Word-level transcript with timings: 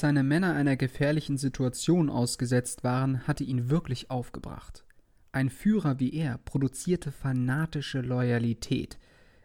Seine 0.00 0.22
Männer 0.22 0.54
einer 0.54 0.78
gefährlichen 0.78 1.36
Situation 1.36 2.08
ausgesetzt 2.08 2.84
waren, 2.84 3.26
hatte 3.26 3.44
ihn 3.44 3.68
wirklich 3.68 4.10
aufgebracht. 4.10 4.82
Ein 5.30 5.50
Führer 5.50 6.00
wie 6.00 6.14
er 6.14 6.38
produzierte 6.38 7.12
fanatische 7.12 8.00
Loyalität. 8.00 8.98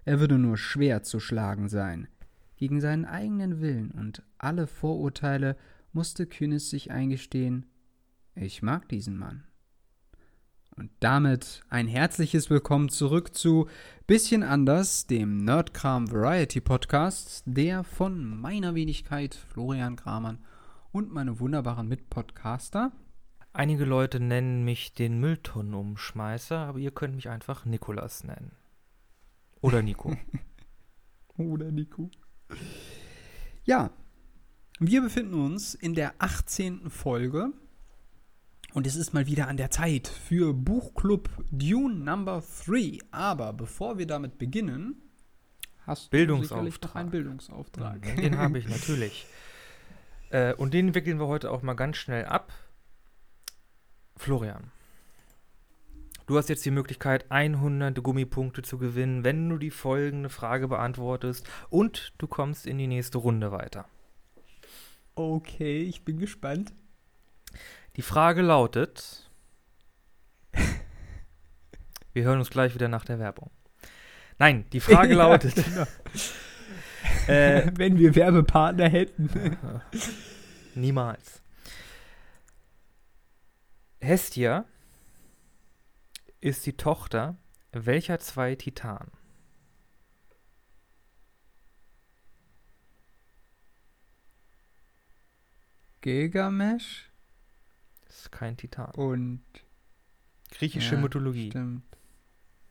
Er 0.06 0.22
würde 0.22 0.38
nur 0.38 0.58
schwer 0.58 1.04
zu 1.04 1.20
schlagen 1.20 1.68
sein. 1.68 2.08
Gegen 2.56 2.80
seinen 2.80 3.04
eigenen 3.04 3.60
Willen 3.60 3.92
und 3.92 4.24
alle 4.38 4.66
Vorurteile 4.66 5.58
musste 5.92 6.26
Kühnes 6.26 6.70
sich 6.70 6.90
eingestehen, 6.90 7.66
ich 8.34 8.62
mag 8.62 8.88
diesen 8.88 9.18
Mann. 9.18 9.44
Und 10.78 10.90
damit 11.02 11.64
ein 11.68 11.90
herzliches 11.90 12.50
Willkommen 12.50 12.88
zurück 12.88 13.36
zu 13.36 13.68
Bisschen 14.08 14.44
anders, 14.44 15.08
dem 15.08 15.46
Nerdkram 15.46 16.12
Variety 16.12 16.62
Podcast, 16.62 17.42
der 17.48 17.84
von 17.84 18.40
meiner 18.40 18.76
Wenigkeit 18.76 19.34
Florian 19.34 19.96
Kramann 19.96 20.46
und 20.92 21.12
meine 21.12 21.40
wunderbaren 21.40 21.88
Mitpodcaster. 21.88 22.92
Einige 23.52 23.84
Leute 23.84 24.20
nennen 24.20 24.64
mich 24.64 24.94
den 24.94 25.20
Mülltonnenumschmeißer, 25.20 26.56
aber 26.56 26.78
ihr 26.78 26.92
könnt 26.92 27.16
mich 27.16 27.30
einfach 27.30 27.66
Nikolas 27.66 28.24
nennen. 28.24 28.52
Oder 29.62 29.82
Nico. 29.82 30.16
Oder 31.38 31.72
Nico. 31.72 32.12
Ja, 33.64 33.90
wir 34.78 35.02
befinden 35.02 35.34
uns 35.34 35.74
in 35.74 35.96
der 35.96 36.14
18. 36.20 36.92
Folge 36.92 37.54
und 38.76 38.86
es 38.86 38.98
ist 38.98 39.14
mal 39.14 39.26
wieder 39.26 39.48
an 39.48 39.56
der 39.56 39.72
Zeit 39.72 40.10
für 40.10 40.54
Buchclub 40.54 41.30
Dune 41.50 41.96
Number 41.96 42.44
3. 42.66 43.00
Aber 43.10 43.54
bevor 43.54 43.98
wir 43.98 44.06
damit 44.06 44.38
beginnen, 44.38 45.02
hast 45.88 46.12
du 46.12 46.42
sicherlich 46.42 46.82
noch 46.82 46.94
einen 46.94 47.10
Bildungsauftrag. 47.10 48.02
Den 48.18 48.38
habe 48.38 48.60
ich 48.60 48.68
natürlich. 48.68 49.26
Äh, 50.32 50.56
und 50.56 50.74
den 50.74 50.96
wickeln 50.96 51.20
wir 51.20 51.28
heute 51.28 51.52
auch 51.52 51.62
mal 51.62 51.76
ganz 51.76 51.98
schnell 51.98 52.26
ab. 52.26 52.52
Florian, 54.18 54.72
du 56.26 56.36
hast 56.36 56.50
jetzt 56.50 56.66
die 56.66 56.72
Möglichkeit, 56.72 57.30
100 57.30 58.02
Gummipunkte 58.02 58.64
zu 58.64 58.80
gewinnen, 58.80 59.24
wenn 59.24 59.48
du 59.48 59.60
die 59.60 59.70
folgende 59.70 60.30
Frage 60.30 60.68
beantwortest 60.68 61.48
und 61.70 62.14
du 62.18 62.26
kommst 62.26 62.66
in 62.66 62.80
die 62.80 62.88
nächste 62.88 63.20
Runde 63.20 63.52
weiter. 63.52 63.86
Okay, 65.14 65.84
ich 65.84 66.04
bin 66.04 66.18
gespannt. 66.18 66.74
Die 67.96 68.02
Frage 68.02 68.42
lautet: 68.42 69.30
Wir 72.14 72.24
hören 72.24 72.40
uns 72.40 72.50
gleich 72.50 72.74
wieder 72.74 72.88
nach 72.88 73.06
der 73.06 73.20
Werbung. 73.20 73.52
Nein, 74.38 74.66
die 74.72 74.82
Frage 74.82 75.14
ja, 75.16 75.18
lautet: 75.18 75.56
genau. 75.56 75.88
äh, 77.28 77.72
Wenn 77.76 77.98
wir 77.98 78.16
Werbepartner 78.16 78.90
hätten. 78.90 79.30
Niemals. 80.76 81.42
Hestia 84.02 84.66
ist 86.42 86.66
die 86.66 86.78
Tochter 86.78 87.38
welcher 87.72 88.20
zwei 88.20 88.56
Titanen? 88.56 89.12
Gilgamesh 96.02 97.10
ist 98.20 98.32
kein 98.32 98.58
Titan. 98.58 98.92
Und 98.96 99.44
griechische 100.52 100.96
ja, 100.96 101.02
Mythologie. 101.02 101.50
Stimmt. 101.50 101.84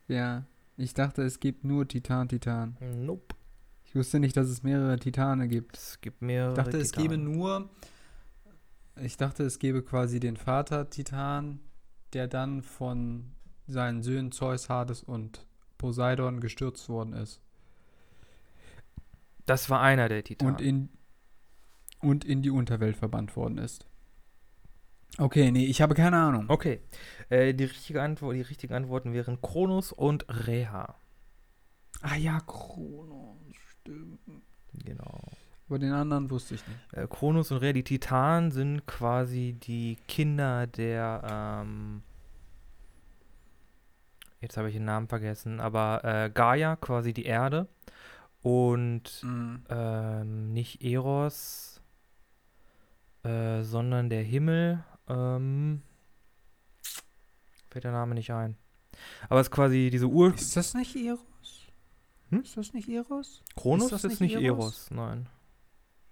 Ja, 0.08 0.44
ich 0.76 0.94
dachte, 0.94 1.22
es 1.22 1.40
gibt 1.40 1.64
nur 1.64 1.86
Titan, 1.86 2.28
Titan. 2.28 2.76
Nope. 2.80 3.34
Ich 3.84 3.94
wusste 3.94 4.18
nicht, 4.18 4.36
dass 4.36 4.48
es 4.48 4.62
mehrere 4.62 4.98
Titane 4.98 5.46
gibt. 5.46 5.76
Es 5.76 6.00
gibt 6.00 6.20
mehrere. 6.20 6.50
Ich 6.50 6.56
dachte, 6.56 6.70
Titanen. 6.70 6.84
es 6.84 6.92
gäbe 6.92 7.18
nur. 7.18 7.70
Ich 9.00 9.16
dachte, 9.16 9.44
es 9.44 9.58
gäbe 9.58 9.82
quasi 9.82 10.20
den 10.20 10.36
Vater 10.36 10.90
Titan, 10.90 11.60
der 12.12 12.26
dann 12.26 12.62
von 12.62 13.32
seinen 13.66 14.02
Söhnen 14.02 14.32
Zeus, 14.32 14.68
Hades 14.68 15.02
und 15.02 15.46
Poseidon 15.78 16.40
gestürzt 16.40 16.88
worden 16.88 17.12
ist. 17.12 17.40
Das 19.46 19.68
war 19.70 19.80
einer 19.80 20.08
der 20.08 20.24
Titanen. 20.24 20.54
Und 20.54 20.60
in, 20.60 20.88
und 22.00 22.24
in 22.24 22.42
die 22.42 22.50
Unterwelt 22.50 22.96
verbannt 22.96 23.36
worden 23.36 23.58
ist. 23.58 23.86
Okay, 25.18 25.50
nee, 25.52 25.66
ich 25.66 25.80
habe 25.80 25.94
keine 25.94 26.16
Ahnung. 26.16 26.46
Okay. 26.48 26.80
Äh, 27.28 27.54
die, 27.54 27.64
richtige 27.64 28.02
Antwort, 28.02 28.34
die 28.34 28.40
richtigen 28.40 28.74
Antworten 28.74 29.12
wären 29.12 29.40
Kronos 29.40 29.92
und 29.92 30.26
Reha. 30.28 30.96
Ah 32.02 32.16
ja, 32.16 32.40
Kronos, 32.40 33.36
stimmt. 33.80 34.20
Genau. 34.84 35.20
Aber 35.68 35.78
den 35.78 35.92
anderen 35.92 36.30
wusste 36.30 36.56
ich 36.56 36.66
nicht. 36.66 36.92
Äh, 36.92 37.06
Kronos 37.08 37.52
und 37.52 37.58
Reha, 37.58 37.72
die 37.72 37.84
Titanen 37.84 38.50
sind 38.50 38.86
quasi 38.86 39.56
die 39.62 39.96
Kinder 40.08 40.66
der, 40.66 41.62
ähm, 41.64 42.02
jetzt 44.40 44.56
habe 44.56 44.68
ich 44.68 44.74
den 44.74 44.84
Namen 44.84 45.06
vergessen, 45.08 45.60
aber 45.60 46.00
äh, 46.04 46.30
Gaia, 46.30 46.76
quasi 46.76 47.14
die 47.14 47.24
Erde. 47.24 47.68
Und 48.42 49.22
mhm. 49.22 49.62
ähm, 49.70 50.52
nicht 50.52 50.82
Eros, 50.82 51.80
äh, 53.22 53.62
sondern 53.62 54.10
der 54.10 54.22
Himmel 54.22 54.84
ähm, 55.08 55.82
fällt 57.70 57.84
der 57.84 57.92
Name 57.92 58.14
nicht 58.14 58.30
ein. 58.30 58.56
Aber 59.28 59.40
es 59.40 59.48
ist 59.48 59.50
quasi 59.50 59.88
diese 59.90 60.06
Ur. 60.06 60.34
Ist 60.34 60.56
das 60.56 60.74
nicht 60.74 60.94
Eros? 60.96 61.66
Hm? 62.30 62.42
Ist 62.42 62.56
das 62.56 62.72
nicht 62.72 62.88
Eros? 62.88 63.42
Kronos 63.56 63.92
ist, 63.92 64.04
ist 64.04 64.20
nicht, 64.20 64.34
nicht 64.34 64.44
Eros? 64.44 64.58
Eros? 64.58 64.90
nein. 64.90 65.28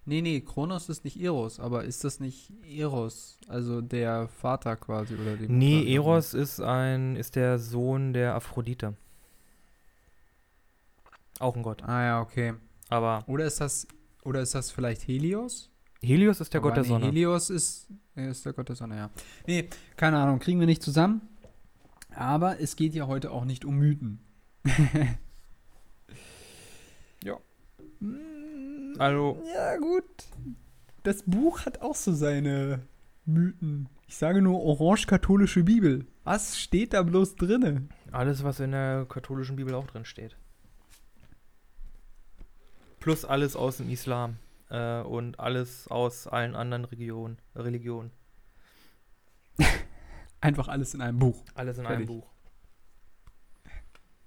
Nee, 0.05 0.21
nee, 0.21 0.41
Kronos 0.41 0.89
ist 0.89 1.05
nicht 1.05 1.17
Eros, 1.21 1.61
aber 1.61 1.85
ist 1.85 2.03
das 2.03 2.19
nicht 2.19 2.51
Eros? 2.69 3.39
Also 3.47 3.79
der 3.79 4.27
Vater 4.27 4.75
quasi 4.75 5.15
oder 5.15 5.37
die 5.37 5.47
Nee, 5.47 5.77
Mutter 5.77 5.89
Eros 5.91 6.33
ist 6.33 6.59
ein, 6.59 7.15
ist 7.15 7.37
der 7.37 7.57
Sohn 7.57 8.11
der 8.11 8.35
Aphrodite. 8.35 8.95
Auch 11.39 11.55
ein 11.55 11.63
Gott. 11.63 11.83
Ah 11.83 12.03
ja, 12.03 12.21
okay. 12.21 12.53
Aber. 12.89 13.23
Oder 13.27 13.45
ist 13.45 13.61
das, 13.61 13.87
oder 14.23 14.41
ist 14.41 14.55
das 14.55 14.71
vielleicht 14.71 15.07
Helios? 15.07 15.69
Helios 16.03 16.41
ist 16.41 16.53
der 16.53 16.59
Aber 16.59 16.69
Gott 16.69 16.77
der 16.77 16.83
nee, 16.83 16.89
Sonne. 16.89 17.05
Helios 17.05 17.49
ist, 17.49 17.87
ist 18.15 18.45
der 18.45 18.53
Gott 18.53 18.67
der 18.67 18.75
Sonne, 18.75 18.97
ja. 18.97 19.09
Nee, 19.47 19.69
keine 19.95 20.17
Ahnung, 20.17 20.39
kriegen 20.39 20.59
wir 20.59 20.67
nicht 20.67 20.83
zusammen. 20.83 21.21
Aber 22.13 22.59
es 22.59 22.75
geht 22.75 22.93
ja 22.93 23.07
heute 23.07 23.31
auch 23.31 23.45
nicht 23.45 23.63
um 23.65 23.77
Mythen. 23.77 24.19
ja. 27.23 27.37
Also. 28.97 29.41
Ja, 29.55 29.77
gut. 29.77 30.03
Das 31.03 31.23
Buch 31.23 31.65
hat 31.65 31.81
auch 31.81 31.95
so 31.95 32.13
seine 32.13 32.81
Mythen. 33.25 33.87
Ich 34.07 34.17
sage 34.17 34.41
nur 34.41 34.61
orange-katholische 34.61 35.63
Bibel. 35.63 36.05
Was 36.23 36.59
steht 36.59 36.93
da 36.93 37.01
bloß 37.01 37.35
drinne? 37.35 37.87
Alles, 38.11 38.43
was 38.43 38.59
in 38.59 38.71
der 38.71 39.05
katholischen 39.07 39.55
Bibel 39.55 39.73
auch 39.73 39.87
drin 39.87 40.05
steht. 40.05 40.35
Plus 42.99 43.25
alles 43.25 43.55
aus 43.55 43.77
dem 43.77 43.89
Islam 43.89 44.37
äh, 44.69 45.01
und 45.01 45.39
alles 45.39 45.87
aus 45.87 46.27
allen 46.27 46.55
anderen 46.55 46.85
Regionen, 46.85 47.37
Religionen. 47.55 48.11
Einfach 50.41 50.67
alles 50.67 50.93
in 50.93 51.01
einem 51.01 51.19
Buch. 51.19 51.43
Alles 51.55 51.77
in 51.77 51.85
Fertig. 51.85 52.09
einem 52.09 52.19
Buch. 52.19 52.29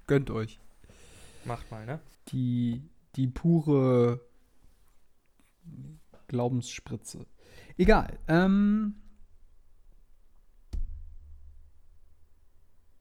Gönnt 0.07 0.31
euch. 0.31 0.61
Macht 1.45 1.71
mal, 1.71 1.85
ne? 1.85 2.01
Die, 2.29 2.83
die 3.17 3.27
pure 3.27 4.21
Glaubensspritze. 6.29 7.27
Egal. 7.77 8.19
Ähm, 8.29 8.97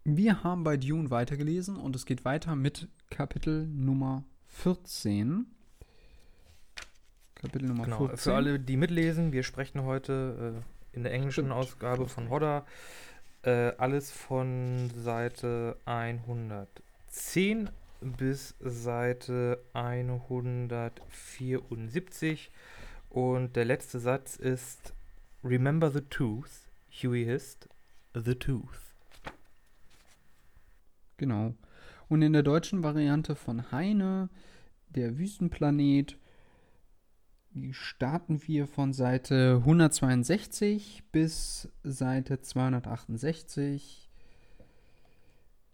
wir 0.03 0.43
haben 0.43 0.63
bei 0.63 0.77
Dune 0.77 1.09
weitergelesen 1.09 1.77
und 1.77 1.95
es 1.95 2.05
geht 2.05 2.25
weiter 2.25 2.55
mit 2.55 2.87
Kapitel 3.09 3.67
Nummer 3.67 4.23
14. 4.47 5.54
Kapitel 7.45 7.67
Nummer 7.67 7.85
genau, 7.85 8.07
14. 8.07 8.17
Für 8.17 8.35
alle, 8.35 8.59
die 8.59 8.77
mitlesen, 8.77 9.31
wir 9.31 9.43
sprechen 9.43 9.83
heute 9.83 10.61
äh, 10.93 10.95
in 10.95 11.03
der 11.03 11.13
englischen 11.13 11.45
Stimmt. 11.45 11.51
Ausgabe 11.51 12.07
von 12.07 12.29
Hodder 12.29 12.65
äh, 13.45 13.73
alles 13.77 14.11
von 14.11 14.91
Seite 14.95 15.77
110 15.85 17.69
bis 18.01 18.55
Seite 18.59 19.63
174. 19.73 22.51
Und 23.09 23.55
der 23.55 23.63
letzte 23.65 23.99
Satz 23.99 24.35
ist 24.35 24.93
Remember 25.43 25.91
the 25.91 26.01
Tooth, 26.01 26.69
Huey 26.89 27.23
hissed, 27.23 27.69
the 28.13 28.35
Tooth. 28.35 28.93
Genau. 31.17 31.55
Und 32.09 32.21
in 32.21 32.33
der 32.33 32.43
deutschen 32.43 32.83
Variante 32.83 33.35
von 33.35 33.71
Heine, 33.71 34.27
der 34.89 35.17
Wüstenplanet, 35.17 36.17
starten 37.71 38.45
wir 38.47 38.67
von 38.67 38.91
Seite 38.91 39.57
162 39.59 41.03
bis 41.11 41.69
Seite 41.83 42.41
268. 42.41 44.09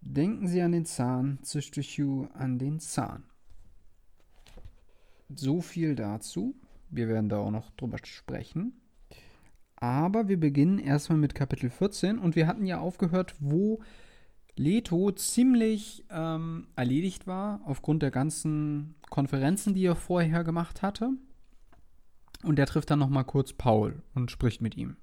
Denken 0.01 0.48
Sie 0.48 0.62
an 0.62 0.72
den 0.72 0.86
Zahn, 0.86 1.39
zischte 1.42 1.81
an 2.33 2.60
den 2.60 2.80
Zahn. 2.80 3.24
So 5.36 5.62
viel 5.62 5.95
dazu. 5.95 6.56
Wir 6.89 7.07
werden 7.07 7.30
da 7.30 7.38
auch 7.38 7.51
noch 7.51 7.72
drüber 7.72 7.98
sprechen. 8.04 8.74
Aber 9.75 10.27
wir 10.27 10.39
beginnen 10.39 10.77
erstmal 10.77 11.18
mit 11.18 11.34
Kapitel 11.34 11.69
14 11.69 12.19
und 12.19 12.36
wir 12.36 12.45
hatten 12.45 12.66
ja 12.66 12.80
aufgehört, 12.80 13.34
wo 13.39 13.81
Leto 14.56 15.12
ziemlich 15.12 16.06
ähm, 16.12 16.68
erledigt 16.75 17.25
war, 17.25 17.62
aufgrund 17.66 18.04
der 18.04 18.12
ganzen 18.12 18.94
Konferenzen, 19.10 19.74
die 19.74 19.86
er 19.86 19.95
vorher 19.95 20.44
gemacht 20.44 20.84
hatte. 20.84 21.13
Und 22.43 22.57
er 22.57 22.65
trifft 22.65 22.89
dann 22.89 22.99
nochmal 22.99 23.25
kurz 23.25 23.53
Paul 23.53 24.01
und 24.13 24.31
spricht 24.31 24.61
mit 24.61 24.75
ihm. 24.75 24.97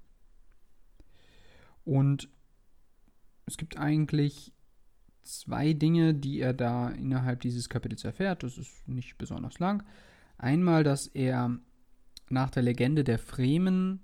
Und 1.85 2.29
es 3.47 3.57
gibt 3.57 3.79
eigentlich 3.79 4.53
zwei 5.23 5.73
Dinge, 5.73 6.15
die 6.15 6.41
er 6.41 6.53
da 6.53 6.91
innerhalb 6.91 7.41
dieses 7.41 7.69
Kapitels 7.69 8.05
erfährt. 8.05 8.43
Das 8.43 8.59
ist 8.59 8.89
nicht 8.89 9.19
besonders 9.19 9.59
lang. 9.59 9.83
Einmal, 10.37 10.85
dass 10.85 11.07
er 11.07 11.59
nach 12.29 12.51
der 12.51 12.63
Legende 12.63 13.05
der 13.05 13.19
Fremen 13.19 14.01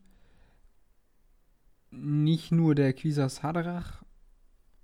nicht 1.91 2.53
nur 2.53 2.75
der 2.75 2.93
Quisas 2.93 3.43
Haderach 3.43 4.03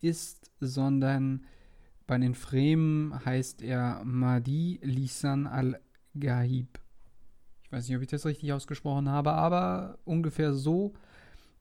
ist, 0.00 0.50
sondern 0.61 1.44
bei 2.06 2.19
den 2.19 2.35
Fremen 2.35 3.25
heißt 3.25 3.62
er 3.62 4.02
Mahdi 4.05 4.81
Lisan 4.82 5.47
al-Gahib. 5.47 6.80
Ich 7.71 7.73
weiß 7.77 7.87
nicht, 7.87 7.97
ob 7.97 8.03
ich 8.03 8.09
das 8.09 8.27
richtig 8.27 8.53
ausgesprochen 8.53 9.09
habe, 9.09 9.31
aber 9.31 10.01
ungefähr 10.05 10.55
so 10.55 10.93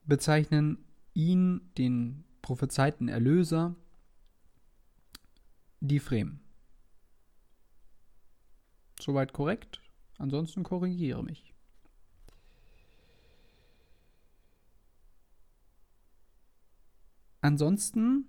bezeichnen 0.06 0.84
ihn, 1.14 1.70
den 1.78 2.24
prophezeiten 2.42 3.06
Erlöser, 3.06 3.76
die 5.78 6.00
Fremen. 6.00 6.40
Soweit 9.00 9.32
korrekt? 9.32 9.80
Ansonsten 10.18 10.64
korrigiere 10.64 11.22
mich. 11.22 11.54
Ansonsten 17.40 18.24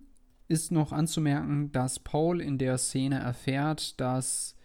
ist 0.48 0.72
noch 0.72 0.92
anzumerken, 0.92 1.72
dass 1.72 1.98
Paul 1.98 2.42
in 2.42 2.60
der 2.60 2.78
Szene 2.78 3.18
erfährt, 3.18 4.00
dass 4.00 4.56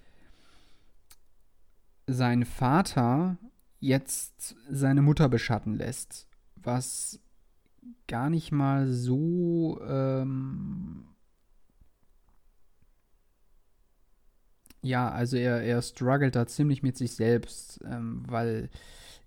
sein 2.07 2.45
Vater 2.45 3.39
jetzt 3.81 4.57
seine 4.71 5.03
Mutter 5.03 5.29
beschatten 5.29 5.75
lässt, 5.75 6.29
was 6.55 7.21
gar 8.09 8.31
nicht 8.31 8.53
mal 8.53 8.89
so 8.89 9.81
ähm, 9.87 11.09
ja, 14.83 15.11
also 15.11 15.37
er, 15.37 15.63
er 15.63 15.83
struggelt 15.83 16.37
da 16.37 16.47
ziemlich 16.47 16.83
mit 16.83 16.97
sich 16.97 17.13
selbst, 17.13 17.81
ähm, 17.85 18.23
weil 18.27 18.71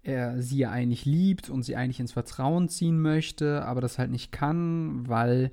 er 0.01 0.41
sie 0.41 0.59
ja 0.59 0.71
eigentlich 0.71 1.05
liebt 1.05 1.49
und 1.49 1.63
sie 1.63 1.75
eigentlich 1.75 1.99
ins 1.99 2.13
Vertrauen 2.13 2.69
ziehen 2.69 2.99
möchte, 3.01 3.65
aber 3.65 3.81
das 3.81 3.99
halt 3.99 4.11
nicht 4.11 4.31
kann, 4.31 5.07
weil 5.07 5.51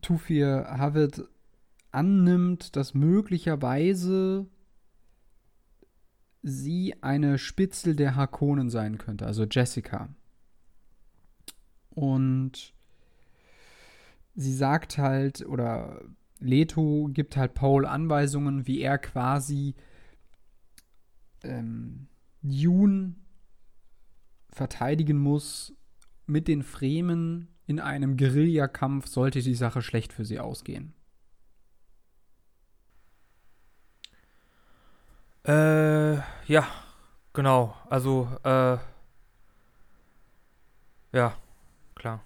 Tufir 0.00 0.66
Havid 0.68 1.24
annimmt, 1.90 2.76
dass 2.76 2.94
möglicherweise 2.94 4.46
sie 6.48 6.94
eine 7.02 7.38
Spitzel 7.38 7.96
der 7.96 8.14
Harkonnen 8.14 8.70
sein 8.70 8.98
könnte, 8.98 9.26
also 9.26 9.44
Jessica. 9.50 10.14
Und 11.90 12.72
sie 14.36 14.54
sagt 14.54 14.96
halt, 14.96 15.44
oder 15.44 16.02
Leto 16.38 17.10
gibt 17.12 17.36
halt 17.36 17.54
Paul 17.54 17.84
Anweisungen, 17.84 18.68
wie 18.68 18.80
er 18.80 18.98
quasi 18.98 19.74
ähm, 21.42 22.06
verteidigen 24.50 25.18
muss 25.18 25.74
mit 26.26 26.46
den 26.46 26.62
Fremen 26.62 27.48
in 27.66 27.80
einem 27.80 28.16
Guerillakampf, 28.16 29.08
sollte 29.08 29.42
die 29.42 29.54
Sache 29.54 29.82
schlecht 29.82 30.12
für 30.12 30.24
sie 30.24 30.38
ausgehen. 30.38 30.94
Äh, 35.46 36.16
ja, 36.46 36.66
genau. 37.32 37.76
Also, 37.88 38.28
äh, 38.42 38.78
ja, 41.12 41.34
klar. 41.94 42.20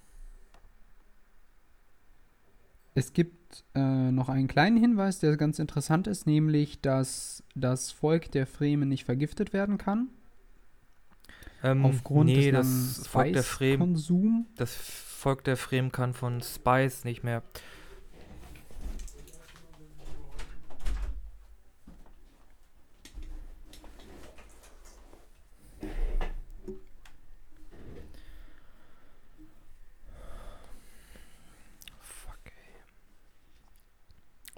Es 2.94 3.12
gibt 3.12 3.64
äh, 3.75 4.11
noch 4.11 4.28
einen 4.28 4.49
kleinen 4.49 4.78
Hinweis, 4.78 5.19
der 5.19 5.37
ganz 5.37 5.58
interessant 5.58 6.06
ist, 6.06 6.26
nämlich, 6.26 6.81
dass 6.81 7.43
das 7.55 7.90
Volk 7.90 8.31
der 8.32 8.46
Fremen 8.46 8.88
nicht 8.88 9.05
vergiftet 9.05 9.52
werden 9.52 9.76
kann. 9.76 10.08
Ähm, 11.62 11.84
aufgrund 11.84 12.31
nee, 12.31 12.50
des 12.50 12.96
das 12.96 13.06
Volk 13.06 13.34
der 13.34 13.43
Fremen, 13.43 13.94
das 14.56 14.75
Volk 14.75 15.44
der 15.44 15.58
Fremen 15.58 15.93
kann 15.93 16.14
von 16.14 16.40
Spice 16.40 17.05
nicht 17.05 17.23
mehr. 17.23 17.43
Fuck, 17.43 17.62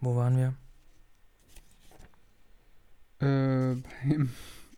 Wo 0.03 0.17
waren 0.17 0.37
wir? 0.37 0.55
Äh, 3.21 3.81
beim, 4.05 4.35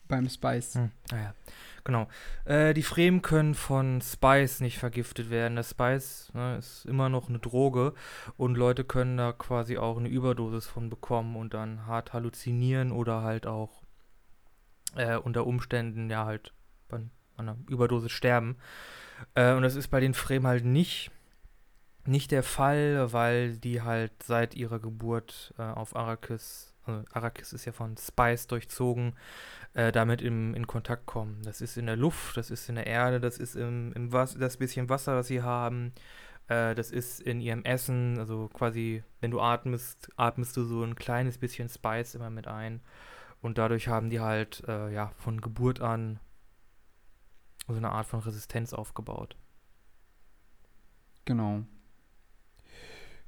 beim 0.07 0.28
Spice. 0.28 0.75
Hm, 0.75 0.90
naja, 1.11 1.35
genau. 1.83 2.09
Äh, 2.45 2.75
die 2.75 2.83
Fremen 2.83 3.23
können 3.23 3.54
von 3.54 4.02
Spice 4.02 4.61
nicht 4.61 4.78
vergiftet 4.78 5.31
werden. 5.31 5.57
Das 5.57 5.71
Spice 5.71 6.31
ne, 6.35 6.59
ist 6.59 6.85
immer 6.85 7.09
noch 7.09 7.31
eine 7.31 7.38
Droge 7.38 7.95
und 8.37 8.57
Leute 8.59 8.85
können 8.85 9.16
da 9.16 9.33
quasi 9.33 9.78
auch 9.78 9.97
eine 9.97 10.11
Überdosis 10.11 10.66
von 10.66 10.90
bekommen 10.90 11.37
und 11.37 11.54
dann 11.54 11.87
hart 11.87 12.12
halluzinieren 12.12 12.93
oder 12.93 13.23
halt 13.23 13.47
auch 13.47 13.83
äh, 14.95 15.16
unter 15.16 15.47
Umständen 15.47 16.11
ja 16.11 16.26
halt 16.26 16.52
bei 16.88 17.00
einer 17.38 17.57
Überdosis 17.71 18.12
sterben. 18.12 18.59
Äh, 19.35 19.54
und 19.54 19.62
das 19.62 19.75
ist 19.75 19.88
bei 19.88 20.00
den 20.00 20.12
Fremen 20.12 20.47
halt 20.47 20.66
nicht 20.66 21.11
nicht 22.06 22.30
der 22.30 22.42
Fall, 22.42 23.12
weil 23.12 23.56
die 23.56 23.82
halt 23.82 24.23
seit 24.23 24.54
ihrer 24.54 24.78
Geburt 24.78 25.54
äh, 25.58 25.62
auf 25.62 25.96
Arrakis, 25.96 26.75
also 26.84 27.02
Arrakis 27.12 27.52
ist 27.52 27.64
ja 27.64 27.73
von 27.73 27.96
Spice 27.96 28.46
durchzogen, 28.46 29.14
äh, 29.75 29.92
damit 29.92 30.23
im, 30.23 30.54
in 30.54 30.66
Kontakt 30.66 31.06
kommen. 31.06 31.42
Das 31.44 31.61
ist 31.61 31.76
in 31.76 31.87
der 31.87 31.96
Luft, 31.96 32.37
das 32.37 32.50
ist 32.50 32.68
in 32.68 32.75
der 32.75 32.87
Erde, 32.87 33.20
das 33.20 33.38
ist 33.38 33.56
im, 33.56 33.92
im 33.94 34.12
Was 34.12 34.37
das 34.37 34.56
bisschen 34.56 34.88
Wasser, 34.88 35.16
was 35.16 35.28
sie 35.28 35.42
haben, 35.42 35.92
äh, 36.49 36.75
das 36.75 36.90
ist 36.90 37.20
in 37.20 37.40
ihrem 37.40 37.64
Essen, 37.64 38.18
also 38.18 38.49
quasi, 38.52 39.02
wenn 39.20 39.30
du 39.30 39.40
atmest, 39.40 40.11
atmest 40.16 40.56
du 40.56 40.64
so 40.64 40.82
ein 40.82 40.96
kleines 40.96 41.38
bisschen 41.38 41.68
Spice 41.68 42.14
immer 42.14 42.30
mit 42.30 42.46
ein. 42.46 42.80
Und 43.40 43.58
dadurch 43.58 43.88
haben 43.88 44.11
die 44.11 44.20
halt, 44.20 44.62
äh, 44.68 44.90
ja, 44.92 45.12
von 45.18 45.40
Geburt 45.40 45.80
an 45.80 46.18
so 47.66 47.75
eine 47.75 47.90
Art 47.90 48.06
von 48.06 48.20
Resistenz 48.20 48.73
aufgebaut. 48.73 49.37
Genau. 51.25 51.64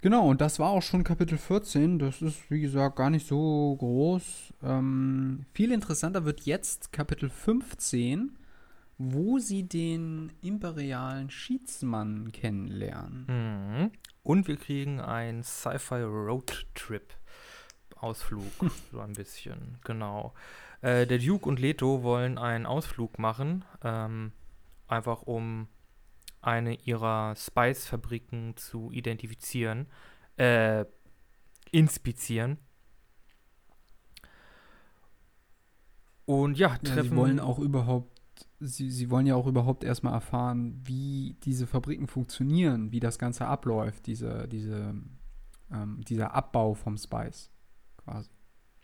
Genau, 0.03 0.29
und 0.29 0.41
das 0.41 0.59
war 0.59 0.71
auch 0.71 0.83
schon 0.83 1.05
Kapitel 1.05 1.38
14. 1.38 1.99
Das 1.99 2.23
ist, 2.23 2.50
wie 2.50 2.61
gesagt, 2.61 2.97
gar 2.97 3.11
nicht 3.11 3.26
so 3.26 3.76
groß. 3.79 4.53
Ähm, 4.62 5.47
viel 5.53 5.73
interessanter 5.73 6.25
wird 6.25 6.43
jetzt 6.43 6.93
Kapitel 6.93 7.31
15, 7.31 8.37
wo 8.99 9.38
sie 9.38 9.62
den 9.62 10.33
imperialen 10.43 11.31
Schiedsmann 11.31 12.31
kennenlernen. 12.33 13.26
Mhm. 13.26 13.91
Und 14.23 14.49
wir 14.49 14.57
kriegen 14.57 15.00
ein 15.00 15.43
Sci-Fi 15.43 16.03
Roadtrip. 16.03 17.15
Ausflug, 17.97 18.53
so 18.93 19.00
ein 19.00 19.15
bisschen, 19.15 19.79
genau. 19.85 20.35
Äh, 20.83 21.07
der 21.07 21.19
Duke 21.19 21.49
und 21.49 21.59
Leto 21.59 22.03
wollen 22.03 22.38
einen 22.38 22.67
Ausflug 22.67 23.19
machen, 23.19 23.65
ähm, 23.83 24.33
einfach 24.87 25.23
um 25.23 25.69
eine 26.47 26.75
ihrer 26.75 27.35
Spice-Fabriken 27.37 28.57
zu 28.57 28.91
identifizieren, 28.93 29.87
äh, 30.37 30.85
inspizieren. 31.73 32.59
Und 36.25 36.59
ja, 36.59 36.71
Ja, 36.71 36.79
treffen. 36.79 37.11
sie 37.11 37.17
wollen 37.17 37.41
auch 37.41 37.59
überhaupt, 37.59 38.21
sie, 38.61 38.91
sie 38.91 39.11
wollen 39.11 39.26
ja 39.26 39.35
auch 39.37 39.47
überhaupt 39.47 39.85
erstmal 39.85 40.12
erfahren, 40.15 40.81
wie 40.85 41.37
diese 41.45 41.67
Fabriken 41.67 42.07
funktionieren, 42.07 42.91
wie 42.91 43.00
das 43.00 43.19
Ganze 43.19 43.47
abläuft, 43.47 44.07
diese, 44.07 44.49
diese, 44.49 44.95
ähm, 45.73 46.00
dieser 46.09 46.35
Abbau 46.35 46.75
vom 46.75 46.97
Spice 46.97 47.50
quasi. 47.99 48.31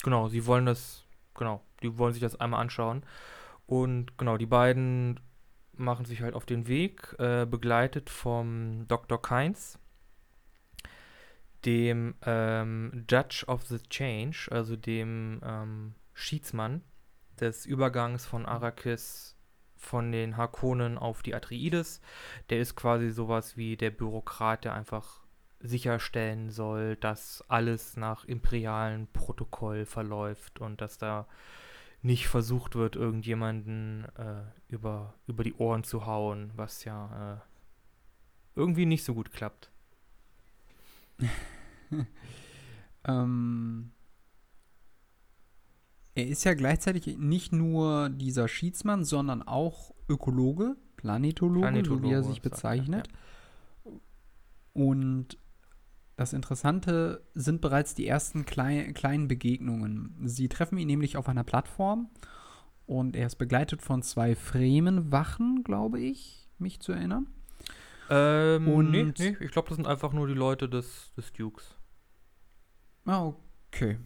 Genau, 0.05 0.29
sie 0.29 0.47
wollen 0.47 0.67
das, 0.67 1.05
genau, 1.35 1.63
die 1.83 1.97
wollen 1.99 2.13
sich 2.13 2.23
das 2.23 2.37
einmal 2.41 2.61
anschauen. 2.61 3.03
Und 3.67 4.19
genau, 4.19 4.37
die 4.37 4.47
beiden 4.47 5.19
machen 5.75 6.05
sich 6.05 6.23
halt 6.23 6.35
auf 6.35 6.47
den 6.47 6.67
Weg, 6.67 7.15
äh, 7.19 7.47
begleitet 7.47 8.11
vom 8.11 8.87
Dr. 8.89 9.21
Kynes, 9.21 9.79
dem 11.65 12.15
ähm, 12.25 13.05
Judge 13.11 13.45
of 13.47 13.65
the 13.67 13.79
Change, 13.79 14.49
also 14.51 14.77
dem 14.77 15.41
ähm, 15.45 15.95
Schiedsmann 16.15 16.83
des 17.41 17.67
Übergangs 17.67 18.27
von 18.27 18.47
Arrakis 18.47 19.37
von 19.77 20.13
den 20.13 20.37
Harkonnen 20.37 20.97
auf 20.97 21.23
die 21.23 21.35
Atreides. 21.35 22.01
Der 22.51 22.61
ist 22.61 22.77
quasi 22.77 23.11
sowas 23.11 23.57
wie 23.57 23.77
der 23.77 23.91
Bürokrat, 23.91 24.65
der 24.65 24.75
einfach 24.75 25.23
sicherstellen 25.61 26.51
soll, 26.51 26.97
dass 26.97 27.45
alles 27.49 27.97
nach 27.97 28.25
imperialen 28.25 29.07
Protokoll 29.09 29.87
verläuft 29.87 30.61
und 30.61 30.81
dass 30.81 30.99
da 30.99 31.27
nicht 32.03 32.27
versucht 32.27 32.75
wird, 32.75 32.97
irgendjemanden 32.97 34.07
äh, 34.17 34.43
über, 34.69 35.15
über 35.27 35.45
die 35.45 35.55
Ohren 35.55 35.85
zu 35.85 36.05
hauen, 36.05 36.51
was 36.57 36.85
ja 36.85 37.35
äh, 37.35 37.41
irgendwie 38.57 38.87
nicht 38.87 39.05
so 39.05 39.15
gut 39.15 39.33
klappt. 39.33 39.71
ähm, 43.05 43.93
er 46.15 46.27
ist 46.27 46.45
ja 46.45 46.55
gleichzeitig 46.55 47.19
nicht 47.19 47.53
nur 47.53 48.11
dieser 48.11 48.49
Schiedsmann, 48.49 49.05
sondern 49.05 49.43
auch 49.43 49.95
Ökologe, 50.09 50.77
Planetologe, 50.97 51.61
Planetologe 51.61 52.03
so 52.03 52.09
wie 52.09 52.13
er 52.13 52.23
sich 52.23 52.43
bezeichnet. 52.43 53.09
Er, 53.85 53.93
ja. 53.93 53.99
Und 54.75 55.39
das 56.17 56.33
Interessante 56.33 57.23
sind 57.35 57.61
bereits 57.61 57.95
die 57.95 58.07
ersten 58.07 58.45
klei 58.45 58.93
kleinen 58.93 59.29
Begegnungen. 59.29 60.15
Sie 60.25 60.49
treffen 60.49 60.79
ihn 60.79 60.87
nämlich 60.87 61.17
auf 61.17 61.29
einer 61.29 61.45
Plattform 61.45 62.11
und 62.87 63.17
er 63.17 63.27
ist 63.27 63.37
begleitet 63.37 63.83
von 63.83 64.03
zwei 64.03 64.35
Fremenwachen, 64.35 65.65
glaube 65.65 66.01
ich, 66.01 66.49
mich 66.59 66.81
zu 66.81 66.93
erinnern. 66.93 67.29
Ähm, 68.11 68.69
und 68.69 68.91
nee, 68.91 69.13
nee, 69.19 69.37
ich 69.41 69.51
glaube, 69.51 69.69
das 69.69 69.77
sind 69.77 69.87
einfach 69.87 70.13
nur 70.13 70.27
die 70.27 70.35
Leute 70.35 70.69
des, 70.69 71.13
des 71.17 71.33
Dukes. 71.33 71.77
Ah, 73.07 73.33
okay. 73.69 73.99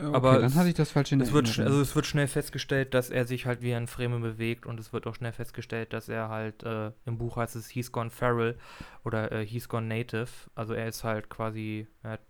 Okay, 0.00 0.14
aber 0.14 0.38
dann 0.38 0.54
hatte 0.54 0.68
ich 0.68 0.76
das 0.76 0.92
falsch 0.92 1.10
in 1.10 1.20
es 1.20 1.32
wird, 1.32 1.58
Also 1.58 1.80
es 1.80 1.96
wird 1.96 2.06
schnell 2.06 2.28
festgestellt, 2.28 2.94
dass 2.94 3.10
er 3.10 3.26
sich 3.26 3.46
halt 3.46 3.62
wie 3.62 3.74
ein 3.74 3.88
Fremen 3.88 4.22
bewegt 4.22 4.64
und 4.64 4.78
es 4.78 4.92
wird 4.92 5.08
auch 5.08 5.14
schnell 5.16 5.32
festgestellt, 5.32 5.92
dass 5.92 6.08
er 6.08 6.28
halt, 6.28 6.62
äh, 6.62 6.92
im 7.04 7.18
Buch 7.18 7.36
heißt 7.36 7.56
es 7.56 7.68
He's 7.68 7.90
Gone 7.90 8.10
Feral 8.10 8.56
oder 9.04 9.32
äh, 9.32 9.44
He's 9.44 9.68
Gone 9.68 9.88
Native. 9.88 10.28
Also 10.54 10.72
er 10.74 10.86
ist 10.86 11.02
halt 11.02 11.28
quasi, 11.28 11.88
er 12.04 12.12
hat 12.12 12.20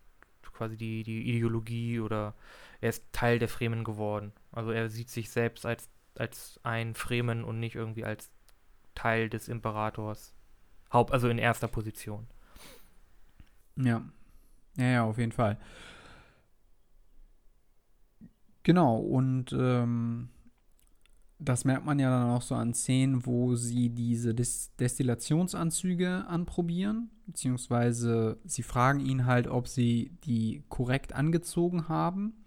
quasi 0.55 0.79
die, 0.79 1.03
die 1.03 1.29
Ideologie 1.29 2.01
oder 2.01 2.35
er 2.81 2.89
ist 2.89 3.05
Teil 3.13 3.39
der 3.39 3.49
Fremen 3.49 3.85
geworden. 3.85 4.33
Also 4.51 4.71
er 4.71 4.89
sieht 4.89 5.11
sich 5.11 5.29
selbst 5.29 5.67
als, 5.67 5.91
als 6.17 6.59
ein 6.63 6.95
Fremen 6.95 7.45
und 7.45 7.61
nicht 7.61 7.75
irgendwie 7.75 8.05
als 8.07 8.31
Teil 8.95 9.29
des 9.29 9.47
Imperators. 9.47 10.33
Haupt, 10.91 11.13
also 11.13 11.29
in 11.29 11.37
erster 11.37 11.69
Position. 11.69 12.27
Ja. 13.77 14.03
Ja, 14.77 14.87
ja, 14.87 15.05
auf 15.05 15.19
jeden 15.19 15.33
Fall. 15.33 15.59
Genau, 18.69 18.99
und 18.99 19.57
ähm, 19.59 20.29
das 21.39 21.65
merkt 21.65 21.87
man 21.87 21.99
ja 21.99 22.11
dann 22.11 22.29
auch 22.29 22.43
so 22.43 22.55
an 22.55 22.75
Szenen, 22.75 23.25
wo 23.25 23.55
sie 23.55 23.89
diese 23.89 24.35
Des 24.35 24.77
Destillationsanzüge 24.77 26.27
anprobieren, 26.29 27.09
beziehungsweise 27.25 28.37
sie 28.45 28.63
fragen 28.63 29.01
ihn 29.01 29.25
halt, 29.25 29.49
ob 29.49 29.69
sie 29.69 30.19
die 30.25 30.65
korrekt 30.69 31.15
angezogen 31.15 31.89
haben. 31.89 32.45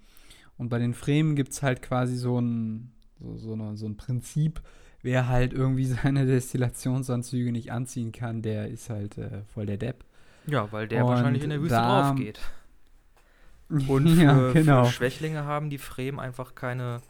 Und 0.59 0.69
bei 0.69 0.77
den 0.77 0.93
Fremen 0.93 1.35
gibt 1.35 1.53
es 1.53 1.63
halt 1.63 1.81
quasi 1.81 2.15
so 2.17 2.39
ein, 2.39 2.91
so, 3.19 3.37
so, 3.37 3.53
eine, 3.53 3.75
so 3.75 3.87
ein 3.87 3.97
Prinzip, 3.97 4.61
wer 5.01 5.27
halt 5.27 5.53
irgendwie 5.53 5.85
seine 6.03 6.27
Destillationsanzüge 6.27 7.51
nicht 7.51 7.71
anziehen 7.71 8.11
kann, 8.11 8.43
der 8.43 8.67
ist 8.67 8.91
halt 8.91 9.17
äh, 9.17 9.41
voll 9.45 9.65
der 9.65 9.77
Depp. 9.77 10.05
Ja, 10.45 10.71
weil 10.71 10.87
der 10.87 11.03
Und 11.03 11.09
wahrscheinlich 11.09 11.43
in 11.43 11.49
der 11.49 11.61
Wüste 11.63 11.77
drauf 11.77 12.13
geht. 12.15 12.39
Und 13.71 14.07
für, 14.15 14.21
ja, 14.21 14.51
genau. 14.51 14.85
für 14.85 14.91
Schwächlinge 14.91 15.45
haben 15.45 15.69
die 15.69 15.77
Fremen 15.77 16.19
einfach 16.19 16.55
keine, 16.55 17.01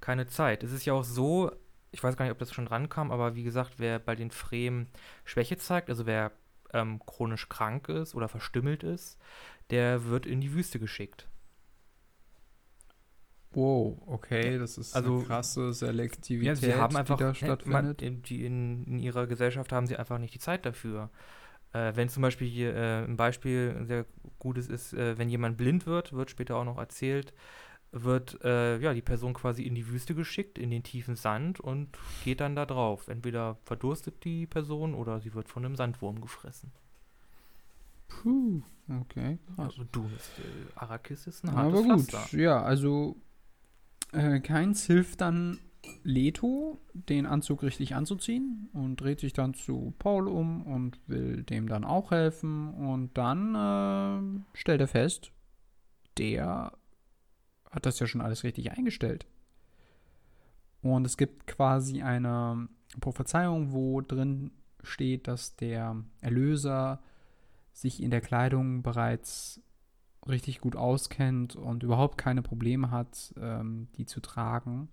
keine 0.00 0.26
Zeit. 0.26 0.62
Es 0.62 0.72
ist 0.72 0.84
ja 0.84 0.92
auch 0.92 1.04
so, 1.04 1.50
ich 1.90 2.02
weiß 2.02 2.16
gar 2.16 2.24
nicht, 2.24 2.32
ob 2.32 2.38
das 2.38 2.52
schon 2.52 2.66
rankam, 2.66 3.10
aber 3.10 3.34
wie 3.34 3.42
gesagt, 3.42 3.74
wer 3.78 3.98
bei 3.98 4.14
den 4.14 4.30
Fremen 4.30 4.88
Schwäche 5.24 5.56
zeigt, 5.56 5.88
also 5.88 6.06
wer 6.06 6.32
ähm, 6.72 7.00
chronisch 7.04 7.48
krank 7.48 7.88
ist 7.88 8.14
oder 8.14 8.28
verstümmelt 8.28 8.82
ist, 8.82 9.18
der 9.70 10.04
wird 10.06 10.26
in 10.26 10.40
die 10.40 10.52
Wüste 10.52 10.78
geschickt. 10.78 11.28
Wow, 13.54 14.00
okay, 14.06 14.58
das 14.58 14.78
ist 14.78 14.96
also, 14.96 15.16
eine 15.16 15.24
krasse 15.24 15.74
Selektivität, 15.74 16.46
ja, 16.46 16.54
sie 16.56 16.74
haben 16.74 16.96
einfach, 16.96 17.18
die 17.18 17.24
da 17.24 17.34
stattfindet. 17.34 18.00
Man, 18.00 18.22
die 18.22 18.46
in, 18.46 18.84
in, 18.84 18.98
ihrer 18.98 19.26
Gesellschaft 19.26 19.72
haben 19.72 19.86
sie 19.86 19.96
einfach 19.96 20.18
nicht 20.18 20.34
die 20.34 20.38
Zeit 20.38 20.64
dafür. 20.64 21.10
Äh, 21.72 21.92
wenn 21.96 22.08
zum 22.08 22.22
Beispiel 22.22 22.48
hier 22.48 22.74
äh, 22.74 23.04
ein 23.04 23.16
Beispiel 23.16 23.74
ein 23.78 23.86
sehr 23.86 24.06
gutes 24.38 24.68
ist, 24.68 24.92
äh, 24.92 25.16
wenn 25.18 25.28
jemand 25.28 25.56
blind 25.56 25.86
wird, 25.86 26.12
wird 26.12 26.30
später 26.30 26.56
auch 26.56 26.64
noch 26.64 26.78
erzählt, 26.78 27.32
wird 27.92 28.42
äh, 28.42 28.78
ja, 28.78 28.94
die 28.94 29.02
Person 29.02 29.34
quasi 29.34 29.62
in 29.64 29.74
die 29.74 29.88
Wüste 29.88 30.14
geschickt, 30.14 30.58
in 30.58 30.70
den 30.70 30.82
tiefen 30.82 31.14
Sand 31.16 31.60
und 31.60 31.98
geht 32.24 32.40
dann 32.40 32.56
da 32.56 32.66
drauf. 32.66 33.08
Entweder 33.08 33.58
verdurstet 33.64 34.24
die 34.24 34.46
Person 34.46 34.94
oder 34.94 35.20
sie 35.20 35.34
wird 35.34 35.48
von 35.48 35.64
einem 35.64 35.76
Sandwurm 35.76 36.20
gefressen. 36.20 36.72
Puh, 38.08 38.62
okay. 39.00 39.38
Krass. 39.56 39.74
Also 39.76 39.84
du, 39.90 40.12
ist, 40.16 40.38
äh, 40.38 40.42
Arrakis 40.74 41.26
ist 41.26 41.44
ein 41.44 41.54
hartes 41.54 41.80
Aber 41.80 41.82
gut, 41.82 42.10
Pflaster. 42.10 42.28
ja, 42.32 42.62
also 42.62 43.16
äh, 44.12 44.40
keins 44.40 44.84
hilft 44.86 45.20
dann 45.20 45.58
Leto, 46.04 46.80
den 46.94 47.26
Anzug 47.26 47.62
richtig 47.62 47.94
anzuziehen 47.94 48.68
und 48.72 49.00
dreht 49.00 49.20
sich 49.20 49.32
dann 49.32 49.54
zu 49.54 49.94
Paul 49.98 50.28
um 50.28 50.62
und 50.62 50.98
will 51.08 51.42
dem 51.42 51.68
dann 51.68 51.84
auch 51.84 52.10
helfen. 52.10 52.72
Und 52.74 53.16
dann 53.18 53.54
äh, 53.54 54.56
stellt 54.56 54.80
er 54.80 54.88
fest, 54.88 55.32
der 56.18 56.72
hat 57.70 57.86
das 57.86 57.98
ja 57.98 58.06
schon 58.06 58.20
alles 58.20 58.44
richtig 58.44 58.72
eingestellt. 58.72 59.26
Und 60.82 61.06
es 61.06 61.16
gibt 61.16 61.46
quasi 61.46 62.02
eine 62.02 62.68
Prophezeiung, 63.00 63.72
wo 63.72 64.00
drin 64.00 64.50
steht, 64.82 65.28
dass 65.28 65.56
der 65.56 65.96
Erlöser 66.20 67.00
sich 67.72 68.02
in 68.02 68.10
der 68.10 68.20
Kleidung 68.20 68.82
bereits 68.82 69.62
richtig 70.28 70.60
gut 70.60 70.76
auskennt 70.76 71.56
und 71.56 71.82
überhaupt 71.82 72.18
keine 72.18 72.42
Probleme 72.42 72.90
hat, 72.90 73.32
ähm, 73.40 73.88
die 73.96 74.06
zu 74.06 74.20
tragen. 74.20 74.88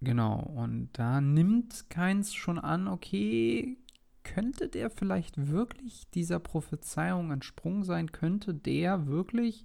Genau, 0.00 0.40
und 0.40 0.90
da 0.92 1.20
nimmt 1.20 1.88
keins 1.88 2.34
schon 2.34 2.58
an, 2.58 2.88
okay, 2.88 3.78
könnte 4.22 4.68
der 4.68 4.90
vielleicht 4.90 5.48
wirklich 5.48 6.10
dieser 6.10 6.40
Prophezeiung 6.40 7.30
entsprungen 7.30 7.84
sein? 7.84 8.10
Könnte 8.10 8.54
der 8.54 9.06
wirklich 9.06 9.64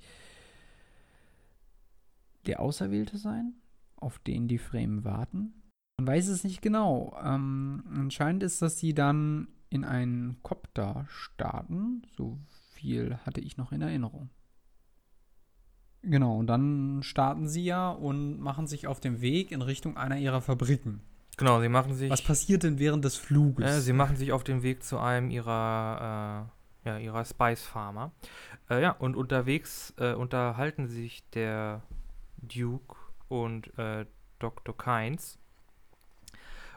der 2.46 2.60
Auserwählte 2.60 3.18
sein, 3.18 3.54
auf 3.96 4.20
den 4.20 4.48
die 4.48 4.58
Fremen 4.58 5.04
warten? 5.04 5.54
Man 5.98 6.08
weiß 6.08 6.28
es 6.28 6.44
nicht 6.44 6.62
genau. 6.62 7.18
Ähm, 7.24 7.84
anscheinend 7.94 8.44
ist, 8.44 8.62
dass 8.62 8.80
sie 8.80 8.94
dann 8.94 9.48
in 9.70 9.84
einen 9.84 10.42
Kopter 10.44 11.06
starten. 11.10 12.04
So 12.16 12.38
viel 12.72 13.18
hatte 13.26 13.42
ich 13.42 13.58
noch 13.58 13.72
in 13.72 13.82
Erinnerung. 13.82 14.30
Genau, 16.02 16.38
und 16.38 16.48
dann 16.48 17.02
starten 17.04 17.48
sie 17.48 17.66
ja 17.66 17.90
und 17.90 18.40
machen 18.40 18.68
sich 18.68 18.88
auf 18.88 19.00
dem 19.00 19.22
Weg 19.22 19.52
in 19.52 19.62
Richtung 19.62 19.98
einer 19.98 20.18
ihrer 20.18 20.42
Fabriken. 20.42 21.02
Genau, 21.38 21.62
sie 21.62 21.70
machen 21.70 21.94
sich. 21.94 22.10
Was 22.10 22.22
passiert 22.22 22.64
denn 22.64 22.80
während 22.80 23.06
des 23.06 23.16
Fluges? 23.16 23.66
Äh, 23.66 23.82
sie 23.82 23.94
machen 23.94 24.16
sich 24.16 24.32
auf 24.32 24.44
den 24.44 24.62
Weg 24.62 24.84
zu 24.84 25.00
einem 25.00 25.30
ihrer, 25.30 26.50
äh, 26.86 26.90
ja, 26.90 26.98
ihrer 26.98 27.24
Spice 27.26 27.64
Farmer. 27.64 28.12
Äh, 28.70 28.82
ja, 28.82 28.92
und 28.92 29.16
unterwegs 29.16 29.94
äh, 29.98 30.14
unterhalten 30.14 30.88
sich 30.88 31.24
der 31.30 31.82
Duke 32.38 32.96
und 33.28 33.78
äh, 33.78 34.06
Dr. 34.40 34.78
Kynes 34.78 35.38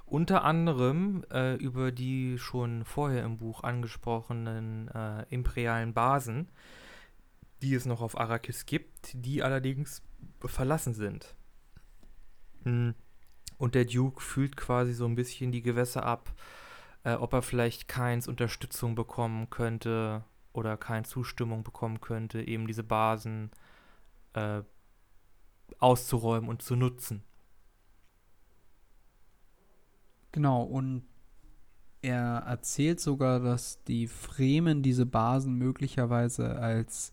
unter 0.07 0.45
anderem 0.45 1.25
äh, 1.33 1.55
über 1.55 1.91
die 1.91 2.39
schon 2.39 2.85
vorher 2.85 3.25
im 3.25 3.39
Buch 3.39 3.63
angesprochenen 3.63 4.91
imperialen 5.31 5.95
Basen 5.95 6.49
die 7.63 7.75
es 7.75 7.87
noch 7.87 8.01
auf 8.03 8.19
Arrakis 8.19 8.67
gibt, 8.67 9.13
die 9.15 9.43
allerdings 9.43 10.03
verlassen 10.41 10.95
sind. 10.95 11.35
Hm. 12.65 12.95
Und 13.59 13.75
der 13.75 13.85
Duke 13.85 14.21
fühlt 14.21 14.57
quasi 14.57 14.93
so 14.93 15.07
ein 15.07 15.15
bisschen 15.15 15.53
die 15.53 15.63
Gewässer 15.63 16.05
ab, 16.05 16.35
äh, 17.05 17.15
ob 17.15 17.33
er 17.33 17.43
vielleicht 17.43 17.87
Keins 17.87 18.27
Unterstützung 18.27 18.95
bekommen 18.95 19.51
könnte 19.51 20.25
oder 20.53 20.77
keine 20.77 21.05
Zustimmung 21.05 21.63
bekommen 21.63 22.01
könnte, 22.01 22.43
eben 22.43 22.67
diese 22.67 22.83
Basen 22.83 23.51
äh, 24.35 24.63
auszuräumen 25.79 26.49
und 26.49 26.63
zu 26.63 26.77
nutzen. 26.77 27.23
Genau, 30.33 30.63
und 30.63 31.05
er 32.01 32.43
erzählt 32.47 33.01
sogar, 33.01 33.39
dass 33.39 33.83
die 33.85 34.09
Fremen 34.09 34.83
diese 34.83 35.07
Basen 35.07 35.55
möglicherweise 35.55 36.59
als 36.59 37.13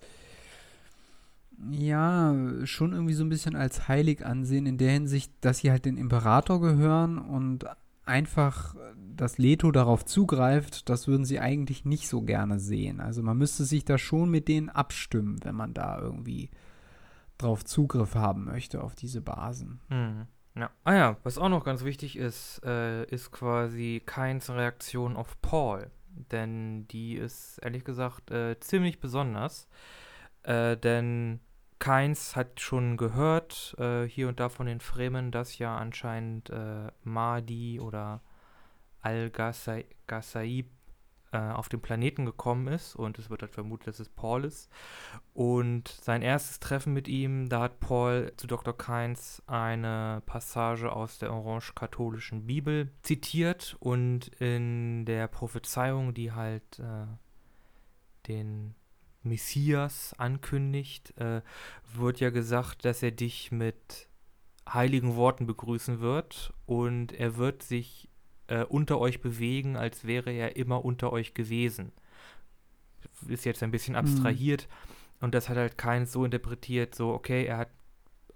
ja, 1.71 2.33
schon 2.65 2.93
irgendwie 2.93 3.13
so 3.13 3.23
ein 3.23 3.29
bisschen 3.29 3.55
als 3.55 3.87
heilig 3.87 4.25
ansehen, 4.25 4.65
in 4.65 4.77
der 4.77 4.91
Hinsicht, 4.91 5.33
dass 5.41 5.59
sie 5.59 5.71
halt 5.71 5.85
den 5.85 5.97
Imperator 5.97 6.61
gehören 6.61 7.17
und 7.17 7.65
einfach, 8.05 8.75
dass 9.15 9.37
Leto 9.37 9.71
darauf 9.71 10.05
zugreift, 10.05 10.89
das 10.89 11.07
würden 11.07 11.25
sie 11.25 11.39
eigentlich 11.39 11.85
nicht 11.85 12.07
so 12.07 12.21
gerne 12.21 12.59
sehen. 12.59 12.99
Also 12.99 13.21
man 13.21 13.37
müsste 13.37 13.65
sich 13.65 13.85
da 13.85 13.97
schon 13.97 14.31
mit 14.31 14.47
denen 14.47 14.69
abstimmen, 14.69 15.39
wenn 15.43 15.55
man 15.55 15.73
da 15.73 15.99
irgendwie 15.99 16.49
drauf 17.37 17.63
Zugriff 17.63 18.15
haben 18.15 18.45
möchte, 18.45 18.83
auf 18.83 18.95
diese 18.95 19.21
Basen. 19.21 19.79
Mhm. 19.89 20.27
Ja. 20.55 20.71
Ah 20.83 20.93
ja, 20.93 21.17
was 21.23 21.37
auch 21.37 21.49
noch 21.49 21.63
ganz 21.63 21.83
wichtig 21.83 22.17
ist, 22.17 22.61
äh, 22.65 23.05
ist 23.05 23.31
quasi 23.31 24.01
Keins 24.05 24.49
Reaktion 24.49 25.15
auf 25.15 25.39
Paul. 25.41 25.91
Denn 26.31 26.87
die 26.87 27.15
ist 27.15 27.59
ehrlich 27.59 27.85
gesagt 27.85 28.31
äh, 28.31 28.59
ziemlich 28.59 28.99
besonders. 28.99 29.69
Äh, 30.43 30.75
denn 30.75 31.39
Keins 31.79 32.35
hat 32.35 32.59
schon 32.59 32.97
gehört, 32.97 33.75
äh, 33.79 34.03
hier 34.03 34.27
und 34.27 34.39
da 34.39 34.49
von 34.49 34.67
den 34.67 34.81
Fremen, 34.81 35.31
dass 35.31 35.57
ja 35.57 35.77
anscheinend 35.77 36.49
äh, 36.49 36.91
Mahdi 37.03 37.79
oder 37.79 38.21
Al-Ghasaib 39.01 40.67
äh, 41.31 41.37
auf 41.37 41.69
den 41.69 41.81
Planeten 41.81 42.25
gekommen 42.25 42.67
ist 42.67 42.95
und 42.95 43.19
es 43.19 43.29
wird 43.29 43.43
halt 43.43 43.53
vermutet, 43.53 43.87
dass 43.87 43.99
es 43.99 44.09
Paul 44.09 44.45
ist. 44.45 44.69
Und 45.33 45.87
sein 45.87 46.21
erstes 46.21 46.59
Treffen 46.59 46.91
mit 46.91 47.07
ihm, 47.07 47.49
da 47.49 47.61
hat 47.61 47.79
Paul 47.79 48.33
zu 48.35 48.47
Dr. 48.47 48.75
Keins 48.75 49.41
eine 49.47 50.21
Passage 50.25 50.91
aus 50.91 51.19
der 51.19 51.31
orange-katholischen 51.31 52.45
Bibel 52.47 52.91
zitiert 53.03 53.77
und 53.79 54.27
in 54.39 55.05
der 55.05 55.27
Prophezeiung, 55.27 56.13
die 56.13 56.31
halt 56.31 56.79
äh, 56.79 57.05
den 58.27 58.75
Messias 59.23 60.13
ankündigt, 60.17 61.17
äh, 61.17 61.41
wird 61.93 62.19
ja 62.19 62.29
gesagt, 62.29 62.85
dass 62.85 63.03
er 63.03 63.11
dich 63.11 63.51
mit 63.51 64.07
heiligen 64.67 65.15
Worten 65.15 65.45
begrüßen 65.45 65.99
wird 65.99 66.53
und 66.65 67.11
er 67.13 67.37
wird 67.37 67.63
sich 67.63 68.09
äh, 68.47 68.63
unter 68.63 68.99
euch 68.99 69.21
bewegen, 69.21 69.77
als 69.77 70.05
wäre 70.05 70.31
er 70.31 70.55
immer 70.55 70.85
unter 70.85 71.11
euch 71.11 71.33
gewesen. 71.33 71.91
Ist 73.27 73.45
jetzt 73.45 73.63
ein 73.63 73.71
bisschen 73.71 73.93
mhm. 73.93 73.99
abstrahiert 73.99 74.67
mhm. 74.69 75.25
und 75.25 75.35
das 75.35 75.49
hat 75.49 75.57
halt 75.57 75.77
keins 75.77 76.11
so 76.11 76.23
interpretiert, 76.23 76.95
so, 76.95 77.09
okay, 77.13 77.45
er 77.45 77.57
hat 77.57 77.69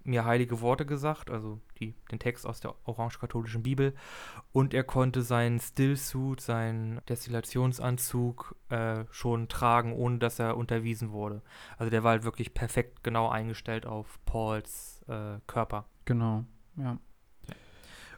mir 0.03 0.25
heilige 0.25 0.61
Worte 0.61 0.85
gesagt, 0.85 1.29
also 1.29 1.61
die, 1.79 1.95
den 2.11 2.19
Text 2.19 2.45
aus 2.45 2.59
der 2.59 2.75
orange-katholischen 2.85 3.63
Bibel, 3.63 3.93
und 4.51 4.73
er 4.73 4.83
konnte 4.83 5.21
seinen 5.21 5.59
Stillsuit, 5.59 6.41
seinen 6.41 7.01
Destillationsanzug 7.07 8.55
äh, 8.69 9.05
schon 9.11 9.47
tragen, 9.47 9.93
ohne 9.93 10.19
dass 10.19 10.39
er 10.39 10.57
unterwiesen 10.57 11.11
wurde. 11.11 11.41
Also 11.77 11.89
der 11.89 12.03
war 12.03 12.11
halt 12.11 12.23
wirklich 12.23 12.53
perfekt 12.53 13.03
genau 13.03 13.29
eingestellt 13.29 13.85
auf 13.85 14.19
Pauls 14.25 15.03
äh, 15.07 15.39
Körper. 15.47 15.85
Genau, 16.05 16.45
ja. 16.75 16.99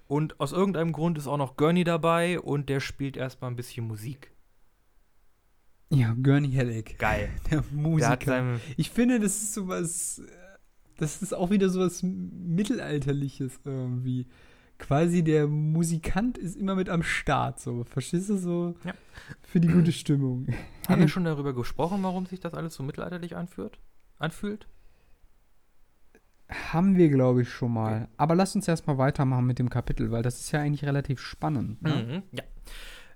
Und 0.07 0.39
aus 0.39 0.51
irgendeinem 0.51 0.91
Grund 0.91 1.17
ist 1.17 1.27
auch 1.27 1.37
noch 1.37 1.57
Gurney 1.57 1.83
dabei 1.83 2.39
und 2.39 2.69
der 2.69 2.79
spielt 2.79 3.17
erstmal 3.17 3.49
ein 3.49 3.55
bisschen 3.55 3.87
Musik. 3.87 4.31
Ja, 5.89 6.15
Gurney 6.21 6.51
Halleck. 6.51 6.97
Geil. 6.99 7.29
Der 7.49 7.63
Musiker. 7.71 8.17
Der 8.17 8.59
ich 8.77 8.91
finde, 8.91 9.19
das 9.19 9.35
ist 9.35 9.53
sowas. 9.53 10.21
Das 10.97 11.21
ist 11.21 11.33
auch 11.33 11.49
wieder 11.49 11.69
sowas 11.69 12.03
Mittelalterliches 12.03 13.59
irgendwie. 13.65 14.27
Quasi 14.77 15.23
der 15.23 15.47
Musikant 15.47 16.37
ist 16.37 16.57
immer 16.57 16.75
mit 16.75 16.89
am 16.89 17.01
Start, 17.03 17.59
so. 17.59 17.85
Verstehst 17.85 18.29
du 18.29 18.37
so? 18.37 18.75
Ja. 18.83 18.93
Für 19.41 19.59
die 19.59 19.69
gute 19.69 19.91
Stimmung. 19.91 20.47
Haben 20.87 21.01
wir 21.01 21.07
schon 21.07 21.23
darüber 21.23 21.53
gesprochen, 21.53 22.03
warum 22.03 22.25
sich 22.25 22.39
das 22.39 22.53
alles 22.53 22.75
so 22.75 22.83
mittelalterlich 22.83 23.35
anführt? 23.35 23.79
Anfühlt? 24.17 24.67
Haben 26.49 26.97
wir, 26.97 27.09
glaube 27.09 27.41
ich, 27.41 27.49
schon 27.49 27.73
mal. 27.73 28.09
Aber 28.17 28.35
lass 28.35 28.55
uns 28.55 28.67
erstmal 28.67 28.97
weitermachen 28.97 29.45
mit 29.45 29.59
dem 29.59 29.69
Kapitel, 29.69 30.11
weil 30.11 30.23
das 30.23 30.41
ist 30.41 30.51
ja 30.51 30.59
eigentlich 30.61 30.85
relativ 30.85 31.19
spannend. 31.19 31.81
Ne? 31.81 32.23
Mhm, 32.31 32.37
ja. 32.37 32.43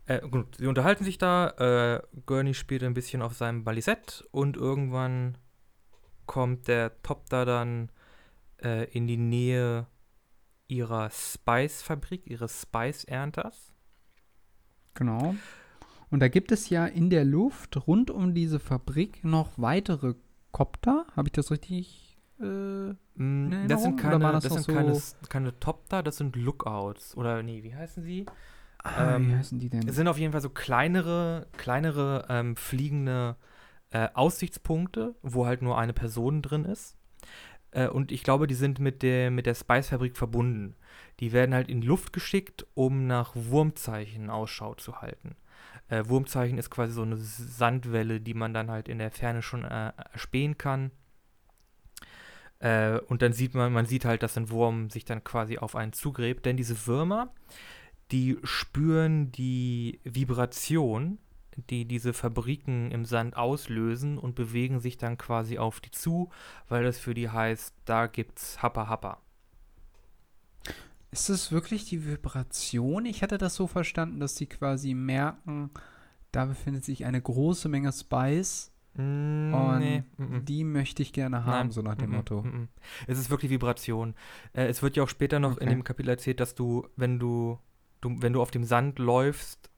Äh, 0.06 0.28
gut, 0.28 0.58
sie 0.58 0.66
unterhalten 0.66 1.04
sich 1.04 1.20
da. 1.20 1.50
Äh, 1.60 2.02
Gurney 2.26 2.56
spielt 2.56 2.84
ein 2.84 2.96
bisschen 2.96 3.22
auf 3.22 3.36
seinem 3.36 3.64
Balisett 3.64 4.28
und 4.32 4.58
irgendwann 4.58 5.38
kommt 6.30 6.68
der 6.68 7.02
Top 7.02 7.28
da 7.32 7.44
dann 7.44 7.90
äh, 8.64 8.86
in 8.92 9.08
die 9.08 9.18
Nähe 9.18 9.88
ihrer 10.68 11.10
Spice-Fabrik, 11.10 12.28
ihres 12.28 12.62
Spice-Ernters. 12.62 13.74
Genau. 14.94 15.34
Und 16.12 16.20
da 16.20 16.28
gibt 16.28 16.52
es 16.52 16.70
ja 16.70 16.86
in 16.86 17.10
der 17.10 17.26
Luft 17.26 17.88
rund 17.88 18.12
um 18.12 18.36
diese 18.36 18.60
Fabrik 18.60 19.24
noch 19.24 19.54
weitere 19.58 20.14
Kopter. 20.52 21.08
Habe 21.16 21.30
ich 21.30 21.32
das 21.32 21.50
richtig 21.50 22.20
äh, 22.40 22.94
mm, 23.16 23.68
das 23.68 23.82
sind 23.82 23.98
keine, 24.00 24.20
das, 24.20 24.44
das 24.44 24.54
sind 24.54 24.66
so 24.66 24.74
keine, 24.74 25.02
keine 25.30 25.60
Top-Da, 25.60 26.04
das 26.04 26.18
sind 26.18 26.36
Lookouts. 26.36 27.18
Oder 27.18 27.42
nee, 27.42 27.64
wie 27.64 27.74
heißen 27.74 28.04
sie? 28.04 28.28
Ah, 28.84 29.16
ähm, 29.16 29.30
wie 29.30 29.36
heißen 29.36 29.58
die 29.58 29.70
denn? 29.70 29.88
Es 29.88 29.96
sind 29.96 30.08
auf 30.08 30.20
jeden 30.20 30.32
Fall 30.32 30.42
so 30.42 30.52
kleinere, 30.52 31.48
kleinere 31.58 32.28
ähm, 32.30 32.56
fliegende 32.56 33.36
äh, 33.92 34.10
Aussichtspunkte, 34.14 35.16
wo 35.22 35.46
halt 35.46 35.62
nur 35.62 35.78
eine 35.78 35.94
Person 35.94 36.42
drin 36.42 36.66
ist. 36.66 36.98
Äh, 37.72 37.88
und 37.88 38.12
ich 38.12 38.24
glaube, 38.24 38.48
die 38.48 38.56
sind 38.56 38.80
mit 38.80 39.04
der, 39.04 39.32
mit 39.32 39.46
der 39.46 39.56
Spice-Fabrik 39.56 40.18
verbunden. 40.18 40.76
Die 41.20 41.32
werden 41.32 41.54
halt 41.54 41.70
in 41.70 41.82
Luft 41.82 42.14
geschickt, 42.14 42.66
um 42.74 43.08
nach 43.08 43.32
Wurmzeichen 43.36 44.30
Ausschau 44.30 44.76
zu 44.76 45.02
halten. 45.02 45.36
Äh, 45.90 46.04
Wurmzeichen 46.08 46.58
ist 46.58 46.70
quasi 46.70 46.94
so 46.94 47.02
eine 47.02 47.18
Sandwelle, 47.18 48.22
die 48.22 48.34
man 48.34 48.54
dann 48.54 48.70
halt 48.72 48.88
in 48.88 49.00
der 49.00 49.12
Ferne 49.12 49.42
schon 49.42 49.66
äh, 49.66 49.92
erspähen 50.14 50.58
kann 50.58 50.92
äh, 52.60 53.00
und 53.08 53.22
dann 53.22 53.34
sieht 53.34 53.54
man, 53.54 53.72
man 53.74 53.86
sieht 53.86 54.06
halt, 54.06 54.22
dass 54.24 54.38
ein 54.38 54.50
Wurm 54.50 54.90
sich 54.90 55.06
dann 55.06 55.24
quasi 55.24 55.58
auf 55.58 55.76
einen 55.76 55.94
zugräbt. 55.94 56.46
Denn 56.46 56.58
diese 56.58 56.88
Würmer, 56.88 57.34
die 58.12 58.38
spüren 58.44 59.32
die 59.32 60.00
Vibration, 60.04 61.18
die 61.68 61.86
diese 61.86 62.14
Fabriken 62.14 62.92
im 62.92 63.06
Sand 63.06 63.36
auslösen 63.36 64.18
und 64.18 64.36
bewegen 64.36 64.80
sich 64.80 64.98
dann 64.98 65.18
quasi 65.18 65.58
auf 65.58 65.80
die 65.80 65.92
zu, 65.92 66.30
weil 66.68 66.84
das 66.84 67.00
für 67.00 67.14
die 67.14 67.30
heißt, 67.30 67.74
da 67.86 68.08
gibt's 68.08 68.62
Happa 68.62 68.88
Happa. 68.88 69.22
Ist 71.12 71.30
es 71.30 71.52
wirklich 71.52 71.86
die 71.86 72.06
Vibration? 72.06 73.06
Ich 73.06 73.24
hatte 73.24 73.38
das 73.38 73.56
so 73.56 73.66
verstanden, 73.66 74.20
dass 74.20 74.36
sie 74.36 74.46
quasi 74.46 74.94
merken, 74.94 75.72
da 76.32 76.46
befindet 76.46 76.86
sich 76.86 77.06
eine 77.06 77.22
große 77.22 77.68
Menge 77.68 77.92
Spice 77.92 78.72
Mm, 79.00 79.54
und 79.54 79.80
nee. 79.80 80.04
die 80.18 80.64
möchte 80.64 81.02
ich 81.02 81.14
gerne 81.14 81.46
haben, 81.46 81.68
Nein. 81.68 81.72
so 81.72 81.82
nach 81.82 81.96
dem 81.96 82.12
Motto. 82.12 82.44
Es 83.08 83.20
ist 83.20 83.30
wirklich 83.30 83.52
Vibration. 83.52 84.16
Äh, 84.54 84.66
es 84.66 84.82
wird 84.82 84.98
ja 84.98 85.04
auch 85.04 85.10
später 85.10 85.40
noch 85.40 85.54
okay. 85.54 85.64
in 85.64 85.70
dem 85.70 85.84
Kapitel 85.84 86.10
erzählt, 86.10 86.40
dass 86.40 86.56
du, 86.56 86.88
wenn 86.96 87.20
du, 87.20 87.60
du, 88.02 88.16
wenn 88.22 88.34
du 88.34 88.42
auf 88.42 88.52
dem 88.52 88.64
Sand 88.64 89.00
läufst, 89.00 89.70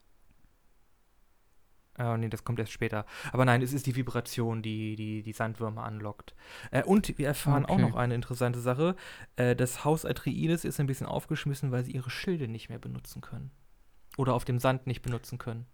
Oh, 2.00 2.16
nee, 2.18 2.30
das 2.30 2.44
kommt 2.44 2.60
erst 2.60 2.72
später. 2.72 3.06
Aber 3.32 3.46
nein, 3.46 3.62
es 3.62 3.74
ist 3.74 3.86
die 3.86 3.96
Vibration, 3.96 4.62
die 4.62 4.96
die, 4.96 5.24
die 5.24 5.34
Sandwürmer 5.34 5.84
anlockt. 5.84 6.34
Äh, 6.72 6.84
und 6.84 7.18
wir 7.18 7.28
erfahren 7.28 7.66
okay. 7.66 7.74
auch 7.74 7.80
noch 7.80 7.96
eine 7.96 8.16
interessante 8.16 8.60
Sache. 8.60 8.96
Äh, 9.36 9.56
das 9.56 9.84
Haus 9.84 10.06
Atreides 10.06 10.64
ist 10.64 10.80
ein 10.80 10.88
bisschen 10.88 11.08
aufgeschmissen, 11.08 11.72
weil 11.72 11.84
sie 11.84 11.92
ihre 11.92 12.10
Schilde 12.10 12.48
nicht 12.48 12.70
mehr 12.70 12.80
benutzen 12.80 13.22
können. 13.22 13.52
Oder 14.18 14.34
auf 14.34 14.46
dem 14.46 14.60
Sand 14.60 14.88
nicht 14.88 15.02
benutzen 15.02 15.38
können. 15.38 15.66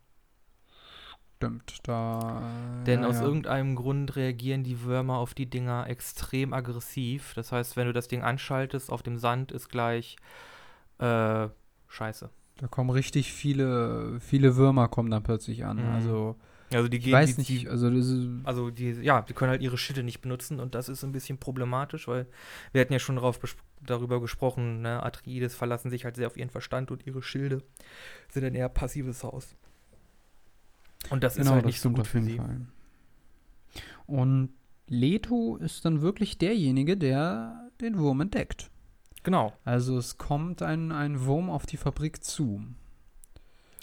Stimmt, 1.37 1.87
da. 1.87 2.41
Denn 2.87 3.03
ja, 3.03 3.07
aus 3.07 3.17
ja. 3.17 3.23
irgendeinem 3.23 3.75
Grund 3.75 4.15
reagieren 4.15 4.63
die 4.63 4.81
Würmer 4.81 5.17
auf 5.17 5.35
die 5.35 5.47
Dinger 5.47 5.87
extrem 5.87 6.51
aggressiv. 6.51 7.35
Das 7.35 7.51
heißt, 7.51 7.77
wenn 7.77 7.85
du 7.85 7.93
das 7.93 8.07
Ding 8.07 8.23
anschaltest, 8.23 8.91
auf 8.91 9.03
dem 9.03 9.19
Sand 9.19 9.51
ist 9.51 9.69
gleich 9.69 10.15
äh, 10.97 11.47
Scheiße. 11.87 12.31
Da 12.57 12.67
kommen 12.67 12.89
richtig 12.89 13.31
viele, 13.31 14.19
viele 14.19 14.55
Würmer 14.55 14.87
kommen 14.87 15.11
dann 15.11 15.23
plötzlich 15.23 15.65
an. 15.65 15.77
Mhm. 15.77 15.93
Also, 15.93 16.35
also 16.73 16.87
die 16.89 16.99
gehen, 16.99 17.09
ich 17.09 17.13
weiß 17.13 17.35
die, 17.35 17.53
nicht, 17.53 17.69
also, 17.69 17.87
also 18.43 18.71
die, 18.71 18.91
ja, 18.91 19.21
die 19.21 19.33
können 19.33 19.51
halt 19.51 19.61
ihre 19.61 19.77
Schilde 19.77 20.03
nicht 20.03 20.21
benutzen 20.21 20.59
und 20.59 20.75
das 20.75 20.89
ist 20.89 21.03
ein 21.03 21.13
bisschen 21.13 21.37
problematisch, 21.37 22.07
weil 22.07 22.27
wir 22.73 22.81
hatten 22.81 22.91
ja 22.91 22.99
schon 22.99 23.15
darauf 23.15 23.39
darüber 23.81 24.19
gesprochen, 24.19 24.81
ne, 24.81 25.01
Atreides 25.01 25.55
verlassen 25.55 25.89
sich 25.89 26.03
halt 26.03 26.17
sehr 26.17 26.27
auf 26.27 26.35
ihren 26.35 26.49
Verstand 26.49 26.91
und 26.91 27.05
ihre 27.05 27.21
Schilde 27.21 27.63
sind 28.29 28.43
ein 28.43 28.55
eher 28.55 28.69
passives 28.69 29.23
Haus. 29.23 29.55
Und 31.09 31.23
das 31.23 31.35
genau, 31.35 31.51
ist 31.51 31.55
halt 31.55 31.65
nicht 31.67 31.79
so 31.79 31.91
gut 31.91 32.07
für 32.07 32.21
sie. 32.21 32.35
Fall. 32.35 32.65
Und 34.07 34.49
Leto 34.87 35.57
ist 35.57 35.85
dann 35.85 36.01
wirklich 36.01 36.37
derjenige, 36.37 36.97
der 36.97 37.69
den 37.79 37.97
Wurm 37.97 38.21
entdeckt. 38.21 38.69
Genau. 39.27 39.51
Also 39.65 39.97
es 39.97 40.17
kommt 40.17 40.61
ein, 40.61 40.93
ein 40.93 41.25
Wurm 41.25 41.49
auf 41.49 41.65
die 41.65 41.75
Fabrik 41.75 42.23
zu. 42.23 42.63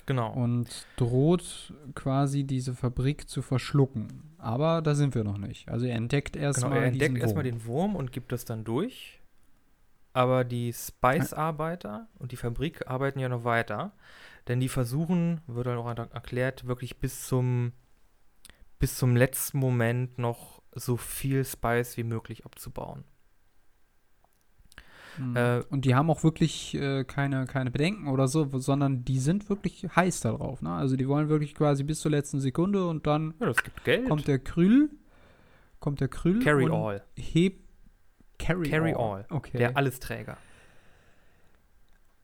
Genau. 0.07 0.33
Und 0.33 0.87
droht 0.97 1.75
quasi 1.95 2.45
diese 2.45 2.75
Fabrik 2.75 3.29
zu 3.29 3.43
verschlucken. 3.43 4.23
Aber 4.39 4.81
da 4.81 4.95
sind 4.95 5.15
wir 5.15 5.23
noch 5.23 5.37
nicht. 5.37 5.69
Also 5.69 5.85
er 5.85 5.97
entdeckt 5.97 6.35
erstmal 6.35 6.71
genau, 6.71 6.81
er 6.81 6.87
entdeckt 6.87 7.19
erstmal 7.19 7.45
den 7.45 7.67
Wurm 7.67 7.95
und 7.95 8.11
gibt 8.11 8.33
das 8.33 8.47
dann 8.47 8.65
durch. 8.65 9.21
Aber 10.15 10.45
die 10.45 10.73
Spice-Arbeiter 10.73 12.09
und 12.19 12.33
die 12.33 12.37
Fabrik 12.37 12.89
arbeiten 12.89 13.19
ja 13.19 13.29
noch 13.29 13.45
weiter. 13.45 13.93
Denn 14.49 14.61
die 14.61 14.71
versuchen, 14.71 15.43
wird 15.47 15.67
dann 15.67 15.77
auch 15.77 15.95
erklärt, 16.15 16.67
wirklich 16.67 17.01
bis 17.01 17.27
zum, 17.27 17.73
bis 18.79 18.97
zum 18.97 19.15
letzten 19.15 19.59
Moment 19.59 20.17
noch 20.17 20.63
so 20.73 20.97
viel 20.97 21.45
Spice 21.45 21.99
wie 21.99 22.05
möglich 22.05 22.47
abzubauen. 22.47 23.05
Mhm. 25.19 25.37
Äh, 25.37 25.63
und 25.71 25.85
die 25.85 25.95
haben 25.95 26.11
auch 26.11 26.23
wirklich 26.25 26.75
äh, 26.75 27.05
keine, 27.05 27.47
keine 27.47 27.71
Bedenken 27.71 28.09
oder 28.09 28.29
so, 28.29 28.49
sondern 28.59 29.05
die 29.05 29.19
sind 29.19 29.49
wirklich 29.49 29.87
heiß 29.95 30.21
darauf. 30.21 30.63
Ne? 30.63 30.71
Also 30.71 30.97
die 30.97 31.09
wollen 31.09 31.29
wirklich 31.29 31.55
quasi 31.55 31.85
bis 31.85 32.01
zur 32.01 32.11
letzten 32.11 32.41
Sekunde 32.41 32.87
und 32.87 33.07
dann 33.07 33.35
ja, 33.41 33.53
kommt 34.09 34.27
der 34.27 34.39
Krüll, 34.39 34.91
kommt 35.81 36.01
der 36.01 36.09
Krüll 36.09 36.41
Carry 36.41 36.65
und 36.65 36.73
all. 36.73 37.03
hebt 37.17 37.65
Carry, 38.39 38.69
Carry 38.69 38.95
All. 38.95 39.25
Okay. 39.31 39.59
Der 39.59 39.77
Allesträger. 39.77 40.37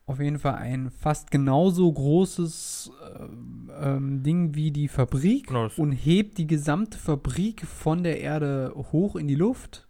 Auf 0.07 0.19
jeden 0.19 0.41
Fall 0.41 0.57
ein 0.57 0.91
fast 0.91 1.31
genauso 1.31 1.91
großes 1.93 2.91
ähm, 3.17 3.71
ähm, 3.81 4.23
Ding 4.25 4.57
wie 4.57 4.73
die 4.73 4.89
Fabrik 4.89 5.47
Genau, 5.47 5.69
und 5.77 5.93
hebt 5.93 6.39
die 6.39 6.49
gesamte 6.49 6.99
Fabrik 6.99 7.65
von 7.65 8.03
der 8.03 8.21
Erde 8.21 8.73
hoch 8.75 9.15
in 9.15 9.29
die 9.29 9.37
Luft, 9.37 9.87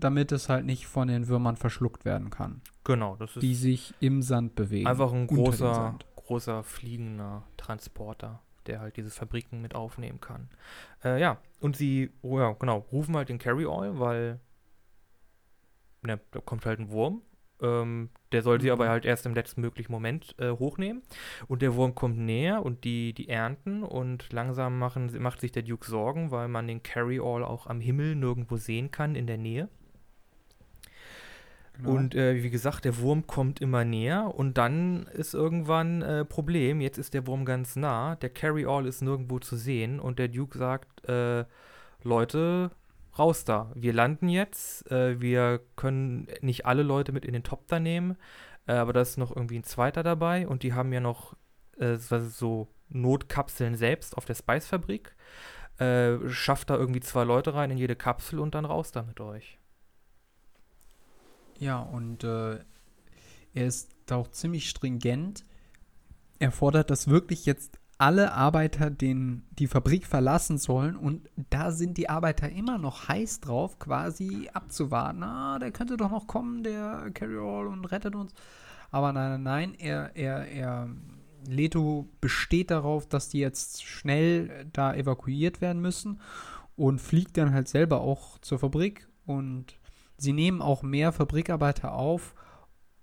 damit 0.00 0.32
es 0.32 0.48
halt 0.48 0.64
nicht 0.66 0.86
von 0.86 1.08
den 1.08 1.28
Würmern 1.28 1.56
verschluckt 1.56 2.04
werden 2.04 2.30
kann, 2.30 2.60
Genau, 2.84 3.16
das 3.16 3.36
ist 3.36 3.42
die 3.42 3.54
sich 3.54 3.94
im 4.00 4.22
Sand 4.22 4.54
bewegen. 4.54 4.86
einfach 4.86 5.12
ein 5.12 5.26
großer, 5.26 5.98
großer 6.16 6.62
fliegender 6.62 7.42
Transporter, 7.56 8.40
der 8.66 8.80
halt 8.80 8.96
diese 8.96 9.10
Fabriken 9.10 9.60
mit 9.60 9.74
aufnehmen 9.74 10.20
kann. 10.20 10.48
Äh, 11.04 11.20
ja, 11.20 11.38
und 11.60 11.76
sie, 11.76 12.10
oh 12.22 12.38
ja, 12.38 12.52
genau, 12.52 12.78
rufen 12.92 13.16
halt 13.16 13.28
den 13.28 13.38
Carry 13.38 13.66
All, 13.66 13.98
weil 13.98 14.40
ne, 16.02 16.20
da 16.30 16.40
kommt 16.40 16.66
halt 16.66 16.78
ein 16.80 16.90
Wurm. 16.90 17.22
Ähm, 17.60 18.10
der 18.30 18.42
soll 18.42 18.60
sie 18.60 18.68
Mhm. 18.68 18.72
aber 18.74 18.88
halt 18.88 19.04
erst 19.04 19.26
im 19.26 19.34
letzten 19.34 19.62
möglichen 19.62 19.90
Moment 19.90 20.36
äh, 20.38 20.50
hochnehmen. 20.52 21.02
Und 21.48 21.60
der 21.60 21.74
Wurm 21.74 21.92
kommt 21.94 22.16
näher 22.16 22.64
und 22.64 22.84
die, 22.84 23.12
die 23.14 23.28
ernten 23.28 23.82
und 23.82 24.32
langsam 24.32 24.78
machen, 24.78 25.10
macht 25.20 25.40
sich 25.40 25.50
der 25.50 25.64
Duke 25.64 25.84
Sorgen, 25.90 26.30
weil 26.30 26.46
man 26.46 26.68
den 26.68 26.84
Carry 26.84 27.18
All 27.18 27.42
auch 27.42 27.66
am 27.66 27.80
Himmel 27.80 28.14
nirgendwo 28.14 28.56
sehen 28.58 28.92
kann 28.92 29.16
in 29.16 29.26
der 29.26 29.38
Nähe. 29.38 29.68
Genau. 31.78 31.90
Und 31.92 32.14
äh, 32.14 32.42
wie 32.42 32.50
gesagt, 32.50 32.84
der 32.84 32.98
Wurm 32.98 33.26
kommt 33.26 33.60
immer 33.60 33.84
näher 33.84 34.34
und 34.34 34.58
dann 34.58 35.06
ist 35.14 35.32
irgendwann 35.32 36.02
äh, 36.02 36.24
Problem. 36.24 36.80
Jetzt 36.80 36.98
ist 36.98 37.14
der 37.14 37.26
Wurm 37.26 37.44
ganz 37.44 37.76
nah, 37.76 38.16
der 38.16 38.30
Carry-All 38.30 38.86
ist 38.86 39.00
nirgendwo 39.00 39.38
zu 39.38 39.56
sehen 39.56 40.00
und 40.00 40.18
der 40.18 40.28
Duke 40.28 40.58
sagt, 40.58 41.08
äh, 41.08 41.44
Leute, 42.02 42.72
raus 43.18 43.44
da. 43.44 43.70
Wir 43.74 43.92
landen 43.92 44.28
jetzt. 44.28 44.90
Äh, 44.90 45.20
wir 45.20 45.60
können 45.76 46.26
nicht 46.40 46.66
alle 46.66 46.82
Leute 46.82 47.12
mit 47.12 47.24
in 47.24 47.32
den 47.32 47.42
Topter 47.44 47.78
nehmen, 47.80 48.16
äh, 48.66 48.72
aber 48.72 48.92
da 48.92 49.00
ist 49.00 49.16
noch 49.16 49.34
irgendwie 49.34 49.58
ein 49.58 49.64
zweiter 49.64 50.02
dabei 50.02 50.48
und 50.48 50.62
die 50.64 50.72
haben 50.72 50.92
ja 50.92 51.00
noch 51.00 51.36
äh, 51.78 51.96
so- 51.96 52.68
Notkapseln 52.90 53.76
selbst 53.76 54.16
auf 54.16 54.24
der 54.24 54.34
Spice-Fabrik. 54.34 55.14
Schafft 55.78 56.70
da 56.70 56.76
irgendwie 56.76 56.98
zwei 57.00 57.22
Leute 57.22 57.54
rein 57.54 57.70
in 57.70 57.76
jede 57.78 57.94
Kapsel 57.94 58.40
und 58.40 58.54
dann 58.56 58.64
raus 58.64 58.90
da 58.92 59.02
mit 59.02 59.20
euch. 59.20 59.57
Ja, 61.58 61.80
und 61.80 62.24
äh, 62.24 62.58
er 63.54 63.66
ist 63.66 63.90
auch 64.10 64.28
ziemlich 64.28 64.68
stringent. 64.68 65.44
Er 66.38 66.52
fordert, 66.52 66.90
dass 66.90 67.08
wirklich 67.08 67.46
jetzt 67.46 67.78
alle 67.98 68.32
Arbeiter 68.32 68.90
den, 68.90 69.42
die 69.50 69.66
Fabrik 69.66 70.06
verlassen 70.06 70.56
sollen 70.56 70.96
und 70.96 71.28
da 71.50 71.72
sind 71.72 71.98
die 71.98 72.08
Arbeiter 72.08 72.48
immer 72.48 72.78
noch 72.78 73.08
heiß 73.08 73.40
drauf, 73.40 73.80
quasi 73.80 74.48
abzuwarten. 74.54 75.24
Ah, 75.24 75.58
der 75.58 75.72
könnte 75.72 75.96
doch 75.96 76.10
noch 76.10 76.28
kommen, 76.28 76.62
der 76.62 77.10
Carry-All 77.12 77.66
und 77.66 77.84
rettet 77.86 78.14
uns. 78.14 78.32
Aber 78.92 79.12
nein, 79.12 79.42
nein, 79.42 79.42
nein, 79.42 79.74
er, 79.74 80.16
er, 80.16 80.46
er, 80.46 80.88
Leto 81.46 82.08
besteht 82.20 82.70
darauf, 82.70 83.08
dass 83.08 83.28
die 83.28 83.38
jetzt 83.38 83.84
schnell 83.84 84.66
da 84.72 84.94
evakuiert 84.94 85.60
werden 85.60 85.80
müssen 85.82 86.20
und 86.76 87.00
fliegt 87.00 87.36
dann 87.36 87.52
halt 87.52 87.68
selber 87.68 88.00
auch 88.00 88.38
zur 88.38 88.58
Fabrik 88.58 89.08
und 89.26 89.74
sie 90.18 90.32
nehmen 90.32 90.60
auch 90.60 90.82
mehr 90.82 91.12
Fabrikarbeiter 91.12 91.94
auf, 91.94 92.34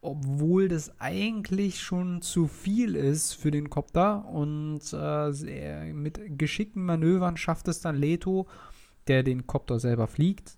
obwohl 0.01 0.67
das 0.67 0.99
eigentlich 0.99 1.81
schon 1.81 2.21
zu 2.21 2.47
viel 2.47 2.95
ist 2.95 3.33
für 3.33 3.49
den 3.49 3.69
Kopter. 3.69 4.25
Und 4.25 4.81
äh, 4.93 5.31
sehr, 5.31 5.85
mit 5.93 6.37
geschickten 6.37 6.85
Manövern 6.85 7.37
schafft 7.37 7.67
es 7.67 7.81
dann 7.81 7.95
Leto, 7.95 8.47
der 9.07 9.23
den 9.23 9.47
Kopter 9.47 9.79
selber 9.79 10.07
fliegt, 10.07 10.57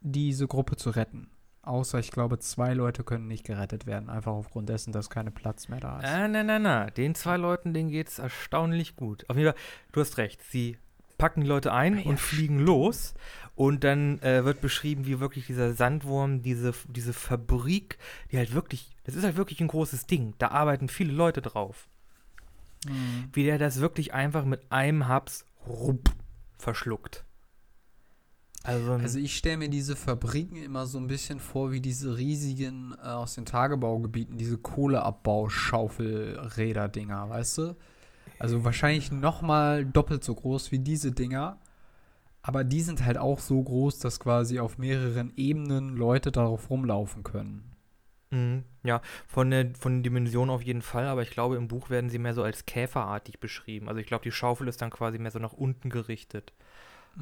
diese 0.00 0.46
Gruppe 0.46 0.76
zu 0.76 0.90
retten. 0.90 1.30
Außer, 1.62 2.00
ich 2.00 2.10
glaube, 2.10 2.40
zwei 2.40 2.74
Leute 2.74 3.04
können 3.04 3.28
nicht 3.28 3.44
gerettet 3.44 3.86
werden, 3.86 4.10
einfach 4.10 4.32
aufgrund 4.32 4.68
dessen, 4.68 4.92
dass 4.92 5.10
keine 5.10 5.30
Platz 5.30 5.68
mehr 5.68 5.78
da 5.78 6.00
ist. 6.00 6.06
Ah, 6.06 6.26
na, 6.26 6.42
na, 6.42 6.58
na. 6.58 6.86
Den 6.90 7.14
zwei 7.14 7.36
Leuten, 7.36 7.72
denen 7.72 7.88
geht's 7.88 8.18
erstaunlich 8.18 8.96
gut. 8.96 9.24
Auf 9.30 9.36
jeden 9.36 9.52
Fall, 9.52 9.60
du 9.92 10.00
hast 10.00 10.18
recht. 10.18 10.42
Sie 10.42 10.76
packen 11.22 11.42
die 11.42 11.46
Leute 11.46 11.72
ein 11.72 11.98
Ah, 11.98 12.00
ja, 12.00 12.06
und 12.06 12.18
fliegen 12.18 12.58
los. 12.58 13.14
Und 13.54 13.84
dann 13.84 14.18
äh, 14.22 14.44
wird 14.44 14.60
beschrieben, 14.60 15.06
wie 15.06 15.20
wirklich 15.20 15.46
dieser 15.46 15.72
Sandwurm, 15.72 16.42
diese, 16.42 16.74
diese 16.88 17.12
Fabrik, 17.12 17.96
die 18.32 18.38
halt 18.38 18.54
wirklich, 18.54 18.90
das 19.04 19.14
ist 19.14 19.22
halt 19.22 19.36
wirklich 19.36 19.60
ein 19.60 19.68
großes 19.68 20.06
Ding. 20.06 20.34
Da 20.38 20.48
arbeiten 20.48 20.88
viele 20.88 21.12
Leute 21.12 21.40
drauf. 21.40 21.86
Mhm. 22.88 23.28
Wie 23.32 23.44
der 23.44 23.58
das 23.58 23.78
wirklich 23.78 24.12
einfach 24.12 24.44
mit 24.44 24.72
einem 24.72 25.06
Haps 25.06 25.44
rupp, 25.64 26.10
verschluckt. 26.58 27.24
Also, 28.64 28.94
Also 28.94 29.20
ich 29.20 29.36
stelle 29.36 29.58
mir 29.58 29.70
diese 29.70 29.94
Fabriken 29.94 30.56
immer 30.56 30.86
so 30.86 30.98
ein 30.98 31.06
bisschen 31.06 31.38
vor 31.38 31.70
wie 31.70 31.80
diese 31.80 32.16
riesigen 32.16 32.96
äh, 33.00 33.06
aus 33.06 33.36
den 33.36 33.46
Tagebaugebieten, 33.46 34.38
diese 34.38 34.58
Kohleabbauschaufelräder-Dinger, 34.58 37.30
weißt 37.30 37.58
du? 37.58 37.76
Also 38.38 38.64
wahrscheinlich 38.64 39.12
noch 39.12 39.42
mal 39.42 39.84
doppelt 39.84 40.24
so 40.24 40.34
groß 40.34 40.72
wie 40.72 40.78
diese 40.78 41.12
Dinger. 41.12 41.58
Aber 42.42 42.64
die 42.64 42.80
sind 42.80 43.04
halt 43.04 43.18
auch 43.18 43.38
so 43.38 43.62
groß, 43.62 44.00
dass 44.00 44.18
quasi 44.18 44.58
auf 44.58 44.78
mehreren 44.78 45.32
Ebenen 45.36 45.96
Leute 45.96 46.32
darauf 46.32 46.70
rumlaufen 46.70 47.22
können. 47.22 47.72
Mhm, 48.30 48.64
Ja, 48.82 49.00
von 49.28 49.50
der, 49.50 49.74
von 49.74 49.96
den 49.96 50.02
Dimensionen 50.02 50.50
auf 50.50 50.62
jeden 50.62 50.82
Fall, 50.82 51.06
aber 51.06 51.22
ich 51.22 51.30
glaube, 51.30 51.56
im 51.56 51.68
Buch 51.68 51.90
werden 51.90 52.10
sie 52.10 52.18
mehr 52.18 52.34
so 52.34 52.42
als 52.42 52.64
käferartig 52.66 53.38
beschrieben. 53.40 53.88
Also 53.88 54.00
ich 54.00 54.06
glaube, 54.06 54.24
die 54.24 54.32
Schaufel 54.32 54.68
ist 54.68 54.80
dann 54.82 54.90
quasi 54.90 55.18
mehr 55.18 55.30
so 55.30 55.38
nach 55.38 55.52
unten 55.52 55.90
gerichtet. 55.90 56.52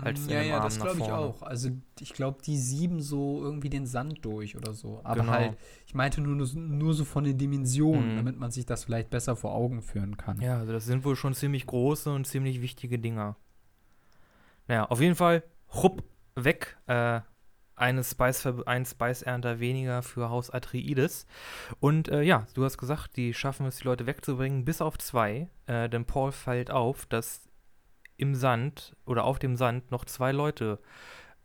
Als 0.02 0.24
in 0.26 0.30
ja, 0.30 0.40
dem 0.42 0.48
ja, 0.50 0.54
Arm 0.56 0.62
das 0.64 0.76
glaube 0.78 0.98
ich 0.98 1.04
vorne. 1.06 1.14
auch. 1.18 1.42
Also 1.42 1.70
ich 1.98 2.12
glaube, 2.12 2.38
die 2.46 2.56
sieben 2.56 3.00
so 3.02 3.42
irgendwie 3.42 3.68
den 3.70 3.86
Sand 3.86 4.24
durch 4.24 4.56
oder 4.56 4.72
so. 4.72 5.00
Aber 5.02 5.20
Genau. 5.22 5.32
halt, 5.32 5.56
ich 5.86 5.94
meinte 5.94 6.20
nur, 6.20 6.36
nur 6.54 6.94
so 6.94 7.04
von 7.04 7.24
den 7.24 7.36
Dimensionen, 7.38 8.12
Mhm. 8.12 8.16
damit 8.16 8.38
man 8.38 8.50
sich 8.52 8.66
das 8.66 8.84
vielleicht 8.84 9.10
besser 9.10 9.34
vor 9.36 9.52
Augen 9.52 9.82
führen 9.82 10.16
kann. 10.16 10.40
Ja, 10.40 10.58
also 10.58 10.72
das 10.72 10.84
sind 10.84 11.04
wohl 11.04 11.16
schon 11.16 11.34
ziemlich 11.34 11.66
große 11.66 12.12
und 12.12 12.26
ziemlich 12.26 12.60
wichtige 12.62 12.98
Dinger. 12.98 13.36
Naja, 14.68 14.86
auf 14.86 15.00
jeden 15.00 15.16
Fall, 15.16 15.42
rupp, 15.74 16.04
weg. 16.36 16.76
Äh, 16.86 17.20
eine 17.74 18.04
Spice, 18.04 18.46
ein 18.66 18.84
Spice-Ernter 18.84 19.58
weniger 19.58 20.02
für 20.02 20.28
Haus 20.28 20.50
Atreides. 20.50 21.26
Und 21.80 22.08
äh, 22.08 22.22
ja, 22.22 22.46
du 22.54 22.62
hast 22.64 22.76
gesagt, 22.78 23.16
die 23.16 23.32
schaffen 23.34 23.64
es, 23.66 23.78
die 23.78 23.84
Leute 23.84 24.06
wegzubringen, 24.06 24.64
bis 24.66 24.82
auf 24.82 24.98
zwei. 24.98 25.48
Äh, 25.66 25.88
denn 25.88 26.04
Paul 26.04 26.30
fällt 26.30 26.70
auf, 26.70 27.06
dass 27.06 27.48
im 28.20 28.34
Sand 28.34 28.96
oder 29.06 29.24
auf 29.24 29.38
dem 29.38 29.56
Sand 29.56 29.90
noch 29.90 30.04
zwei 30.04 30.32
Leute 30.32 30.78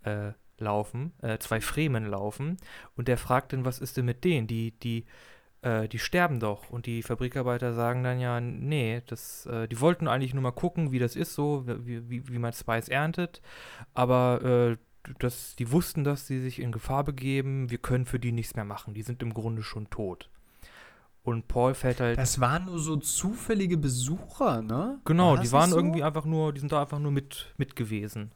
äh, 0.04 0.32
laufen, 0.58 1.14
äh, 1.22 1.38
zwei 1.40 1.62
Fremen 1.62 2.06
laufen. 2.06 2.58
Und 2.96 3.08
der 3.08 3.18
fragt 3.18 3.54
dann, 3.54 3.66
was 3.66 3.80
ist 3.80 3.98
denn 3.98 4.06
mit 4.06 4.24
denen? 4.24 4.48
Die, 4.48 4.72
die, 4.72 5.06
äh, 5.62 5.88
die 5.88 6.00
sterben 6.00 6.40
doch. 6.40 6.70
Und 6.70 6.86
die 6.86 7.04
Fabrikarbeiter 7.04 7.74
sagen 7.74 8.04
dann 8.04 8.20
ja, 8.20 8.40
nee, 8.40 9.02
das, 9.08 9.46
äh, 9.48 9.68
die 9.68 9.80
wollten 9.82 10.08
eigentlich 10.08 10.34
nur 10.34 10.44
mal 10.44 10.52
gucken, 10.52 10.92
wie 10.92 11.00
das 11.00 11.16
ist, 11.16 11.34
so, 11.34 11.66
wie, 11.68 12.10
wie, 12.10 12.28
wie 12.30 12.40
man 12.40 12.54
Spice 12.54 12.90
erntet. 12.90 13.42
Aber 13.94 14.44
äh, 14.44 14.78
das, 15.20 15.56
die 15.56 15.72
wussten, 15.72 16.04
dass 16.04 16.28
sie 16.28 16.42
sich 16.42 16.60
in 16.60 16.72
Gefahr 16.72 17.04
begeben. 17.04 17.70
Wir 17.70 17.78
können 17.78 18.06
für 18.06 18.20
die 18.20 18.32
nichts 18.32 18.56
mehr 18.56 18.66
machen. 18.66 18.94
Die 18.94 19.04
sind 19.04 19.22
im 19.22 19.34
Grunde 19.34 19.64
schon 19.64 19.90
tot. 19.90 20.30
Und 21.26 21.48
Paul 21.48 21.74
fällt 21.74 22.00
halt. 22.00 22.18
Das 22.20 22.40
waren 22.40 22.66
nur 22.66 22.80
so 22.80 22.96
zufällige 22.98 23.78
Besucher, 23.78 24.62
ne? 24.62 25.00
genau, 25.06 25.34
War 25.36 25.42
die 25.42 25.52
waren 25.52 25.72
so? 25.72 25.76
irgendwie 25.78 26.04
einfach 26.04 26.24
nur, 26.26 26.54
die 26.54 26.60
sind 26.60 26.72
da 26.72 26.82
einfach 26.84 27.00
nur 27.00 27.12
mit, 27.12 27.54
mit 27.58 27.76
gewesen. 27.76 28.32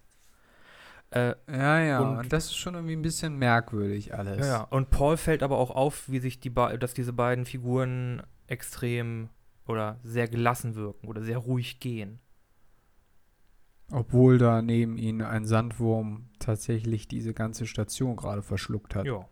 Äh, 1.12 1.36
Ja, 1.48 1.80
ja, 1.80 2.00
Und- 2.02 2.18
und 2.18 2.34
das 2.34 2.46
ist 2.46 2.56
schon 2.58 2.74
irgendwie 2.74 2.96
ein 2.96 3.02
bisschen 3.04 3.38
merkwürdig 3.38 4.14
alles. 4.16 4.46
Ja. 4.46 4.64
Und 4.64 4.90
Paul 4.90 5.18
fällt 5.18 5.44
aber 5.44 5.60
auch 5.60 5.70
auf, 5.72 6.10
wie 6.10 6.20
sich 6.20 6.40
die 6.40 6.52
dass 6.52 6.94
diese 6.96 7.14
beiden 7.14 7.46
Figuren 7.46 8.24
extrem 8.48 9.30
oder 9.68 10.00
sehr 10.04 10.28
gelassen 10.28 10.74
wirken 10.76 11.08
oder 11.08 11.22
sehr 11.22 11.38
ruhig 11.38 11.80
gehen. 11.80 12.20
Obwohl 13.92 14.38
da 14.40 14.62
neben 14.62 14.98
ihnen 14.98 15.22
ein 15.22 15.46
Sandwurm 15.46 16.30
tatsächlich 16.40 17.08
diese 17.08 17.34
ganze 17.34 17.66
Station 17.68 18.16
gerade 18.16 18.42
verschluckt 18.42 18.96
hat. 18.96 19.06
Ja. 19.06 19.28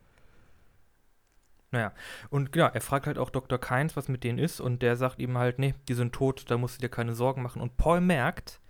Naja, 1.71 1.91
und 2.29 2.55
ja, 2.55 2.67
er 2.67 2.81
fragt 2.81 3.07
halt 3.07 3.17
auch 3.17 3.29
Dr. 3.29 3.57
Keins, 3.57 3.97
was 3.97 4.07
mit 4.07 4.23
denen 4.23 4.39
ist, 4.39 4.61
und 4.61 4.81
der 4.81 4.95
sagt 4.95 5.19
ihm 5.19 5.37
halt, 5.37 5.59
nee, 5.59 5.75
die 5.89 5.95
sind 5.95 6.13
tot, 6.13 6.45
da 6.49 6.57
musst 6.57 6.77
du 6.77 6.81
dir 6.81 6.89
keine 6.89 7.13
Sorgen 7.13 7.41
machen. 7.41 7.61
Und 7.61 7.75
Paul 7.75 7.99
merkt, 7.99 8.61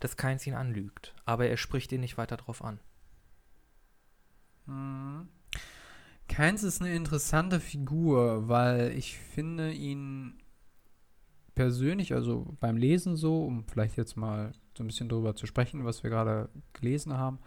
dass 0.00 0.16
Keins 0.16 0.46
ihn 0.46 0.54
anlügt, 0.54 1.14
aber 1.24 1.46
er 1.46 1.56
spricht 1.56 1.92
ihn 1.92 2.00
nicht 2.00 2.18
weiter 2.18 2.36
drauf 2.36 2.64
an. 2.64 2.80
Mhm. 4.66 5.28
Keins 6.28 6.62
ist 6.62 6.80
eine 6.80 6.94
interessante 6.94 7.60
Figur, 7.60 8.48
weil 8.48 8.92
ich 8.92 9.18
finde 9.18 9.72
ihn 9.72 10.40
persönlich, 11.54 12.14
also 12.14 12.56
beim 12.60 12.76
Lesen 12.76 13.16
so, 13.16 13.44
um 13.44 13.64
vielleicht 13.64 13.96
jetzt 13.96 14.16
mal 14.16 14.52
so 14.76 14.82
ein 14.82 14.86
bisschen 14.86 15.08
drüber 15.08 15.36
zu 15.36 15.46
sprechen, 15.46 15.84
was 15.84 16.02
wir 16.02 16.10
gerade 16.10 16.48
gelesen 16.72 17.14
haben, 17.14 17.38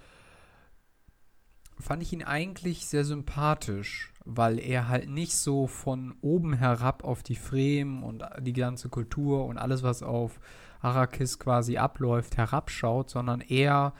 fand 1.80 2.02
ich 2.02 2.14
ihn 2.14 2.24
eigentlich 2.24 2.86
sehr 2.88 3.04
sympathisch, 3.04 4.14
weil 4.28 4.60
er 4.60 4.90
halt 4.90 5.10
nicht 5.10 5.36
so 5.36 5.68
von 5.68 6.16
oben 6.22 6.54
herab 6.54 7.04
auf 7.04 7.24
die 7.24 7.36
Fremen 7.36 8.04
und 8.04 8.24
die 8.42 8.54
ganze 8.54 8.90
Kultur 8.90 9.46
und 9.46 9.58
alles, 9.58 9.84
was 9.84 10.04
auf 10.04 10.40
Arrakis 10.82 11.40
quasi 11.40 11.78
abläuft, 11.78 12.38
herabschaut, 12.38 13.10
sondern 13.10 13.42
eher 13.42 13.94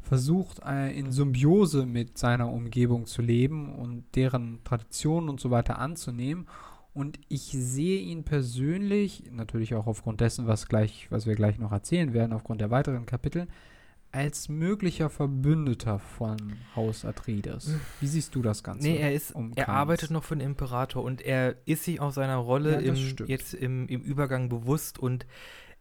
versucht 0.00 0.62
äh, 0.64 0.96
in 0.96 1.12
Symbiose 1.12 1.84
mit 1.84 2.16
seiner 2.16 2.50
Umgebung 2.50 3.06
zu 3.06 3.22
leben 3.22 3.74
und 3.74 4.04
deren 4.14 4.62
Traditionen 4.64 5.28
und 5.28 5.40
so 5.40 5.50
weiter 5.50 5.78
anzunehmen. 5.78 6.46
Und 6.94 7.18
ich 7.28 7.42
sehe 7.42 8.00
ihn 8.00 8.24
persönlich, 8.24 9.24
natürlich 9.30 9.74
auch 9.74 9.86
aufgrund 9.86 10.22
dessen, 10.22 10.46
was, 10.46 10.68
gleich, 10.68 11.08
was 11.10 11.26
wir 11.26 11.34
gleich 11.34 11.58
noch 11.58 11.72
erzählen 11.72 12.14
werden, 12.14 12.32
aufgrund 12.32 12.62
der 12.62 12.70
weiteren 12.70 13.04
Kapitel, 13.04 13.48
als 14.16 14.48
möglicher 14.48 15.10
Verbündeter 15.10 15.98
von 15.98 16.38
Haus 16.74 17.04
Atreides. 17.04 17.74
Wie 18.00 18.06
siehst 18.06 18.34
du 18.34 18.40
das 18.40 18.64
Ganze? 18.64 18.88
Nee, 18.88 18.96
er 18.96 19.12
ist, 19.12 19.34
um 19.34 19.52
er 19.54 19.68
arbeitet 19.68 20.10
noch 20.10 20.24
für 20.24 20.34
den 20.34 20.46
Imperator 20.46 21.04
und 21.04 21.20
er 21.20 21.56
ist 21.66 21.84
sich 21.84 22.00
auch 22.00 22.12
seiner 22.12 22.36
Rolle 22.36 22.82
ja, 22.82 22.92
im, 22.92 23.16
jetzt 23.26 23.52
im, 23.52 23.86
im 23.88 24.00
Übergang 24.00 24.48
bewusst 24.48 24.98
und 24.98 25.26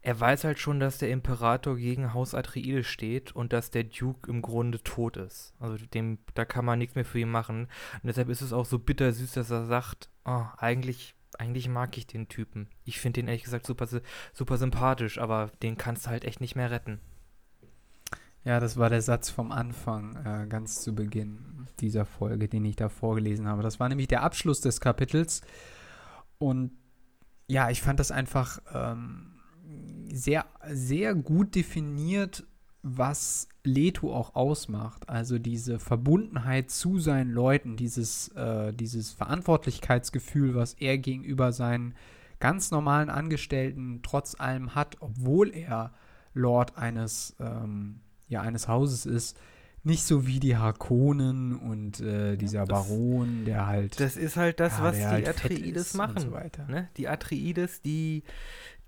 er 0.02 0.20
weiß 0.20 0.44
halt 0.44 0.60
schon, 0.60 0.82
dass 0.82 0.98
der 0.98 1.12
Imperator 1.12 1.78
gegen 1.78 2.14
Haus 2.14 2.36
Atreides 2.36 2.86
steht 2.86 3.32
und 3.34 3.54
dass 3.54 3.72
der 3.72 3.86
Duke 3.86 4.30
im 4.30 4.42
Grunde 4.42 4.84
tot 4.84 5.16
ist. 5.16 5.56
Also 5.60 5.78
dem, 5.94 6.20
da 6.34 6.44
kann 6.44 6.66
man 6.66 6.78
nichts 6.78 6.96
mehr 6.96 7.06
für 7.06 7.20
ihn 7.20 7.32
machen. 7.32 7.70
Und 7.94 8.08
deshalb 8.08 8.28
ist 8.28 8.42
es 8.42 8.52
auch 8.52 8.66
so 8.66 8.80
bittersüß, 8.80 9.32
dass 9.32 9.50
er 9.50 9.66
sagt, 9.66 10.10
oh, 10.26 10.44
eigentlich, 10.58 11.16
eigentlich 11.40 11.70
mag 11.70 11.98
ich 11.98 12.06
den 12.06 12.28
Typen. 12.28 12.68
Ich 12.84 13.00
finde 13.00 13.22
den 13.22 13.30
ehrlich 13.30 13.44
gesagt 13.44 13.66
super, 13.66 13.88
super 14.34 14.58
sympathisch, 14.58 15.20
aber 15.20 15.52
den 15.64 15.78
kannst 15.78 16.06
du 16.06 16.10
halt 16.10 16.26
echt 16.26 16.42
nicht 16.42 16.56
mehr 16.56 16.70
retten. 16.70 17.00
Ja, 18.46 18.60
das 18.60 18.78
war 18.78 18.92
der 18.92 19.02
Satz 19.02 19.32
vom 19.32 19.52
Anfang, 19.52 20.16
äh, 20.24 20.48
ganz 20.48 20.82
zu 20.82 20.94
Beginn 20.94 21.68
dieser 21.80 22.06
Folge, 22.06 22.48
den 22.48 22.64
ich 22.64 22.76
da 22.76 22.90
vorgelesen 22.90 23.48
habe. 23.48 23.64
Das 23.64 23.80
war 23.80 23.90
nämlich 23.90 24.08
der 24.08 24.22
Abschluss 24.22 24.62
des 24.62 24.80
Kapitels. 24.80 25.42
Und 26.38 26.72
ja, 27.48 27.72
ich 27.72 27.82
fand 27.82 28.00
das 28.00 28.12
einfach 28.12 28.60
ähm, 28.72 29.34
sehr, 30.14 30.46
sehr 30.70 31.16
gut 31.16 31.56
definiert, 31.56 32.46
was 32.84 33.50
Leto 33.64 34.14
auch 34.14 34.36
ausmacht. 34.36 35.10
Also 35.10 35.40
diese 35.40 35.80
Verbundenheit 35.80 36.70
zu 36.70 37.00
seinen 37.00 37.32
Leuten, 37.32 37.78
dieses, 37.78 38.28
äh, 38.30 38.72
dieses 38.74 39.12
Verantwortlichkeitsgefühl, 39.12 40.54
was 40.54 40.76
er 40.76 41.00
gegenüber 41.00 41.52
seinen 41.52 41.96
ganz 42.40 42.70
normalen 42.70 43.10
Angestellten 43.10 44.02
trotz 44.04 44.40
allem 44.40 44.76
hat, 44.76 44.98
obwohl 45.00 45.52
er 45.52 45.94
Lord 46.36 46.78
eines, 46.78 47.36
ähm, 47.40 48.02
ja, 48.28 48.42
eines 48.42 48.68
Hauses 48.68 49.06
ist. 49.06 49.38
Nicht 49.84 50.04
so 50.04 50.26
wie 50.26 50.40
die 50.40 50.58
Harkonnen 50.58 51.56
und 51.56 52.00
äh, 52.00 52.38
dieser 52.38 52.66
das, 52.66 52.88
Baron, 52.88 53.46
der 53.46 53.68
halt. 53.68 54.00
Das 54.00 54.18
ist 54.18 54.36
halt 54.36 54.60
das, 54.60 54.80
ja, 54.80 54.84
was 54.84 54.98
die 54.98 55.06
halt 55.06 55.30
Atreides 55.30 55.94
machen. 55.94 56.18
So 56.18 56.32
ne? 56.68 56.90
Die 56.98 57.08
Atreides, 57.08 57.84
die, 57.84 58.24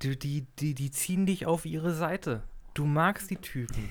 die, 0.02 0.18
die, 0.18 0.48
die, 0.58 0.74
die 0.74 0.90
ziehen 0.90 1.28
dich 1.28 1.46
auf 1.46 1.68
ihre 1.68 1.94
Seite. 1.94 2.42
Du 2.74 2.86
magst 2.86 3.30
die 3.30 3.36
Typen. 3.36 3.90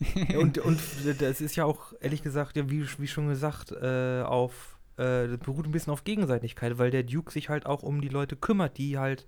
und, 0.38 0.58
und 0.58 0.80
das 1.18 1.40
ist 1.40 1.56
ja 1.56 1.64
auch, 1.64 1.92
ehrlich 2.00 2.22
gesagt, 2.22 2.56
ja, 2.56 2.70
wie, 2.70 2.86
wie 2.98 3.08
schon 3.08 3.28
gesagt, 3.28 3.72
äh, 3.72 4.22
auf, 4.22 4.78
äh, 4.96 5.26
das 5.28 5.38
beruht 5.38 5.66
ein 5.66 5.72
bisschen 5.72 5.92
auf 5.92 6.04
Gegenseitigkeit, 6.04 6.78
weil 6.78 6.90
der 6.90 7.02
Duke 7.02 7.32
sich 7.32 7.48
halt 7.48 7.66
auch 7.66 7.82
um 7.82 8.00
die 8.00 8.08
Leute 8.08 8.36
kümmert, 8.36 8.78
die 8.78 8.98
halt, 8.98 9.26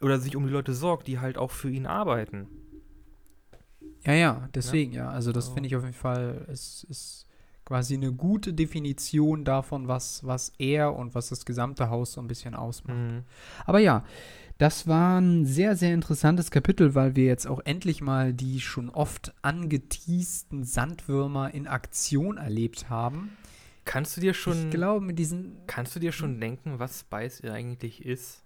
oder 0.00 0.18
sich 0.18 0.36
um 0.36 0.46
die 0.46 0.52
Leute 0.52 0.74
sorgt, 0.74 1.06
die 1.06 1.18
halt 1.18 1.38
auch 1.38 1.50
für 1.50 1.70
ihn 1.70 1.86
arbeiten. 1.86 2.46
Ja, 4.10 4.16
ja, 4.16 4.48
deswegen, 4.54 4.92
ja. 4.92 5.04
ja. 5.04 5.10
Also 5.10 5.32
das 5.32 5.48
finde 5.48 5.68
ich 5.68 5.76
auf 5.76 5.82
jeden 5.82 5.94
Fall, 5.94 6.46
es 6.48 6.84
ist 6.84 7.26
quasi 7.64 7.94
eine 7.94 8.12
gute 8.12 8.52
Definition 8.52 9.44
davon, 9.44 9.86
was, 9.86 10.26
was 10.26 10.52
er 10.58 10.94
und 10.94 11.14
was 11.14 11.28
das 11.28 11.44
gesamte 11.44 11.88
Haus 11.88 12.12
so 12.14 12.20
ein 12.20 12.26
bisschen 12.26 12.54
ausmacht. 12.54 12.96
Mhm. 12.96 13.22
Aber 13.64 13.78
ja, 13.78 14.04
das 14.58 14.86
war 14.86 15.20
ein 15.20 15.46
sehr, 15.46 15.76
sehr 15.76 15.94
interessantes 15.94 16.50
Kapitel, 16.50 16.94
weil 16.94 17.16
wir 17.16 17.24
jetzt 17.24 17.46
auch 17.46 17.60
endlich 17.64 18.02
mal 18.02 18.34
die 18.34 18.60
schon 18.60 18.90
oft 18.90 19.32
angeteasten 19.40 20.64
Sandwürmer 20.64 21.54
in 21.54 21.66
Aktion 21.66 22.36
erlebt 22.36 22.90
haben. 22.90 23.36
Kannst 23.84 24.16
du 24.16 24.20
dir 24.20 24.34
schon. 24.34 24.66
Ich 24.66 24.70
glaube, 24.70 25.04
mit 25.04 25.18
diesen. 25.18 25.56
Kannst 25.66 25.96
du 25.96 26.00
dir 26.00 26.12
schon 26.12 26.40
denken, 26.40 26.78
was 26.78 27.00
Spice 27.00 27.42
eigentlich 27.44 28.04
ist? 28.04 28.44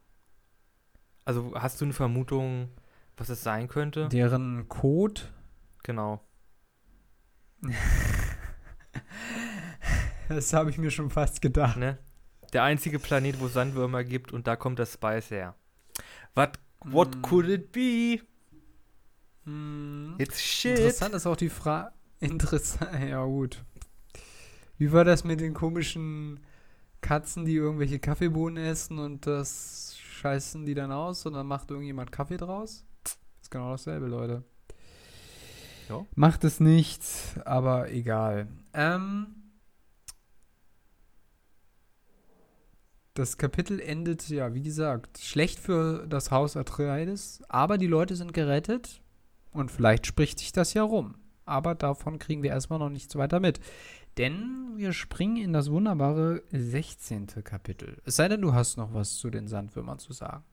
Also 1.24 1.52
hast 1.54 1.80
du 1.80 1.86
eine 1.86 1.94
Vermutung, 1.94 2.68
was 3.16 3.28
es 3.28 3.42
sein 3.42 3.68
könnte? 3.68 4.08
Deren 4.08 4.68
Code 4.68 5.22
Genau. 5.84 6.20
das 10.28 10.52
habe 10.52 10.70
ich 10.70 10.78
mir 10.78 10.90
schon 10.90 11.10
fast 11.10 11.40
gedacht. 11.40 11.76
Ne? 11.76 11.98
Der 12.52 12.64
einzige 12.64 12.98
Planet, 12.98 13.38
wo 13.40 13.46
es 13.46 13.52
Sandwürmer 13.52 14.02
gibt 14.02 14.32
und 14.32 14.46
da 14.46 14.56
kommt 14.56 14.78
das 14.78 14.94
Spice 14.94 15.30
her. 15.30 15.54
What, 16.34 16.58
what 16.84 17.16
mm. 17.16 17.22
could 17.22 17.48
it 17.48 17.70
be? 17.70 18.20
Mm. 19.44 20.14
It's 20.18 20.40
shit. 20.40 20.78
Interessant 20.78 21.14
ist 21.14 21.26
auch 21.26 21.36
die 21.36 21.50
Frage. 21.50 21.92
Interessant, 22.18 22.90
ja 23.08 23.22
gut. 23.24 23.62
Wie 24.78 24.90
war 24.90 25.04
das 25.04 25.22
mit 25.22 25.40
den 25.40 25.52
komischen 25.52 26.40
Katzen, 27.02 27.44
die 27.44 27.56
irgendwelche 27.56 27.98
Kaffeebohnen 27.98 28.64
essen 28.64 28.98
und 28.98 29.26
das 29.26 29.96
scheißen 29.98 30.64
die 30.64 30.74
dann 30.74 30.90
aus 30.90 31.26
und 31.26 31.34
dann 31.34 31.46
macht 31.46 31.70
irgendjemand 31.70 32.10
Kaffee 32.10 32.38
draus? 32.38 32.86
Das 33.02 33.18
ist 33.42 33.50
genau 33.50 33.72
dasselbe, 33.72 34.06
Leute. 34.06 34.44
Ja. 35.88 36.04
Macht 36.14 36.44
es 36.44 36.60
nicht, 36.60 37.00
aber 37.44 37.90
egal. 37.90 38.48
Ähm, 38.72 39.26
das 43.14 43.38
Kapitel 43.38 43.80
endet, 43.80 44.28
ja, 44.28 44.54
wie 44.54 44.62
gesagt, 44.62 45.18
schlecht 45.18 45.60
für 45.60 46.06
das 46.06 46.30
Haus 46.30 46.56
Atreides, 46.56 47.42
aber 47.48 47.78
die 47.78 47.86
Leute 47.86 48.16
sind 48.16 48.32
gerettet 48.32 49.00
und 49.52 49.70
vielleicht 49.70 50.06
spricht 50.06 50.40
sich 50.40 50.52
das 50.52 50.74
ja 50.74 50.82
rum. 50.82 51.14
Aber 51.46 51.74
davon 51.74 52.18
kriegen 52.18 52.42
wir 52.42 52.50
erstmal 52.50 52.78
noch 52.78 52.88
nichts 52.90 53.14
weiter 53.16 53.38
mit. 53.38 53.60
Denn 54.16 54.74
wir 54.76 54.92
springen 54.92 55.36
in 55.36 55.52
das 55.52 55.70
wunderbare 55.70 56.42
16. 56.52 57.26
Kapitel. 57.44 58.00
Es 58.04 58.16
sei 58.16 58.28
denn, 58.28 58.40
du 58.40 58.54
hast 58.54 58.76
noch 58.76 58.94
was 58.94 59.16
zu 59.16 59.28
den 59.28 59.48
Sandwürmern 59.48 59.98
zu 59.98 60.12
sagen. 60.12 60.44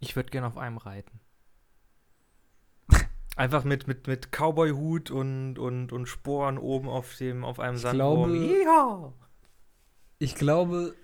Ich 0.00 0.16
würde 0.16 0.30
gerne 0.30 0.48
auf 0.48 0.58
einem 0.58 0.78
reiten. 0.78 1.20
Einfach 3.36 3.64
mit, 3.64 3.88
mit, 3.88 4.06
mit 4.06 4.30
Cowboy-Hut 4.30 5.10
und, 5.10 5.58
und, 5.58 5.92
und 5.92 6.06
Sporen 6.06 6.58
oben 6.58 6.88
auf, 6.88 7.16
dem, 7.16 7.44
auf 7.44 7.60
einem 7.60 7.76
ich 7.76 7.82
Sandwurm. 7.82 8.32
Glaube, 8.32 8.62
ja. 8.62 9.12
Ich 10.18 10.34
glaube, 10.34 10.94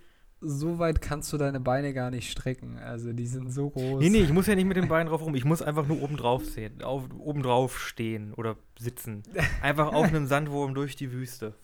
so 0.40 0.78
weit 0.78 1.00
kannst 1.00 1.32
du 1.32 1.38
deine 1.38 1.58
Beine 1.58 1.92
gar 1.92 2.10
nicht 2.10 2.30
strecken. 2.30 2.78
Also 2.78 3.12
die 3.12 3.26
sind 3.26 3.52
so 3.52 3.70
groß. 3.70 4.00
Nee, 4.00 4.10
nee, 4.10 4.20
ich 4.20 4.32
muss 4.32 4.46
ja 4.46 4.54
nicht 4.54 4.66
mit 4.66 4.76
den 4.76 4.88
Beinen 4.88 5.08
drauf 5.08 5.22
rum. 5.22 5.34
Ich 5.34 5.44
muss 5.44 5.62
einfach 5.62 5.86
nur 5.86 6.02
oben 6.02 6.16
drauf 6.16 6.44
sehen, 6.44 6.82
auf, 6.82 7.04
oben 7.18 7.42
drauf 7.42 7.80
stehen 7.80 8.34
oder 8.34 8.56
sitzen. 8.78 9.22
Einfach 9.62 9.92
auf 9.92 10.06
einem 10.06 10.26
Sandwurm 10.26 10.74
durch 10.74 10.96
die 10.96 11.12
Wüste. 11.12 11.54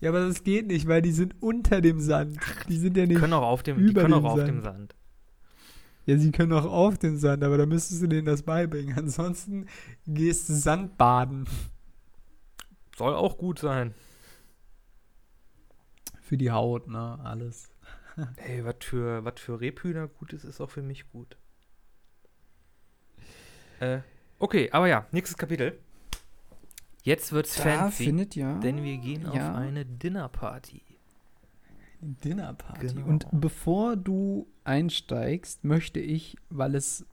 Ja, 0.00 0.10
aber 0.10 0.26
das 0.26 0.44
geht 0.44 0.66
nicht, 0.66 0.86
weil 0.86 1.00
die 1.00 1.12
sind 1.12 1.34
unter 1.40 1.80
dem 1.80 2.00
Sand. 2.00 2.38
Die 2.68 2.76
sind 2.76 2.96
ja 2.96 3.06
nicht. 3.06 3.18
Können 3.18 3.32
auch 3.32 3.48
auf 3.48 3.62
dem, 3.62 3.84
die 3.84 3.94
können 3.94 4.12
auch 4.12 4.24
auf 4.24 4.44
dem 4.44 4.62
Sand. 4.62 4.94
Ja, 6.08 6.16
sie 6.16 6.32
können 6.32 6.54
auch 6.54 6.64
auf 6.64 6.96
den 6.96 7.18
Sand, 7.18 7.44
aber 7.44 7.58
da 7.58 7.66
müsstest 7.66 8.00
du 8.00 8.06
denen 8.06 8.24
das 8.24 8.40
beibringen. 8.40 8.96
Ansonsten 8.98 9.66
gehst 10.06 10.48
du 10.48 10.54
Sandbaden. 10.54 11.46
Soll 12.96 13.14
auch 13.14 13.36
gut 13.36 13.58
sein. 13.58 13.92
Für 16.22 16.38
die 16.38 16.50
Haut, 16.50 16.88
ne? 16.88 17.18
Alles. 17.22 17.70
Ey, 18.36 18.64
was 18.64 18.76
für, 18.80 19.22
was 19.22 19.38
für 19.38 19.60
Rebhühner 19.60 20.08
gut 20.08 20.32
ist, 20.32 20.44
ist 20.44 20.62
auch 20.62 20.70
für 20.70 20.80
mich 20.80 21.10
gut. 21.10 21.36
Äh, 23.80 23.98
okay, 24.38 24.70
aber 24.72 24.88
ja, 24.88 25.06
nächstes 25.12 25.36
Kapitel. 25.36 25.78
Jetzt 27.02 27.32
wird's 27.32 27.56
da 27.56 27.64
fancy, 27.64 28.04
findet, 28.04 28.34
ja, 28.34 28.58
denn 28.60 28.82
wir 28.82 28.96
gehen 28.96 29.30
ja. 29.30 29.50
auf 29.50 29.56
eine 29.56 29.84
Dinnerparty. 29.84 30.87
Dinnerparty. 32.00 32.88
Genau. 32.88 33.06
Und 33.06 33.26
bevor 33.32 33.96
du 33.96 34.46
einsteigst, 34.64 35.64
möchte 35.64 36.00
ich, 36.00 36.36
weil 36.50 36.74
es, 36.74 37.06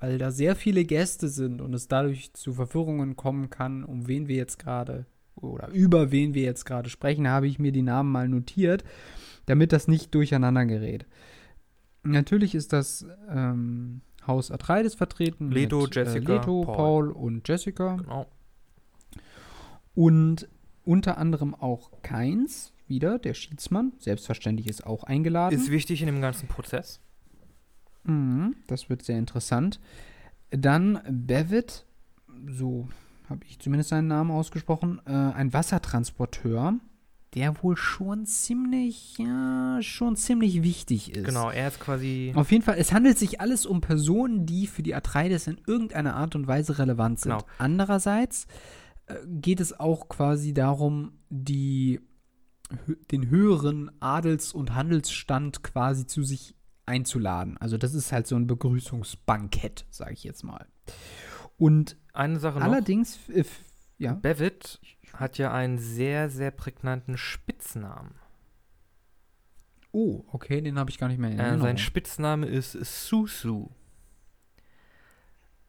weil 0.00 0.18
da 0.18 0.30
sehr 0.30 0.56
viele 0.56 0.84
Gäste 0.84 1.28
sind 1.28 1.60
und 1.60 1.74
es 1.74 1.88
dadurch 1.88 2.32
zu 2.34 2.52
Verwirrungen 2.52 3.16
kommen 3.16 3.50
kann, 3.50 3.84
um 3.84 4.06
wen 4.08 4.28
wir 4.28 4.36
jetzt 4.36 4.58
gerade 4.58 5.06
oder 5.36 5.68
über 5.68 6.10
wen 6.10 6.34
wir 6.34 6.42
jetzt 6.42 6.64
gerade 6.64 6.90
sprechen, 6.90 7.28
habe 7.28 7.46
ich 7.46 7.58
mir 7.58 7.72
die 7.72 7.82
Namen 7.82 8.10
mal 8.10 8.28
notiert, 8.28 8.84
damit 9.46 9.72
das 9.72 9.88
nicht 9.88 10.14
durcheinander 10.14 10.66
gerät. 10.66 11.06
Natürlich 12.02 12.54
ist 12.54 12.72
das 12.72 13.06
ähm, 13.28 14.00
Haus 14.26 14.50
Atreides 14.50 14.94
vertreten. 14.94 15.50
Leto, 15.50 15.82
mit, 15.82 15.96
äh, 15.96 16.04
Jessica, 16.04 16.32
äh, 16.32 16.36
Leto, 16.36 16.62
Paul. 16.62 16.76
Paul. 16.76 17.10
und 17.10 17.48
Jessica. 17.48 17.96
Genau. 17.96 18.26
Und 19.94 20.48
unter 20.84 21.18
anderem 21.18 21.54
auch 21.54 21.90
Keins, 22.02 22.72
wieder, 22.88 23.18
der 23.18 23.34
Schiedsmann, 23.34 23.92
selbstverständlich 23.98 24.66
ist 24.68 24.86
auch 24.86 25.04
eingeladen. 25.04 25.54
Ist 25.54 25.70
wichtig 25.70 26.00
in 26.00 26.06
dem 26.06 26.20
ganzen 26.20 26.48
Prozess. 26.48 27.00
Mhm, 28.04 28.56
das 28.66 28.88
wird 28.88 29.02
sehr 29.02 29.18
interessant. 29.18 29.80
Dann 30.50 31.00
Bevitt, 31.08 31.84
so 32.50 32.88
habe 33.28 33.44
ich 33.46 33.58
zumindest 33.58 33.90
seinen 33.90 34.08
Namen 34.08 34.30
ausgesprochen, 34.30 35.00
äh, 35.06 35.10
ein 35.12 35.52
Wassertransporteur. 35.52 36.78
der 37.34 37.62
wohl 37.62 37.76
schon 37.76 38.24
ziemlich, 38.24 39.18
ja, 39.18 39.78
schon 39.82 40.16
ziemlich 40.16 40.62
wichtig 40.62 41.14
ist. 41.14 41.24
Genau, 41.26 41.50
er 41.50 41.68
ist 41.68 41.78
quasi. 41.78 42.32
Auf 42.34 42.50
jeden 42.50 42.64
Fall, 42.64 42.76
es 42.78 42.92
handelt 42.92 43.18
sich 43.18 43.40
alles 43.42 43.66
um 43.66 43.82
Personen, 43.82 44.46
die 44.46 44.66
für 44.66 44.82
die 44.82 44.94
Atreides 44.94 45.46
in 45.46 45.58
irgendeiner 45.66 46.16
Art 46.16 46.34
und 46.34 46.46
Weise 46.46 46.78
relevant 46.78 47.20
sind. 47.20 47.32
Genau. 47.32 47.44
Andererseits 47.58 48.46
äh, 49.06 49.16
geht 49.26 49.60
es 49.60 49.78
auch 49.78 50.08
quasi 50.08 50.54
darum, 50.54 51.12
die, 51.28 52.00
den 53.10 53.28
höheren 53.30 53.90
Adels- 54.00 54.52
und 54.52 54.74
Handelsstand 54.74 55.62
quasi 55.62 56.06
zu 56.06 56.22
sich 56.22 56.54
einzuladen. 56.86 57.56
Also 57.58 57.76
das 57.78 57.94
ist 57.94 58.12
halt 58.12 58.26
so 58.26 58.36
ein 58.36 58.46
Begrüßungsbankett, 58.46 59.86
sage 59.90 60.12
ich 60.12 60.24
jetzt 60.24 60.42
mal. 60.42 60.66
Und 61.56 61.96
Eine 62.12 62.38
Sache 62.40 62.58
noch. 62.58 62.64
allerdings, 62.64 63.18
äh, 63.30 63.44
ja, 63.98 64.14
Bevitt 64.14 64.80
hat 65.12 65.38
ja 65.38 65.52
einen 65.52 65.78
sehr, 65.78 66.30
sehr 66.30 66.50
prägnanten 66.50 67.16
Spitznamen. 67.16 68.14
oh, 69.92 70.24
okay, 70.30 70.60
den 70.60 70.78
habe 70.78 70.90
ich 70.90 70.98
gar 70.98 71.08
nicht 71.08 71.18
mehr 71.18 71.30
in 71.30 71.38
Äh, 71.38 71.42
Erinnerung. 71.42 71.62
sein 71.66 71.78
Spitzname 71.78 72.46
ist 72.46 72.72
Susu. 72.72 73.70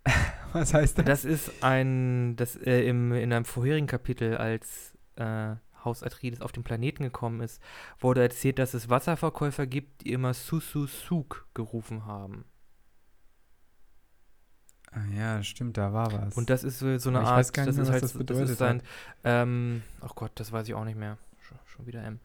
Was 0.54 0.74
heißt 0.74 0.98
das? 1.00 1.06
Das 1.06 1.26
ist 1.26 1.64
ein, 1.64 2.36
das 2.36 2.56
äh, 2.56 2.82
im, 2.88 3.12
in 3.14 3.32
einem 3.34 3.46
vorherigen 3.46 3.88
Kapitel, 3.88 4.38
als 4.38 4.94
äh, 5.16 5.56
Haus 5.86 6.04
Atreides 6.04 6.42
auf 6.42 6.52
den 6.52 6.64
Planeten 6.64 7.04
gekommen 7.04 7.42
ist, 7.42 7.62
wurde 8.00 8.22
erzählt, 8.22 8.60
dass 8.60 8.74
es 8.74 8.90
Wasserverkäufer 8.90 9.66
gibt, 9.68 10.04
die 10.04 10.12
immer 10.14 10.34
Susu 10.34 10.88
Suk 10.88 11.48
gerufen 11.54 12.06
haben. 12.06 12.46
Ah, 14.92 15.06
ja, 15.16 15.44
stimmt, 15.44 15.78
da 15.78 15.94
war 15.94 16.12
was. 16.12 16.36
Und 16.36 16.50
das 16.50 16.64
ist 16.64 16.80
so 16.80 16.98
so 16.98 17.10
eine 17.10 17.22
ich 17.22 17.28
Art, 17.28 17.38
weiß 17.38 17.54
gar 17.54 17.64
nicht 17.64 17.70
das 17.70 17.76
mehr, 17.76 17.84
ist 17.84 17.88
was 17.90 17.94
halt, 17.94 18.04
das 18.04 18.12
so- 18.14 18.20
bedeutet 18.20 18.50
ist 18.50 18.58
sein, 18.58 18.82
ähm, 19.24 19.84
oh 20.02 20.10
Gott, 20.16 20.32
das 20.36 20.52
weiß 20.52 20.68
ich 20.68 20.74
auch 20.74 20.84
nicht 20.86 20.98
mehr. 20.98 21.18
Schon, 21.42 21.60
schon 21.66 21.86
wieder 21.86 22.04
M. 22.04 22.20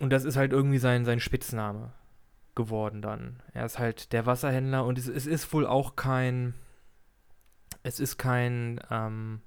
Und 0.00 0.10
das 0.10 0.24
ist 0.24 0.36
halt 0.36 0.52
irgendwie 0.52 0.78
sein, 0.78 1.04
sein 1.04 1.20
Spitzname 1.20 1.92
geworden 2.54 3.02
dann. 3.02 3.42
Er 3.52 3.64
ist 3.66 3.78
halt 3.80 4.12
der 4.12 4.26
Wasserhändler 4.26 4.84
und 4.84 4.98
es, 4.98 5.08
es 5.08 5.26
ist 5.26 5.52
wohl 5.52 5.66
auch 5.66 5.96
kein, 5.96 6.54
es 7.82 7.98
ist 7.98 8.16
kein 8.16 8.80
ähm, 8.90 9.40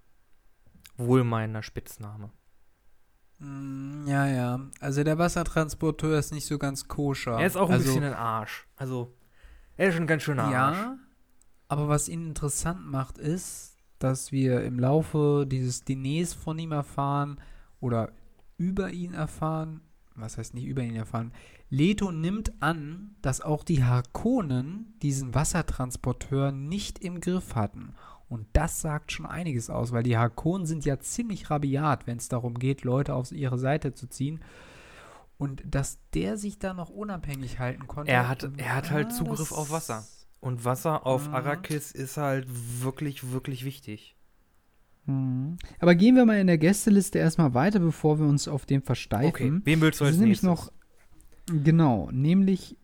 wohlmeinender 0.98 1.64
Spitzname. 1.64 2.32
Mm, 3.40 4.08
Ja, 4.08 4.28
ja. 4.28 4.60
Also 4.80 5.04
der 5.04 5.18
Wassertransporteur 5.18 6.18
ist 6.20 6.32
nicht 6.32 6.46
so 6.46 6.58
ganz 6.58 6.88
koscher. 6.88 7.40
Er 7.40 7.48
ist 7.48 7.58
auch 7.58 7.70
ein 7.70 7.76
also, 7.76 7.86
bisschen 7.86 8.04
ein 8.04 8.14
Arsch. 8.14 8.68
Also, 8.76 9.14
er 9.76 9.90
ist 9.90 9.96
schon 9.96 10.04
ein 10.04 10.08
ganz 10.08 10.24
schöner 10.24 10.44
Arsch. 10.44 10.78
Ja, 10.78 10.98
aber 11.68 11.88
was 11.88 12.08
ihn 12.08 12.28
interessant 12.28 12.86
macht, 12.86 13.18
ist, 13.18 13.78
dass 14.00 14.32
wir 14.32 14.64
im 14.64 14.80
Laufe 14.80 15.46
dieses 15.48 15.84
Diners 15.84 16.34
von 16.34 16.58
ihm 16.60 16.72
erfahren 16.72 17.40
oder 17.80 18.12
über 18.58 18.92
ihn 18.92 19.14
erfahren, 19.14 19.82
was 20.16 20.38
heißt 20.38 20.54
nicht 20.54 20.66
über 20.66 20.82
ihn 20.82 20.96
erfahren, 20.96 21.32
Leto 21.70 22.12
nimmt 22.12 22.54
an, 22.62 23.16
dass 23.22 23.42
auch 23.42 23.64
die 23.64 23.84
Harkonnen 23.84 24.96
diesen 25.02 25.36
Wassertransporteur 25.36 26.52
nicht 26.52 27.00
im 27.00 27.20
Griff 27.20 27.56
hatten. 27.56 27.94
Und 28.30 28.46
das 28.54 28.82
sagt 28.82 29.12
schon 29.14 29.26
einiges 29.26 29.70
aus, 29.70 29.92
weil 29.94 30.04
die 30.04 30.18
Harkonnen 30.18 30.66
sind 30.68 30.84
ja 30.86 31.00
ziemlich 31.00 31.50
rabiat, 31.50 32.08
wenn 32.08 32.18
es 32.18 32.28
darum 32.28 32.60
geht, 32.60 32.84
Leute 32.84 33.14
auf 33.14 33.32
ihre 33.32 33.58
Seite 33.58 33.94
zu 33.94 34.08
ziehen. 34.08 34.42
Und 35.38 35.64
dass 35.66 36.00
der 36.14 36.38
sich 36.38 36.60
da 36.60 36.74
noch 36.74 36.90
unabhängig 36.90 37.60
halten 37.60 37.88
konnte. 37.88 38.12
Er 38.12 38.28
hat- 38.28 38.50
er 38.58 38.76
hat 38.76 38.92
halt 38.92 39.08
ah, 39.08 39.10
Zugriff 39.12 39.52
auf 39.52 39.70
Wasser. 39.72 40.04
Und 40.40 40.66
Wasser 40.66 41.06
auf 41.06 41.28
Mhm. 41.30 41.36
Arrakis 41.36 41.92
ist 41.92 42.18
halt 42.18 42.48
wirklich, 42.84 43.32
wirklich 43.32 43.64
wichtig. 43.64 44.16
Mhm. 45.06 45.58
Aber 45.80 45.96
gehen 45.96 46.16
wir 46.16 46.26
mal 46.26 46.40
in 46.40 46.48
der 46.48 46.58
Gästeliste 46.58 47.20
erstmal 47.20 47.54
weiter, 47.54 47.80
bevor 47.80 48.20
wir 48.20 48.26
uns 48.28 48.48
auf 48.48 48.66
dem 48.66 48.82
versteifen. 48.82 49.30
Okay, 49.30 49.62
wen 49.64 49.80
willst 49.82 50.02
du 50.02 50.06
als 50.06 50.18
nämlich 50.18 50.44
nächstes? 50.44 50.72
noch, 51.48 51.64
genau, 51.64 52.10
nämlich, 52.12 52.76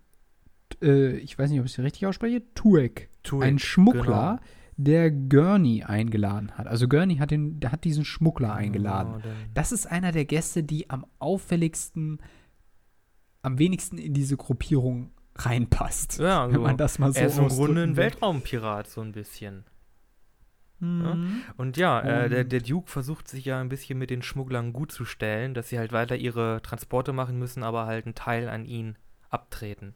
äh, 0.82 1.18
ich 1.18 1.38
weiß 1.38 1.50
nicht, 1.50 1.60
ob 1.60 1.66
ich 1.66 1.74
es 1.78 1.84
richtig 1.84 2.06
ausspreche, 2.06 2.42
Tuek, 2.54 3.10
Tuek, 3.24 3.44
ein 3.44 3.60
Schmuggler, 3.60 4.40
genau. 4.40 4.40
Der 4.78 5.12
Gurney 5.12 5.84
eingeladen 5.84 6.52
hat. 6.58 6.68
Also 6.68 6.88
Gurney 6.88 7.18
hat, 7.18 7.32
den, 7.32 7.60
der 7.60 7.72
hat 7.72 7.84
diesen 7.84 8.06
Schmuggler 8.06 8.54
eingeladen. 8.54 9.14
Genau, 9.22 9.24
dann- 9.24 9.54
Das 9.54 9.72
ist 9.72 9.86
einer 9.86 10.12
der 10.12 10.26
Gäste, 10.26 10.64
die 10.64 10.90
am 10.90 11.06
auffälligsten, 11.20 12.20
am 13.42 13.60
wenigsten 13.60 13.98
in 13.98 14.14
diese 14.14 14.38
Gruppierung 14.38 15.12
reinpasst. 15.36 16.20
Ja, 16.20 16.48
wenn 16.48 16.56
so. 16.56 16.62
man 16.62 16.78
das 16.78 17.00
mal 17.00 17.12
so 17.14 17.20
er 17.20 17.28
ist 17.28 17.38
im 17.38 17.48
Grunde 17.50 17.84
ein. 17.84 17.96
Weltraumpirat, 17.98 18.88
so 18.88 19.02
ein 19.02 19.12
bisschen. 19.12 19.66
Mhm. 20.80 21.42
Und 21.58 21.78
ja, 21.78 22.02
äh, 22.02 22.30
der, 22.30 22.42
Und- 22.42 22.52
der 22.52 22.62
Duke 22.62 22.90
versucht 22.92 23.28
sich 23.28 23.46
ja 23.46 23.60
ein 23.62 23.70
bisschen 23.70 23.98
mit 24.00 24.10
den 24.10 24.22
Schmugglern 24.22 24.74
gut 24.74 24.92
zu 24.92 25.06
stellen, 25.06 25.54
dass 25.54 25.70
sie 25.70 25.80
halt 25.80 25.92
weiter 25.92 26.16
ihre 26.16 26.62
Transporte 26.62 27.14
machen 27.14 27.38
müssen, 27.40 27.64
aber 27.64 27.86
halt 27.86 28.06
einen 28.06 28.16
Teil 28.16 28.50
an 28.50 28.66
ihn 28.66 28.98
abtreten. 29.30 29.94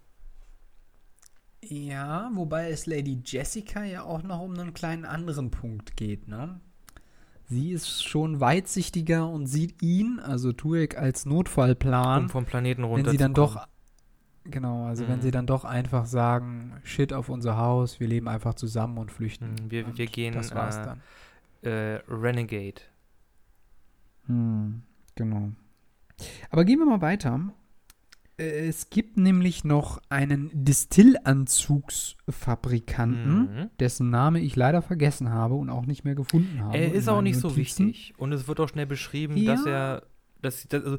Ja, 1.63 2.29
wobei 2.33 2.69
es 2.71 2.85
Lady 2.85 3.21
Jessica 3.25 3.83
ja 3.83 4.03
auch 4.03 4.23
noch 4.23 4.39
um 4.41 4.53
einen 4.53 4.73
kleinen 4.73 5.05
anderen 5.05 5.49
Punkt 5.51 5.97
geht, 5.97 6.27
ne? 6.27 6.59
Sie 7.49 7.71
ist 7.71 8.03
schon 8.03 8.39
weitsichtiger 8.41 9.27
und 9.29 9.47
sieht 9.47 9.81
ihn, 9.81 10.19
also 10.19 10.51
Tuek, 10.51 10.97
als 10.97 11.25
Notfallplan, 11.25 12.23
um 12.23 12.29
vom 12.29 12.45
Planeten 12.45 12.83
runter 12.83 13.05
wenn 13.05 13.11
sie 13.11 13.17
dann 13.17 13.33
kommen. 13.33 13.55
doch, 13.55 13.67
genau, 14.43 14.85
also 14.85 15.07
wenn 15.07 15.19
Mhm. 15.19 15.21
sie 15.23 15.31
dann 15.31 15.47
doch 15.47 15.63
einfach 15.63 16.05
sagen, 16.05 16.73
shit 16.83 17.13
auf 17.13 17.29
unser 17.29 17.57
Haus, 17.57 17.99
wir 18.01 18.07
leben 18.07 18.27
einfach 18.27 18.53
zusammen 18.53 18.97
und 18.97 19.11
flüchten. 19.11 19.51
Mhm, 19.51 19.71
wir- 19.71 19.85
Und 19.87 19.97
wir 19.97 20.07
gehen, 20.07 20.33
Das 20.33 20.53
war's 20.53 20.77
äh, 20.77 20.83
dann. 20.83 21.01
äh, 21.63 22.01
Renegade. 22.09 22.81
Hm, 24.25 24.83
genau. 25.15 25.51
Aber 26.49 26.65
gehen 26.65 26.79
wir 26.79 26.85
mal 26.85 27.01
weiter. 27.01 27.39
Äh, 28.37 28.67
Es 28.67 28.89
gibt 28.89 29.17
nämlich 29.17 29.63
noch 29.63 30.01
einen 30.09 30.49
Distillanzugsfabrikanten, 30.53 33.39
Mhm. 33.39 33.69
dessen 33.79 34.09
Name 34.09 34.39
ich 34.39 34.55
leider 34.55 34.81
vergessen 34.81 35.29
habe 35.29 35.55
und 35.55 35.69
auch 35.69 35.85
nicht 35.85 36.03
mehr 36.03 36.15
gefunden 36.15 36.61
habe. 36.61 36.77
Er 36.77 36.91
ist 36.93 37.07
auch 37.07 37.21
nicht 37.21 37.39
so 37.39 37.49
Notizen. 37.49 37.87
wichtig. 37.87 38.13
Und 38.17 38.31
es 38.33 38.47
wird 38.47 38.59
auch 38.59 38.69
schnell 38.69 38.85
beschrieben, 38.85 39.45
dass 39.45 39.65
Ja. 39.65 39.71
er, 39.71 40.03
dass, 40.41 40.67
dass 40.67 40.83
also 40.83 40.97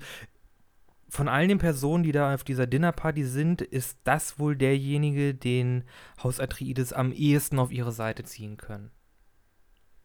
von 1.10 1.28
allen 1.28 1.48
den 1.48 1.58
Personen, 1.58 2.02
die 2.04 2.12
da 2.12 2.34
auf 2.34 2.44
dieser 2.44 2.66
Dinnerparty 2.66 3.24
sind, 3.24 3.62
ist 3.62 3.98
das 4.04 4.38
wohl 4.38 4.56
derjenige, 4.56 5.34
den 5.34 5.84
Haus 6.22 6.38
Atreides 6.38 6.92
am 6.92 7.12
ehesten 7.12 7.58
auf 7.58 7.72
ihre 7.72 7.92
Seite 7.92 8.24
ziehen 8.24 8.56
können. 8.58 8.90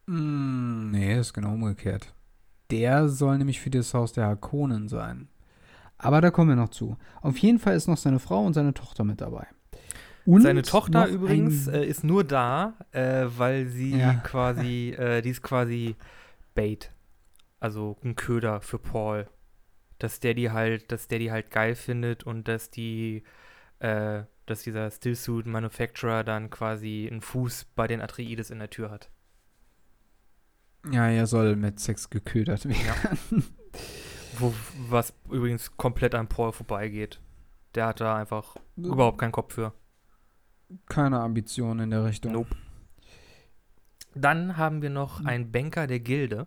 Mm, 0.06 0.90
nee, 0.90 1.18
ist 1.18 1.32
genau 1.34 1.52
umgekehrt. 1.54 2.14
Der 2.70 3.08
soll 3.08 3.36
nämlich 3.38 3.60
für 3.60 3.70
das 3.70 3.92
Haus 3.92 4.12
der 4.14 4.26
Harkonnen 4.26 4.88
sein. 4.88 5.28
Aber 6.04 6.20
da 6.20 6.30
kommen 6.30 6.50
wir 6.50 6.56
noch 6.56 6.68
zu. 6.70 6.96
Auf 7.22 7.38
jeden 7.38 7.58
Fall 7.58 7.74
ist 7.76 7.88
noch 7.88 7.96
seine 7.96 8.18
Frau 8.18 8.44
und 8.44 8.54
seine 8.54 8.74
Tochter 8.74 9.04
mit 9.04 9.20
dabei. 9.20 9.46
Und 10.26 10.42
Seine 10.42 10.62
Tochter 10.62 11.06
übrigens 11.06 11.68
ein- 11.68 11.74
äh, 11.74 11.84
ist 11.86 12.02
nur 12.02 12.24
da, 12.24 12.74
äh, 12.92 13.26
weil 13.36 13.66
sie 13.68 13.98
Ja. 13.98 14.14
quasi, 14.14 14.90
äh, 14.90 15.20
die 15.20 15.30
ist 15.30 15.42
quasi 15.42 15.96
Bait. 16.54 16.92
Also 17.60 17.96
ein 18.02 18.16
Köder 18.16 18.60
für 18.62 18.78
Paul. 18.78 19.28
Dass 19.98 20.20
der 20.20 20.34
die 20.34 20.50
halt, 20.50 20.90
dass 20.92 21.08
der 21.08 21.18
die 21.18 21.30
halt 21.30 21.50
geil 21.50 21.74
findet 21.74 22.24
und 22.24 22.48
dass 22.48 22.70
die, 22.70 23.22
äh, 23.80 24.22
dass 24.46 24.62
dieser 24.62 24.90
Stillsuit 24.90 25.46
Manufacturer 25.46 26.24
dann 26.24 26.48
quasi 26.50 27.06
einen 27.10 27.20
Fuß 27.20 27.66
bei 27.74 27.86
den 27.86 28.00
Atreides 28.00 28.50
in 28.50 28.58
der 28.60 28.70
Tür 28.70 28.90
hat. 28.90 29.10
ja, 30.90 31.06
er 31.08 31.26
soll 31.26 31.56
mit 31.56 31.80
Sex 31.80 32.10
geködert 32.10 32.66
werden. 32.68 33.44
Wo, 34.38 34.52
was 34.88 35.12
übrigens 35.30 35.76
komplett 35.76 36.14
an 36.14 36.28
Paul 36.28 36.52
vorbeigeht. 36.52 37.20
Der 37.74 37.86
hat 37.86 38.00
da 38.00 38.16
einfach 38.16 38.56
überhaupt 38.76 39.18
keinen 39.18 39.32
Kopf 39.32 39.54
für. 39.54 39.72
Keine 40.86 41.20
Ambition 41.20 41.80
in 41.80 41.90
der 41.90 42.04
Richtung. 42.04 42.32
Nope. 42.32 42.56
Dann 44.14 44.56
haben 44.56 44.82
wir 44.82 44.90
noch 44.90 45.24
einen 45.24 45.50
Banker 45.50 45.86
der 45.86 46.00
Gilde. 46.00 46.46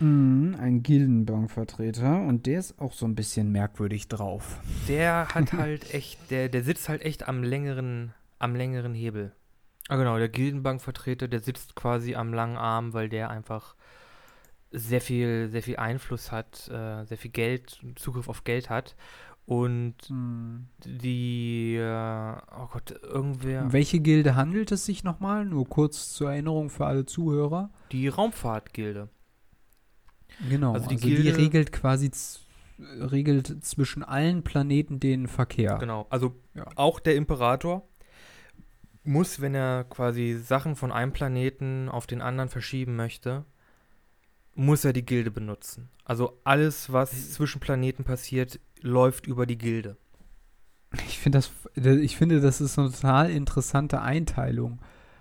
Mhm, 0.00 0.56
ein 0.60 0.82
Gildenbankvertreter 0.82 2.22
und 2.22 2.46
der 2.46 2.60
ist 2.60 2.78
auch 2.80 2.92
so 2.92 3.04
ein 3.04 3.14
bisschen 3.14 3.50
merkwürdig 3.50 4.08
drauf. 4.08 4.60
Der 4.86 5.28
hat 5.34 5.52
halt 5.52 5.92
echt, 5.92 6.30
der, 6.30 6.48
der 6.48 6.62
sitzt 6.62 6.88
halt 6.88 7.02
echt 7.02 7.26
am 7.26 7.42
längeren, 7.42 8.14
am 8.38 8.54
längeren 8.54 8.94
Hebel. 8.94 9.32
Ah 9.88 9.96
genau, 9.96 10.18
der 10.18 10.28
Gildenbankvertreter, 10.28 11.28
der 11.28 11.40
sitzt 11.40 11.74
quasi 11.74 12.14
am 12.14 12.32
langen 12.32 12.56
Arm, 12.56 12.92
weil 12.92 13.08
der 13.08 13.30
einfach 13.30 13.74
sehr 14.70 15.00
viel, 15.00 15.48
sehr 15.50 15.62
viel 15.62 15.76
Einfluss 15.76 16.30
hat, 16.32 16.68
äh, 16.68 17.04
sehr 17.04 17.16
viel 17.18 17.30
Geld, 17.30 17.80
Zugriff 17.96 18.28
auf 18.28 18.44
Geld 18.44 18.68
hat. 18.70 18.96
Und 19.46 19.94
Mhm. 20.10 20.66
die, 20.84 21.76
äh, 21.76 22.34
oh 22.54 22.66
Gott, 22.70 22.90
irgendwer, 23.02 23.62
Um 23.62 23.72
welche 23.72 24.00
Gilde 24.00 24.36
handelt 24.36 24.70
es 24.72 24.84
sich 24.84 25.04
nochmal? 25.04 25.46
Nur 25.46 25.66
kurz 25.66 26.12
zur 26.12 26.30
Erinnerung 26.32 26.68
für 26.70 26.86
alle 26.86 27.06
Zuhörer. 27.06 27.70
die 27.92 28.08
Raumfahrtgilde. 28.08 29.08
Genau, 30.46 30.74
Also 30.74 30.88
also 30.90 30.96
die 30.96 30.96
die, 31.14 31.14
Gilde- 31.22 31.38
regelt 31.38 31.72
quasi 31.72 32.10
regelt 32.78 33.64
zwischen 33.64 34.04
allen 34.04 34.44
Planeten 34.44 35.00
den 35.00 35.26
Verkehr. 35.26 35.78
Genau, 35.78 36.06
also 36.10 36.36
Ja. 36.54 36.66
auch 36.76 37.00
der 37.00 37.16
Imperator 37.16 37.88
muss, 39.02 39.40
wenn 39.40 39.54
er 39.54 39.84
quasi 39.84 40.34
Sachen 40.34 40.76
von 40.76 40.92
einem 40.92 41.12
Planeten 41.12 41.88
auf 41.88 42.06
den 42.06 42.20
anderen 42.20 42.50
verschieben 42.50 42.94
möchte, 42.94 43.46
muss 44.58 44.84
er 44.84 44.92
die 44.92 45.06
Gilde 45.06 45.30
benutzen. 45.30 45.88
Also 46.04 46.40
alles, 46.42 46.92
was 46.92 47.32
zwischen 47.32 47.60
Planeten 47.60 48.02
passiert, 48.02 48.58
läuft 48.80 49.28
über 49.28 49.46
die 49.46 49.56
Gilde. 49.56 49.96
Ich 51.06 51.20
finde 51.20 51.38
das, 51.38 51.52
ich 51.76 52.16
finde, 52.16 52.40
das 52.40 52.60
ist 52.60 52.76
eine 52.78 52.90
total 52.90 53.30
interessante 53.30 54.00
Einteilung, 54.00 54.80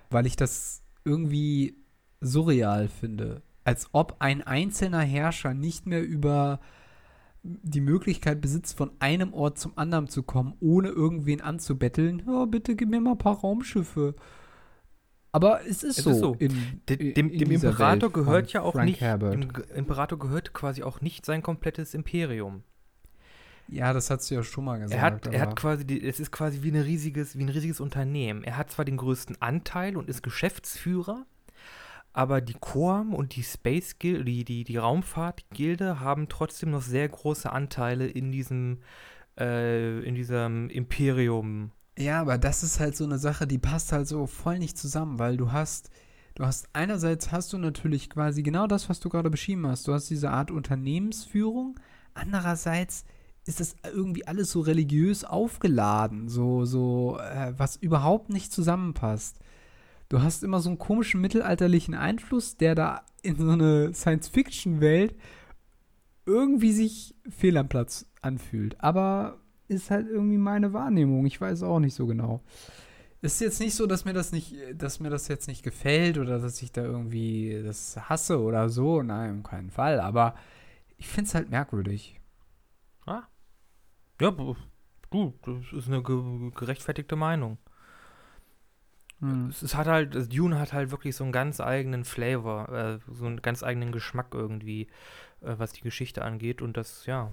weil 0.09 0.25
ich 0.25 0.37
das 0.37 0.81
irgendwie 1.05 1.77
surreal 2.19 2.87
finde. 2.87 3.43
Als 3.63 3.89
ob 3.91 4.15
ein 4.19 4.41
einzelner 4.41 5.01
Herrscher 5.01 5.53
nicht 5.53 5.85
mehr 5.85 6.03
über 6.03 6.59
die 7.43 7.81
Möglichkeit 7.81 8.41
besitzt, 8.41 8.75
von 8.75 8.91
einem 8.99 9.33
Ort 9.33 9.59
zum 9.59 9.77
anderen 9.77 10.07
zu 10.07 10.23
kommen, 10.23 10.55
ohne 10.59 10.89
irgendwen 10.89 11.41
anzubetteln. 11.41 12.23
Ja, 12.25 12.45
bitte 12.45 12.75
gib 12.75 12.89
mir 12.89 13.01
mal 13.01 13.11
ein 13.11 13.17
paar 13.19 13.39
Raumschiffe. 13.39 14.15
Aber 15.31 15.61
es 15.67 15.83
ist, 15.83 15.99
Es 15.99 16.03
so. 16.05 16.09
ist 16.11 16.19
so. 16.19 16.35
In, 16.39 16.81
De, 16.89 16.95
in 16.95 17.13
dem, 17.13 17.37
dem 17.37 17.49
dieser 17.49 17.69
Imperator 17.69 18.09
Welt 18.09 18.13
gehört 18.13 18.53
ja 18.53 18.61
auch 18.61 18.73
Frank 18.73 18.85
nicht, 18.85 19.01
Herbert. 19.01 19.33
dem 19.33 19.49
Imperator 19.75 20.17
gehört 20.17 20.53
quasi 20.53 20.83
auch 20.83 21.01
nicht 21.01 21.25
sein 21.25 21.41
komplettes 21.43 21.93
Imperium. 21.93 22.63
Ja, 23.69 23.91
das 23.91 24.09
hast 24.09 24.31
du 24.31 24.35
ja 24.35 24.43
schon 24.43 24.63
mal 24.63 24.79
gesagt. 24.79 24.93
Er 24.93 25.01
hat, 25.01 25.27
er 25.27 25.41
hat 25.41 25.55
quasi, 25.57 25.85
die, 25.85 26.01
es 26.01 26.19
ist 26.19 26.31
quasi 26.31 26.63
wie, 26.63 26.69
eine 26.69 26.85
riesiges, 26.85 27.37
wie 27.37 27.43
ein 27.43 27.49
riesiges 27.49 27.81
Unternehmen. 27.81 28.43
Er 28.43 28.55
hat 28.57 28.71
zwar 28.71 28.85
den 28.85 28.95
größten 28.97 29.41
Anteil 29.41 29.97
und 29.97 30.07
ist 30.09 30.23
Geschäftsführer, 30.23 31.25
aber 32.13 32.39
die 32.39 32.53
Quorum 32.53 33.13
und 33.13 33.35
die 33.35 33.43
Space 33.43 33.99
Guild, 33.99 34.25
die, 34.27 34.45
die, 34.45 34.63
die 34.63 34.77
Raumfahrt-Gilde 34.77 35.99
haben 35.99 36.29
trotzdem 36.29 36.71
noch 36.71 36.81
sehr 36.81 37.07
große 37.09 37.51
Anteile 37.51 38.07
in 38.07 38.31
diesem, 38.31 38.79
äh, 39.37 39.99
in 39.99 40.15
diesem 40.15 40.69
Imperium. 40.69 41.71
Ja, 41.97 42.21
aber 42.21 42.37
das 42.37 42.61
ist 42.63 42.79
halt 42.79 42.95
so 42.95 43.05
eine 43.05 43.17
Sache, 43.17 43.47
die 43.47 43.57
passt 43.57 43.91
halt 43.91 44.07
so 44.07 44.27
voll 44.27 44.59
nicht 44.59 44.77
zusammen, 44.77 45.17
weil 45.17 45.35
du 45.35 45.51
hast, 45.51 45.89
du 46.35 46.45
hast 46.45 46.69
einerseits 46.73 47.31
hast 47.31 47.51
du 47.53 47.57
natürlich 47.57 48.09
quasi 48.09 48.43
genau 48.43 48.67
das, 48.67 48.87
was 48.87 48.99
du 48.99 49.09
gerade 49.09 49.31
beschrieben 49.31 49.65
hast. 49.65 49.87
Du 49.87 49.93
hast 49.93 50.09
diese 50.09 50.29
Art 50.29 50.51
Unternehmensführung. 50.51 51.79
Andererseits 52.13 53.03
ist 53.45 53.59
das 53.59 53.75
irgendwie 53.83 54.27
alles 54.27 54.51
so 54.51 54.61
religiös 54.61 55.23
aufgeladen, 55.23 56.27
so, 56.29 56.65
so, 56.65 57.17
äh, 57.19 57.53
was 57.57 57.77
überhaupt 57.77 58.29
nicht 58.29 58.51
zusammenpasst. 58.51 59.39
Du 60.09 60.21
hast 60.21 60.43
immer 60.43 60.59
so 60.59 60.69
einen 60.69 60.77
komischen 60.77 61.19
mittelalterlichen 61.21 61.95
Einfluss, 61.95 62.57
der 62.57 62.75
da 62.75 63.01
in 63.23 63.37
so 63.37 63.49
eine 63.49 63.93
Science-Fiction-Welt 63.93 65.15
irgendwie 66.25 66.73
sich 66.73 67.15
fehl 67.29 67.57
am 67.57 67.69
Platz 67.69 68.05
anfühlt. 68.21 68.79
Aber 68.81 69.39
ist 69.67 69.91
halt 69.91 70.07
irgendwie 70.07 70.37
meine 70.37 70.73
Wahrnehmung. 70.73 71.25
Ich 71.25 71.39
weiß 71.41 71.63
auch 71.63 71.79
nicht 71.79 71.93
so 71.95 72.07
genau. 72.07 72.41
Es 73.21 73.33
ist 73.35 73.41
jetzt 73.41 73.59
nicht 73.59 73.75
so, 73.75 73.87
dass 73.87 74.05
mir 74.05 74.13
das 74.13 74.31
nicht, 74.31 74.55
dass 74.75 74.99
mir 74.99 75.09
das 75.09 75.27
jetzt 75.27 75.47
nicht 75.47 75.63
gefällt 75.63 76.17
oder 76.17 76.39
dass 76.39 76.61
ich 76.61 76.71
da 76.71 76.83
irgendwie 76.83 77.61
das 77.65 77.97
hasse 78.09 78.41
oder 78.41 78.69
so. 78.69 79.01
Nein, 79.03 79.31
um 79.31 79.43
keinen 79.43 79.71
Fall. 79.71 79.99
Aber 79.99 80.35
ich 80.97 81.07
finde 81.07 81.27
es 81.29 81.35
halt 81.35 81.49
merkwürdig. 81.49 82.19
Ja, 84.21 84.31
b- 84.31 84.55
du, 85.11 85.33
das 85.43 85.73
ist 85.73 85.87
eine 85.87 86.03
ge 86.03 86.51
gerechtfertigte 86.55 87.15
Meinung. 87.15 87.57
Hm. 89.19 89.47
Es, 89.49 89.73
hat 89.75 89.87
halt, 89.87 90.13
das 90.15 90.29
Dune 90.29 90.59
hat 90.59 90.73
halt 90.73 90.91
wirklich 90.91 91.15
so 91.15 91.23
einen 91.23 91.33
ganz 91.33 91.59
eigenen 91.59 92.05
Flavor, 92.05 92.69
äh, 92.69 92.99
so 93.13 93.25
einen 93.25 93.41
ganz 93.41 93.63
eigenen 93.63 93.91
Geschmack 93.91 94.33
irgendwie, 94.33 94.83
äh, 95.41 95.55
was 95.57 95.73
die 95.73 95.81
Geschichte 95.81 96.23
angeht. 96.23 96.61
Und 96.61 96.77
das, 96.77 97.05
ja, 97.07 97.31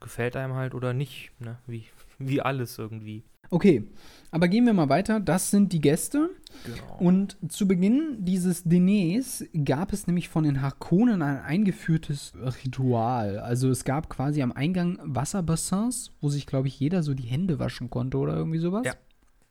gefällt 0.00 0.36
einem 0.36 0.54
halt 0.54 0.74
oder 0.74 0.92
nicht, 0.92 1.30
ne? 1.38 1.58
Wie, 1.66 1.84
wie 2.18 2.40
alles 2.40 2.78
irgendwie. 2.78 3.22
Okay, 3.52 3.84
aber 4.30 4.46
gehen 4.46 4.64
wir 4.64 4.72
mal 4.72 4.88
weiter. 4.88 5.18
Das 5.18 5.50
sind 5.50 5.72
die 5.72 5.80
Gäste. 5.80 6.30
Genau. 6.64 6.98
Und 6.98 7.36
zu 7.48 7.66
Beginn 7.66 8.18
dieses 8.20 8.62
Diners 8.62 9.44
gab 9.64 9.92
es 9.92 10.06
nämlich 10.06 10.28
von 10.28 10.44
den 10.44 10.62
Harkonnen 10.62 11.20
ein 11.20 11.38
eingeführtes 11.38 12.32
Ritual. 12.64 13.40
Also 13.40 13.68
es 13.68 13.84
gab 13.84 14.08
quasi 14.08 14.42
am 14.42 14.52
Eingang 14.52 15.00
Wasserbassins, 15.02 16.12
wo 16.20 16.28
sich, 16.28 16.46
glaube 16.46 16.68
ich, 16.68 16.78
jeder 16.78 17.02
so 17.02 17.12
die 17.12 17.24
Hände 17.24 17.58
waschen 17.58 17.90
konnte 17.90 18.18
oder 18.18 18.36
irgendwie 18.36 18.58
sowas. 18.58 18.86
Ja. 18.86 18.94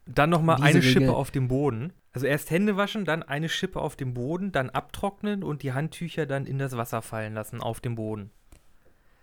Dann 0.06 0.30
nochmal 0.30 0.58
eine 0.62 0.76
Regel- 0.76 0.82
Schippe 0.84 1.14
auf 1.14 1.30
dem 1.32 1.50
Boden. 1.50 1.92
Also 2.14 2.26
erst 2.26 2.50
Hände 2.52 2.78
waschen, 2.78 3.04
dann 3.04 3.22
eine 3.22 3.50
Schippe 3.50 3.82
auf 3.82 3.98
dem 3.98 4.14
Boden, 4.14 4.52
dann 4.54 4.70
abtrocknen 4.70 5.44
und 5.44 5.62
die 5.62 5.74
Handtücher 5.74 6.26
dann 6.26 6.46
in 6.46 6.58
das 6.58 6.78
Wasser 6.78 7.02
fallen 7.02 7.34
lassen 7.34 7.60
auf 7.62 7.82
dem 7.82 7.96
Boden. 7.96 8.32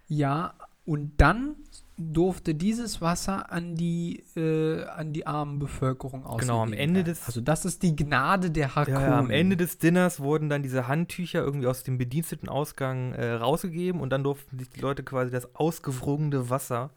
Ja, 0.07 0.55
und 0.87 1.13
dann 1.19 1.57
durfte 1.99 2.55
dieses 2.55 3.01
Wasser 3.01 3.51
an 3.51 3.75
die, 3.75 4.23
äh, 4.37 4.85
an 4.85 5.13
die 5.15 5.27
armen 5.27 5.59
Bevölkerung 5.59 6.25
ausgegeben 6.27 6.47
Genau, 6.49 6.63
am 6.63 6.73
Ende 6.75 6.97
werden. 7.01 7.07
des- 7.07 7.27
Also 7.27 7.41
das 7.41 7.65
ist 7.65 7.83
die 7.83 7.97
Gnade 7.97 8.51
der 8.51 8.75
Harkonnen. 8.75 9.01
Ja, 9.01 9.19
am 9.19 9.31
Ende 9.31 9.57
des 9.57 9.79
Dinners 9.79 10.21
wurden 10.21 10.49
dann 10.51 10.63
diese 10.63 10.89
Handtücher 10.89 11.41
irgendwie 11.41 11.67
aus 11.67 11.83
dem 11.85 11.97
Bedienstetenausgang 11.99 13.13
äh, 13.15 13.33
rausgegeben 13.33 14.01
und 14.01 14.11
dann 14.11 14.23
durften 14.25 14.59
sich 14.59 14.69
die 14.71 14.81
Leute 14.81 15.03
quasi 15.05 15.31
das 15.31 15.55
ausgewrungene 15.55 16.51
Wasser 16.51 16.91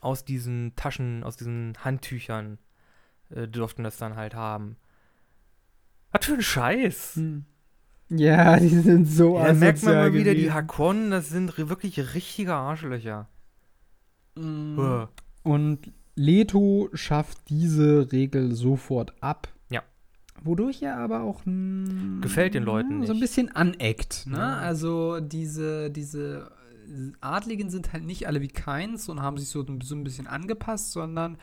aus 0.00 0.24
diesen 0.24 0.74
Taschen, 0.76 1.24
aus 1.24 1.36
diesen 1.36 1.74
Handtüchern, 1.84 2.58
äh, 3.30 3.46
durften 3.48 3.84
das 3.84 3.98
dann 3.98 4.16
halt 4.16 4.34
haben. 4.34 4.76
Was 6.10 6.24
für 6.24 6.34
ein 6.34 6.42
Scheiß! 6.42 7.16
Hm. 7.16 7.44
Ja, 8.10 8.56
die 8.60 8.68
sind 8.68 9.06
so 9.06 9.36
Ja, 9.38 9.48
da 9.48 9.52
merkt 9.54 9.82
man 9.82 9.94
mal 9.94 10.12
wieder, 10.12 10.34
die. 10.34 10.50
Hakonnen, 10.52 11.10
das 11.10 11.28
sind 11.28 11.56
wirklich 11.58 12.14
richtige 12.14 12.54
Arschlöcher. 12.54 13.28
Mm. 14.36 15.04
Und 15.42 15.92
Leto 16.14 16.88
schafft 16.94 17.38
diese 17.48 18.10
Regel 18.12 18.54
sofort 18.54 19.12
ab. 19.22 19.48
Ja. 19.70 19.82
Wodurch 20.42 20.82
er 20.82 20.96
aber 20.98 21.22
auch 21.22 21.42
mm, 21.44 22.20
Gefällt 22.20 22.54
den 22.54 22.62
Leuten 22.64 23.04
so 23.06 23.12
ein 23.12 23.16
nicht. 23.18 23.20
bisschen 23.20 23.54
aneckt. 23.54 24.26
Ne? 24.26 24.36
Ja. 24.38 24.56
Also 24.58 25.20
diese, 25.20 25.90
diese 25.90 26.50
Adligen 27.20 27.70
sind 27.70 27.92
halt 27.92 28.04
nicht 28.04 28.26
alle 28.26 28.40
wie 28.40 28.48
Keins 28.48 29.08
und 29.08 29.20
haben 29.22 29.38
sich 29.38 29.48
so, 29.48 29.62
ein- 29.62 29.80
so 29.80 29.94
ein 29.94 30.04
bisschen 30.04 30.26
angepasst, 30.26 30.92
sondern 30.92 31.36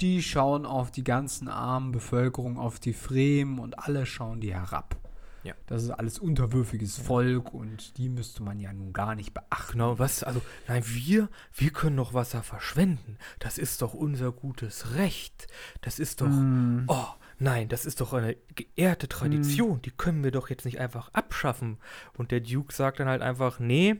die 0.00 0.22
schauen 0.22 0.66
auf 0.66 0.90
die 0.90 1.04
ganzen 1.04 1.48
armen 1.48 1.92
Bevölkerung, 1.92 2.58
auf 2.58 2.80
die 2.80 2.92
Fremen 2.92 3.58
und 3.58 3.78
alle 3.78 4.06
schauen 4.06 4.40
die 4.40 4.52
herab. 4.54 4.96
Ja. 5.44 5.54
Das 5.66 5.82
ist 5.82 5.90
alles 5.90 6.18
unterwürfiges 6.18 6.98
Volk 6.98 7.52
und 7.54 7.96
die 7.98 8.08
müsste 8.08 8.42
man 8.42 8.58
ja 8.58 8.72
nun 8.72 8.92
gar 8.92 9.14
nicht 9.14 9.34
beachten. 9.34 9.72
Genau, 9.72 9.98
was, 9.98 10.22
also, 10.22 10.40
nein, 10.68 10.82
wir, 10.86 11.28
wir 11.54 11.70
können 11.70 11.96
doch 11.96 12.14
Wasser 12.14 12.42
verschwenden. 12.42 13.18
Das 13.38 13.58
ist 13.58 13.82
doch 13.82 13.94
unser 13.94 14.32
gutes 14.32 14.94
Recht. 14.94 15.46
Das 15.82 15.98
ist 15.98 16.20
doch, 16.20 16.28
Mm. 16.28 16.84
oh, 16.88 17.06
nein, 17.38 17.68
das 17.68 17.84
ist 17.86 18.00
doch 18.00 18.12
eine 18.14 18.36
geehrte 18.54 19.08
Tradition. 19.08 19.82
Die 19.82 19.90
können 19.90 20.24
wir 20.24 20.30
doch 20.30 20.48
jetzt 20.50 20.64
nicht 20.64 20.80
einfach 20.80 21.10
abschaffen. 21.12 21.78
Und 22.16 22.30
der 22.30 22.40
Duke 22.40 22.72
sagt 22.72 23.00
dann 23.00 23.08
halt 23.08 23.22
einfach, 23.22 23.58
nee, 23.58 23.96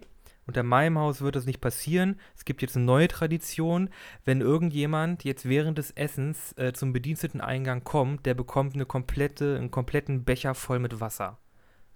unter 0.47 0.63
meinem 0.63 0.99
Haus 0.99 1.21
wird 1.21 1.37
das 1.37 1.47
nicht 1.47 1.61
passieren. 1.61 2.21
Es 2.37 2.45
gibt 2.45 2.63
jetzt 2.63 2.77
eine 2.77 2.85
neue 2.85 3.09
Tradition. 3.09 3.89
Wenn 4.25 4.41
irgendjemand 4.41 5.25
jetzt 5.25 5.49
während 5.49 5.79
des 5.79 5.91
Essens 5.93 6.53
äh, 6.59 6.73
zum 6.73 6.93
Bediensteteneingang 6.93 7.85
kommt, 7.85 8.27
der 8.27 8.35
bekommt 8.35 8.75
eine 8.75 8.87
komplette, 8.87 9.57
einen 9.57 9.71
kompletten 9.71 10.25
Becher 10.25 10.55
voll 10.55 10.79
mit 10.79 11.01
Wasser. 11.01 11.39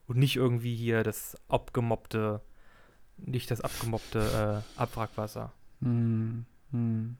Und 0.06 0.18
nicht 0.18 0.36
irgendwie 0.36 0.74
hier 0.74 1.02
das 1.02 1.36
abgemobbte, 1.48 2.40
nicht 3.18 3.50
das 3.50 3.60
abgemobbte 3.60 4.62
äh, 4.76 4.80
Abwrackwasser. 4.80 5.52
Hm, 5.82 6.46
hm. 6.70 7.16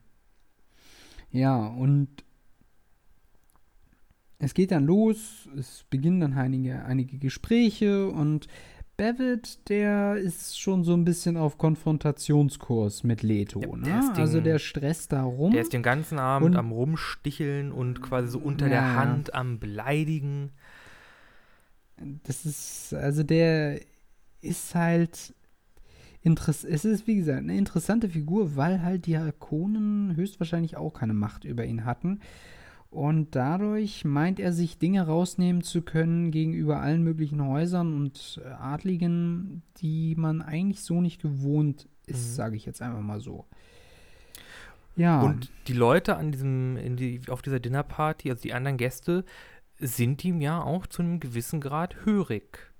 Ja, 1.31 1.66
und 1.66 2.09
es 4.39 4.55
geht 4.55 4.70
dann 4.70 4.87
los, 4.87 5.49
es 5.59 5.85
beginnen 5.91 6.20
dann 6.20 6.33
einige, 6.35 6.85
einige 6.85 7.18
Gespräche 7.18 8.09
und 8.09 8.47
Bevitt, 8.99 9.61
der 9.68 10.16
ist 10.16 10.59
schon 10.61 10.82
so 10.82 10.92
ein 10.92 11.05
bisschen 11.05 11.36
auf 11.36 11.57
Konfrontationskurs 11.57 13.05
mit 13.05 13.22
Leto. 13.22 13.61
Ja, 13.62 13.76
ne? 13.76 13.82
der 13.84 13.99
ist 14.01 14.12
den- 14.12 14.20
also 14.20 14.40
der 14.40 14.59
stresst 14.59 15.12
da 15.12 15.22
rum. 15.22 15.53
Der 15.53 15.62
ist 15.62 15.72
den 15.72 15.84
ganzen 15.84 16.18
Abend 16.18 16.51
Und- 16.51 16.57
am 16.57 16.72
Rumsticheln 16.72 17.70
und 17.70 18.03
quasi 18.03 18.28
so 18.28 18.40
unter 18.40 18.66
Ja, 18.66 18.70
der. 18.72 18.96
Hand 18.96 19.34
am 19.34 19.61
Beleidigen. 19.61 20.51
Das 22.24 22.44
ist, 22.44 22.92
also 22.92 23.22
der 23.22 23.80
ist 24.40 24.74
halt 24.74 25.32
interess 26.22 26.64
es 26.64 26.84
ist, 26.84 27.07
wie 27.07 27.16
gesagt, 27.16 27.38
eine 27.38 27.57
interessante 27.57 28.09
Figur, 28.09 28.57
weil 28.57 28.82
halt 28.82 29.07
die 29.07 29.16
Harkonnen 29.16 30.16
höchstwahrscheinlich 30.16 30.76
auch 30.76 30.90
keine 30.92 31.14
Macht 31.14 31.44
über 31.44 31.64
ihn 31.64 31.84
hatten. 31.84 32.18
Und 32.91 33.34
dadurch 33.36 34.05
meint 34.07 34.41
er 34.41 34.53
sich 34.53 34.78
Dinge 34.78 35.07
rausnehmen 35.07 35.62
zu 35.62 35.82
können 35.82 36.30
gegenüber 36.30 36.80
allen 36.80 37.03
möglichen 37.03 37.45
Häusern 37.45 37.95
und 37.95 38.41
äh, 38.43 38.49
Adligen, 38.49 39.62
die 39.76 40.14
man 40.16 40.41
eigentlich 40.41 40.80
so 40.82 41.01
nicht 41.01 41.20
gewohnt 41.20 41.86
ist, 42.07 42.30
Mhm. 42.30 42.34
sage 42.34 42.57
ich 42.57 42.64
jetzt 42.64 42.80
einfach 42.80 43.03
mal 43.03 43.20
so. 43.20 43.45
Ja. 44.97 45.20
Und 45.20 45.51
die 45.68 45.74
Leute 45.74 46.16
an 46.16 46.32
diesem, 46.32 46.97
die, 46.97 47.20
auf 47.28 47.43
dieser 47.43 47.61
Dinnerparty, 47.61 48.30
also 48.30 48.43
die 48.43 48.55
anderen 48.55 48.78
Gäste, 48.78 49.24
sind 49.78 50.24
ihm 50.24 50.41
ja 50.41 50.61
auch 50.62 50.86
zu 50.86 51.03
einem 51.03 51.20
gewissen 51.20 51.61
Grad 51.61 52.05
hörig. 52.07 52.72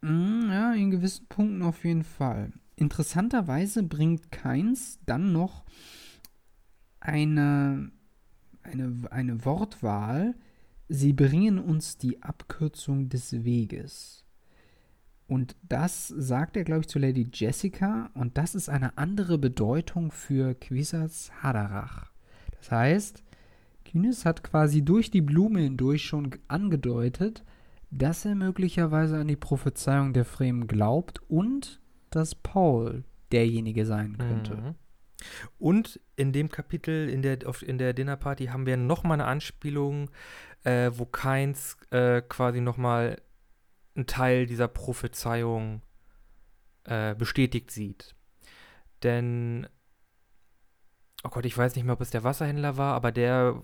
Mm, 0.00 0.48
Ja, 0.50 0.72
in 0.74 0.90
gewissen 0.90 1.26
Punkten 1.26 1.62
auf 1.62 1.84
jeden 1.84 2.04
Fall. 2.04 2.52
Interessanterweise 2.76 3.82
bringt 3.82 4.30
Keins 4.30 5.00
dann 5.04 5.32
noch 5.32 5.64
eine, 7.00 7.90
eine, 8.66 8.94
eine 9.10 9.44
Wortwahl. 9.44 10.34
Sie 10.88 11.12
bringen 11.12 11.58
uns 11.58 11.98
die 11.98 12.22
Abkürzung 12.22 13.08
des 13.08 13.44
Weges. 13.44 14.24
Und 15.28 15.56
das 15.62 16.08
sagt 16.08 16.56
er, 16.56 16.64
glaube 16.64 16.82
ich, 16.82 16.88
zu 16.88 16.98
Lady 16.98 17.28
Jessica. 17.32 18.10
Und 18.14 18.38
das 18.38 18.54
ist 18.54 18.68
eine 18.68 18.96
andere 18.96 19.38
Bedeutung 19.38 20.12
für 20.12 20.54
Quisatz 20.54 21.32
Haderach. 21.42 22.12
Das 22.58 22.70
heißt, 22.70 23.24
Kynes 23.84 24.24
hat 24.24 24.44
quasi 24.44 24.82
durch 24.82 25.10
die 25.10 25.22
Blume 25.22 25.60
hindurch 25.60 26.04
schon 26.04 26.30
angedeutet, 26.48 27.44
dass 27.90 28.24
er 28.24 28.34
möglicherweise 28.34 29.18
an 29.18 29.28
die 29.28 29.36
Prophezeiung 29.36 30.12
der 30.12 30.24
Fremen 30.24 30.66
glaubt 30.66 31.20
und 31.28 31.80
dass 32.10 32.34
Paul 32.34 33.04
derjenige 33.32 33.86
sein 33.86 34.18
könnte. 34.18 34.56
Mhm. 34.56 34.74
Und 35.58 36.00
in 36.16 36.32
dem 36.32 36.50
Kapitel, 36.50 37.08
in 37.08 37.22
der, 37.22 37.38
auf, 37.46 37.62
in 37.62 37.78
der 37.78 37.92
Dinnerparty, 37.92 38.46
haben 38.46 38.66
wir 38.66 38.76
nochmal 38.76 39.20
eine 39.20 39.28
Anspielung, 39.28 40.10
äh, 40.64 40.90
wo 40.94 41.06
Keins 41.06 41.76
äh, 41.90 42.22
quasi 42.22 42.60
nochmal 42.60 43.20
einen 43.94 44.06
Teil 44.06 44.46
dieser 44.46 44.68
Prophezeiung 44.68 45.82
äh, 46.84 47.14
bestätigt 47.14 47.70
sieht. 47.70 48.14
Denn, 49.02 49.66
oh 51.24 51.30
Gott, 51.30 51.46
ich 51.46 51.56
weiß 51.56 51.74
nicht 51.74 51.84
mehr, 51.84 51.94
ob 51.94 52.00
es 52.00 52.10
der 52.10 52.24
Wasserhändler 52.24 52.76
war, 52.76 52.94
aber 52.94 53.12
der 53.12 53.62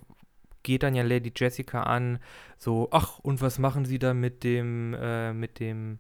geht 0.63 0.83
dann 0.83 0.95
ja 0.95 1.03
Lady 1.03 1.33
Jessica 1.35 1.83
an, 1.83 2.19
so, 2.57 2.89
ach, 2.93 3.19
und 3.19 3.41
was 3.41 3.59
machen 3.59 3.85
Sie 3.85 3.99
da 3.99 4.15
mit 4.15 4.45
dem, 4.45 4.95
äh, 4.95 5.33
mit 5.33 5.59
dem, 5.59 5.99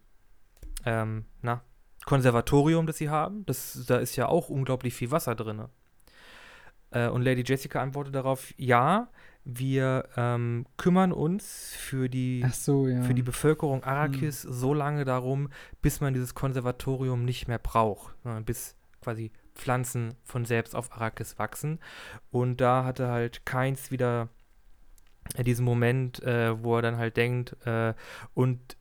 ähm, 0.84 1.24
na, 1.40 1.62
Konservatorium, 2.04 2.86
das 2.86 2.98
Sie 2.98 3.08
haben? 3.08 3.46
Das, 3.46 3.84
da 3.86 3.98
ist 3.98 4.16
ja 4.16 4.28
auch 4.28 4.48
unglaublich 4.48 4.94
viel 4.94 5.10
Wasser 5.10 5.34
drin. 5.34 5.64
Äh, 6.90 7.08
und 7.08 7.22
Lady 7.22 7.42
Jessica 7.46 7.80
antwortet 7.80 8.14
darauf, 8.14 8.52
ja, 8.56 9.08
wir 9.44 10.08
ähm, 10.16 10.66
kümmern 10.76 11.12
uns 11.12 11.74
für 11.76 12.08
die, 12.08 12.44
so, 12.52 12.86
ja. 12.86 13.02
für 13.02 13.14
die 13.14 13.22
Bevölkerung 13.22 13.82
Arrakis 13.82 14.44
hm. 14.44 14.52
so 14.52 14.74
lange 14.74 15.04
darum, 15.04 15.48
bis 15.80 16.00
man 16.00 16.14
dieses 16.14 16.34
Konservatorium 16.34 17.24
nicht 17.24 17.48
mehr 17.48 17.58
braucht. 17.58 18.14
Ne, 18.24 18.40
bis 18.42 18.76
quasi 19.00 19.32
Pflanzen 19.54 20.14
von 20.24 20.44
selbst 20.44 20.76
auf 20.76 20.92
Arrakis 20.92 21.38
wachsen. 21.38 21.80
Und 22.30 22.60
da 22.60 22.84
hatte 22.84 23.08
halt 23.08 23.44
Keins 23.44 23.90
wieder 23.90 24.28
diesen 25.38 25.64
Moment, 25.64 26.22
äh, 26.22 26.62
wo 26.62 26.76
er 26.76 26.82
dann 26.82 26.96
halt 26.96 27.16
denkt, 27.16 27.56
äh, 27.66 27.94
und 28.34 28.76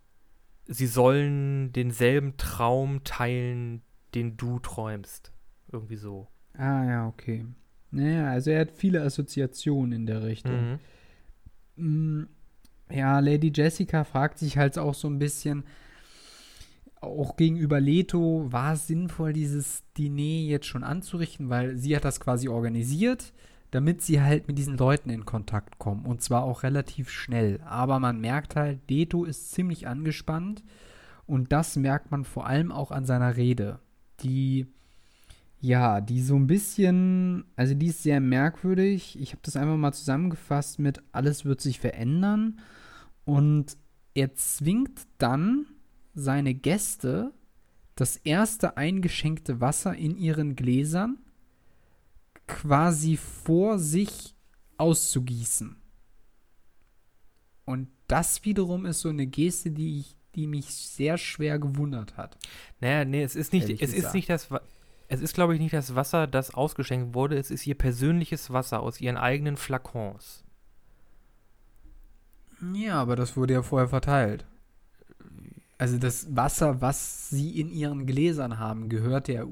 sie 0.71 0.87
sollen 0.87 1.71
denselben 1.73 2.37
Traum 2.37 3.03
teilen, 3.03 3.81
den 4.15 4.37
du 4.37 4.59
träumst. 4.59 5.31
Irgendwie 5.71 5.97
so. 5.97 6.27
Ah 6.53 6.85
ja, 6.85 7.07
okay. 7.07 7.45
Naja, 7.91 8.31
also 8.31 8.51
er 8.51 8.61
hat 8.61 8.71
viele 8.71 9.01
Assoziationen 9.01 9.91
in 9.91 10.05
der 10.05 10.23
Richtung. 10.23 10.79
Mhm. 11.75 12.19
Mm, 12.19 12.27
ja, 12.89 13.19
Lady 13.19 13.51
Jessica 13.53 14.03
fragt 14.03 14.39
sich 14.39 14.57
halt 14.57 14.77
auch 14.77 14.93
so 14.93 15.09
ein 15.09 15.19
bisschen, 15.19 15.65
auch 17.01 17.35
gegenüber 17.35 17.79
Leto, 17.79 18.51
war 18.51 18.73
es 18.73 18.87
sinnvoll, 18.87 19.33
dieses 19.33 19.83
Diner 19.97 20.47
jetzt 20.47 20.67
schon 20.67 20.83
anzurichten, 20.83 21.49
weil 21.49 21.77
sie 21.77 21.95
hat 21.95 22.05
das 22.05 22.19
quasi 22.19 22.47
organisiert, 22.47 23.33
damit 23.71 24.01
sie 24.01 24.21
halt 24.21 24.47
mit 24.47 24.57
diesen 24.57 24.77
Leuten 24.77 25.09
in 25.09 25.25
Kontakt 25.25 25.79
kommen. 25.79 26.05
Und 26.05 26.21
zwar 26.21 26.43
auch 26.43 26.63
relativ 26.63 27.09
schnell. 27.09 27.61
Aber 27.65 27.99
man 27.99 28.19
merkt 28.19 28.55
halt, 28.55 28.79
Leto 28.89 29.23
ist 29.23 29.51
ziemlich 29.51 29.87
angespannt. 29.87 30.63
Und 31.25 31.51
das 31.51 31.77
merkt 31.77 32.11
man 32.11 32.25
vor 32.25 32.45
allem 32.45 32.71
auch 32.71 32.91
an 32.91 33.05
seiner 33.05 33.37
Rede. 33.37 33.79
Die 34.21 34.67
ja, 35.61 36.01
die 36.01 36.21
so 36.21 36.35
ein 36.35 36.47
bisschen, 36.47 37.45
also 37.55 37.75
die 37.75 37.87
ist 37.87 38.01
sehr 38.01 38.19
merkwürdig. 38.19 39.17
Ich 39.21 39.31
habe 39.31 39.41
das 39.43 39.55
einfach 39.55 39.77
mal 39.77 39.93
zusammengefasst 39.93 40.79
mit 40.79 41.01
alles 41.11 41.45
wird 41.45 41.61
sich 41.61 41.79
verändern 41.79 42.59
und 43.25 43.77
er 44.15 44.33
zwingt 44.33 45.05
dann 45.19 45.67
seine 46.15 46.55
Gäste 46.55 47.31
das 47.95 48.17
erste 48.17 48.75
eingeschenkte 48.75 49.61
Wasser 49.61 49.95
in 49.95 50.17
ihren 50.17 50.55
Gläsern 50.55 51.19
quasi 52.51 53.17
vor 53.17 53.79
sich 53.79 54.35
auszugießen. 54.77 55.75
Und 57.65 57.87
das 58.07 58.43
wiederum 58.43 58.85
ist 58.85 59.01
so 59.01 59.09
eine 59.09 59.27
Geste, 59.27 59.71
die 59.71 59.99
ich, 59.99 60.17
die 60.35 60.47
mich 60.47 60.65
sehr 60.65 61.17
schwer 61.17 61.59
gewundert 61.59 62.17
hat. 62.17 62.37
Naja, 62.79 63.05
nee, 63.05 63.23
es 63.23 63.35
ist 63.35 63.53
nicht, 63.53 63.69
es 63.69 63.93
ist 63.93 64.13
nicht 64.13 64.29
das, 64.29 64.49
es 65.07 65.21
ist, 65.21 65.33
glaube 65.33 65.53
ich, 65.53 65.61
nicht 65.61 65.73
das 65.73 65.95
Wasser, 65.95 66.27
das 66.27 66.53
ausgeschenkt 66.53 67.13
wurde. 67.13 67.37
Es 67.37 67.51
ist 67.51 67.65
ihr 67.65 67.75
persönliches 67.75 68.51
Wasser 68.51 68.81
aus 68.81 68.99
ihren 68.99 69.17
eigenen 69.17 69.57
Flakons. 69.57 70.43
Ja, 72.73 73.01
aber 73.01 73.15
das 73.15 73.37
wurde 73.37 73.53
ja 73.53 73.63
vorher 73.63 73.89
verteilt. 73.89 74.45
Also 75.77 75.97
das 75.97 76.35
Wasser, 76.35 76.81
was 76.81 77.29
sie 77.29 77.59
in 77.59 77.71
ihren 77.71 78.05
Gläsern 78.05 78.59
haben, 78.59 78.87
gehört 78.87 79.27
ja 79.27 79.45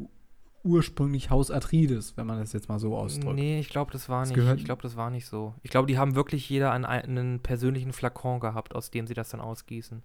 ursprünglich 0.64 1.30
Haus 1.30 1.51
Atreides, 1.51 2.18
wenn 2.18 2.28
man 2.28 2.39
das 2.39 2.53
jetzt 2.53 2.70
mal 2.70 2.80
so 2.80 2.95
ausdrückt. 2.97 3.36
Nee, 3.36 3.60
ich 3.60 3.70
glaube, 3.70 3.91
das 3.91 4.10
war 4.10 4.26
nicht. 4.26 4.38
Ich 4.38 4.66
glaube, 4.66 4.82
das 4.82 4.95
war 4.95 5.10
nicht 5.10 5.26
so. 5.26 5.55
Ich 5.64 5.72
glaube, 5.72 5.88
die 5.88 5.97
haben 5.97 6.16
wirklich 6.16 6.49
jeder 6.49 6.72
einen, 6.72 6.86
einen 6.86 7.39
persönlichen 7.41 7.93
Flakon 7.93 8.39
gehabt, 8.39 8.76
aus 8.76 8.91
dem 8.91 9.07
sie 9.07 9.14
das 9.14 9.30
dann 9.30 9.41
ausgießen. 9.41 10.03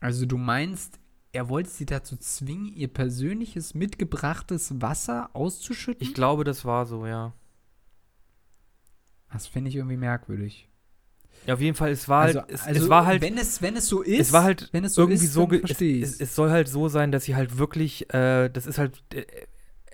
Also 0.00 0.26
du 0.26 0.36
meinst, 0.38 1.00
er 1.32 1.48
wollte 1.48 1.70
sie 1.70 1.86
dazu 1.86 2.16
zwingen, 2.16 2.72
ihr 2.74 2.88
persönliches 2.88 3.74
mitgebrachtes 3.74 4.80
Wasser 4.80 5.30
auszuschütten? 5.34 6.06
Ich 6.06 6.14
glaube, 6.14 6.44
das 6.44 6.64
war 6.64 6.86
so, 6.86 7.06
ja. 7.06 7.34
Das 9.32 9.46
finde 9.46 9.68
ich 9.68 9.76
irgendwie 9.76 9.96
merkwürdig. 9.96 10.68
Ja, 11.46 11.54
auf 11.54 11.60
jeden 11.60 11.74
Fall, 11.74 11.90
es 11.90 12.08
war 12.08 12.24
also, 12.24 12.40
halt, 12.40 12.50
es, 12.50 12.66
also 12.66 12.84
es, 12.84 12.88
war 12.90 13.06
halt, 13.06 13.22
wenn 13.22 13.38
es, 13.38 13.62
wenn 13.62 13.76
es 13.76 13.88
so 13.88 14.02
ist, 14.02 14.20
es 14.20 14.32
war 14.32 14.44
halt 14.44 14.68
wenn 14.72 14.84
es 14.84 14.94
so 14.94 15.02
irgendwie 15.02 15.24
ist, 15.24 15.32
so, 15.32 15.48
es, 15.50 15.80
es, 15.80 16.20
es, 16.20 16.34
soll 16.34 16.50
halt 16.50 16.68
so 16.68 16.88
sein, 16.88 17.10
dass 17.10 17.24
sie 17.24 17.36
halt 17.36 17.56
wirklich, 17.56 18.12
äh, 18.12 18.50
das 18.50 18.66
ist 18.66 18.76
halt, 18.76 19.02
äh, 19.14 19.24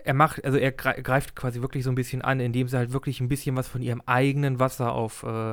er 0.02 0.14
macht, 0.14 0.44
also 0.44 0.58
er 0.58 0.72
greift 0.72 1.36
quasi 1.36 1.62
wirklich 1.62 1.84
so 1.84 1.90
ein 1.90 1.94
bisschen 1.94 2.22
an, 2.22 2.40
indem 2.40 2.68
sie 2.68 2.76
halt 2.76 2.92
wirklich 2.92 3.20
ein 3.20 3.28
bisschen 3.28 3.56
was 3.56 3.68
von 3.68 3.82
ihrem 3.82 4.02
eigenen 4.04 4.58
Wasser 4.58 4.92
auf 4.92 5.22
äh, 5.22 5.52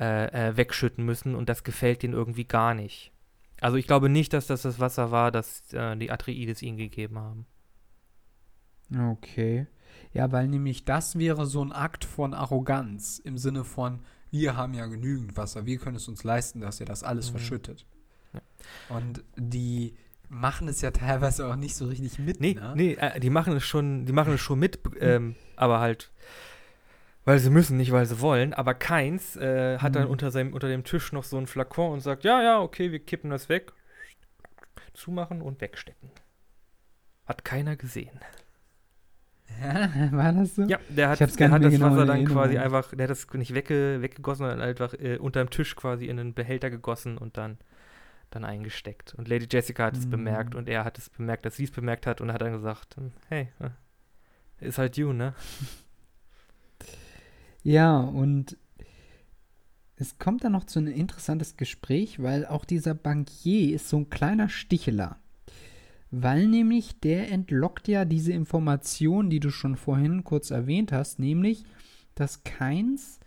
äh, 0.00 0.48
äh 0.50 0.56
wegschütten 0.56 1.04
müssen 1.04 1.34
und 1.34 1.48
das 1.48 1.64
gefällt 1.64 2.02
denen 2.02 2.14
irgendwie 2.14 2.44
gar 2.44 2.74
nicht. 2.74 3.12
Also 3.60 3.76
ich 3.76 3.86
glaube 3.86 4.08
nicht, 4.08 4.32
dass 4.32 4.46
das 4.46 4.62
das 4.62 4.78
Wasser 4.78 5.10
war, 5.10 5.30
das 5.32 5.72
äh, 5.72 5.96
die 5.96 6.10
Atreides 6.10 6.62
ihnen 6.62 6.76
gegeben 6.76 7.18
haben. 7.18 7.46
Okay. 8.96 9.66
Ja, 10.12 10.32
weil 10.32 10.48
nämlich 10.48 10.84
das 10.84 11.18
wäre 11.18 11.46
so 11.46 11.64
ein 11.64 11.72
Akt 11.72 12.04
von 12.04 12.34
Arroganz 12.34 13.18
im 13.18 13.38
Sinne 13.38 13.64
von, 13.64 14.00
wir 14.30 14.56
haben 14.56 14.74
ja 14.74 14.86
genügend 14.86 15.36
Wasser, 15.36 15.66
wir 15.66 15.78
können 15.78 15.96
es 15.96 16.08
uns 16.08 16.24
leisten, 16.24 16.60
dass 16.60 16.80
ihr 16.80 16.86
das 16.86 17.02
alles 17.02 17.28
mhm. 17.28 17.38
verschüttet. 17.38 17.86
Ja. 18.32 18.40
Und 18.96 19.22
die 19.36 19.94
machen 20.28 20.68
es 20.68 20.80
ja 20.82 20.90
teilweise 20.90 21.46
auch 21.46 21.56
nicht 21.56 21.74
so 21.74 21.86
richtig 21.86 22.18
mit. 22.18 22.40
Nee, 22.40 22.54
ne? 22.54 22.72
nee, 22.76 22.92
äh, 22.94 23.18
die 23.20 23.30
machen 23.30 23.56
es 23.56 23.64
schon, 23.64 24.04
die 24.04 24.12
machen 24.12 24.34
es 24.34 24.40
schon 24.40 24.58
mit, 24.58 24.78
ähm, 25.00 25.36
aber 25.56 25.80
halt 25.80 26.10
weil 27.28 27.40
sie 27.40 27.50
müssen, 27.50 27.76
nicht 27.76 27.92
weil 27.92 28.06
sie 28.06 28.22
wollen. 28.22 28.54
Aber 28.54 28.72
keins 28.72 29.36
äh, 29.36 29.76
hat 29.76 29.90
mhm. 29.90 29.94
dann 29.96 30.06
unter, 30.06 30.30
seinem, 30.30 30.54
unter 30.54 30.66
dem 30.66 30.82
Tisch 30.82 31.12
noch 31.12 31.24
so 31.24 31.36
ein 31.36 31.46
Flakon 31.46 31.92
und 31.92 32.00
sagt, 32.00 32.24
ja, 32.24 32.42
ja, 32.42 32.58
okay, 32.58 32.90
wir 32.90 33.00
kippen 33.00 33.28
das 33.28 33.50
weg, 33.50 33.72
zumachen 34.94 35.42
und 35.42 35.60
wegstecken. 35.60 36.10
Hat 37.26 37.44
keiner 37.44 37.76
gesehen. 37.76 38.18
Ja, 39.60 40.12
war 40.12 40.32
das 40.32 40.54
so? 40.54 40.62
Ja, 40.62 40.78
der 40.88 41.10
hat, 41.10 41.20
der 41.20 41.50
hat 41.50 41.64
das 41.64 41.72
genau 41.72 41.90
Wasser 41.90 42.06
dann 42.06 42.24
quasi 42.24 42.58
einfach, 42.58 42.94
der 42.94 43.04
hat 43.04 43.10
das 43.10 43.26
nicht 43.32 43.54
wegge, 43.54 43.98
weggegossen, 44.00 44.46
sondern 44.46 44.60
einfach 44.60 44.94
äh, 44.94 45.18
unter 45.18 45.44
dem 45.44 45.50
Tisch 45.50 45.74
quasi 45.74 46.06
in 46.06 46.18
einen 46.18 46.34
Behälter 46.34 46.70
gegossen 46.70 47.18
und 47.18 47.36
dann, 47.36 47.58
dann 48.30 48.44
eingesteckt. 48.44 49.14
Und 49.14 49.28
Lady 49.28 49.46
Jessica 49.50 49.86
hat 49.86 49.96
es 49.96 50.06
mhm. 50.06 50.10
bemerkt 50.10 50.54
und 50.54 50.68
er 50.68 50.84
hat 50.84 50.98
es 50.98 51.10
bemerkt, 51.10 51.44
dass 51.44 51.56
sie 51.56 51.64
es 51.64 51.70
bemerkt 51.70 52.06
hat 52.06 52.20
und 52.20 52.32
hat 52.32 52.42
dann 52.42 52.52
gesagt, 52.52 52.96
hm, 52.96 53.12
hey, 53.28 53.48
äh, 53.60 54.66
ist 54.66 54.78
halt 54.78 54.96
you, 54.96 55.12
ne? 55.12 55.34
Ja, 57.64 57.98
und 57.98 58.56
es 59.96 60.18
kommt 60.18 60.44
dann 60.44 60.52
noch 60.52 60.64
zu 60.64 60.78
einem 60.78 60.92
interessantes 60.92 61.56
Gespräch, 61.56 62.22
weil 62.22 62.46
auch 62.46 62.64
dieser 62.64 62.94
Bankier 62.94 63.74
ist 63.74 63.88
so 63.88 63.98
ein 63.98 64.10
kleiner 64.10 64.48
Sticheler. 64.48 65.18
Weil 66.10 66.46
nämlich 66.46 67.00
der 67.00 67.30
entlockt 67.30 67.86
ja 67.86 68.04
diese 68.04 68.32
Information, 68.32 69.28
die 69.28 69.40
du 69.40 69.50
schon 69.50 69.76
vorhin 69.76 70.24
kurz 70.24 70.50
erwähnt 70.50 70.90
hast, 70.90 71.18
nämlich, 71.18 71.64
dass 72.14 72.44
Keins 72.44 73.20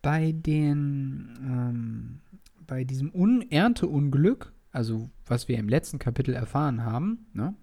bei 0.00 0.32
den, 0.32 1.38
ähm, 1.42 2.20
bei 2.66 2.84
diesem 2.84 3.12
Un 3.14 3.42
Ernteunglück, 3.50 4.52
also 4.70 5.10
was 5.26 5.48
wir 5.48 5.58
im 5.58 5.68
letzten 5.68 5.98
Kapitel 5.98 6.34
erfahren 6.34 6.84
haben, 6.84 7.26
ne, 7.32 7.54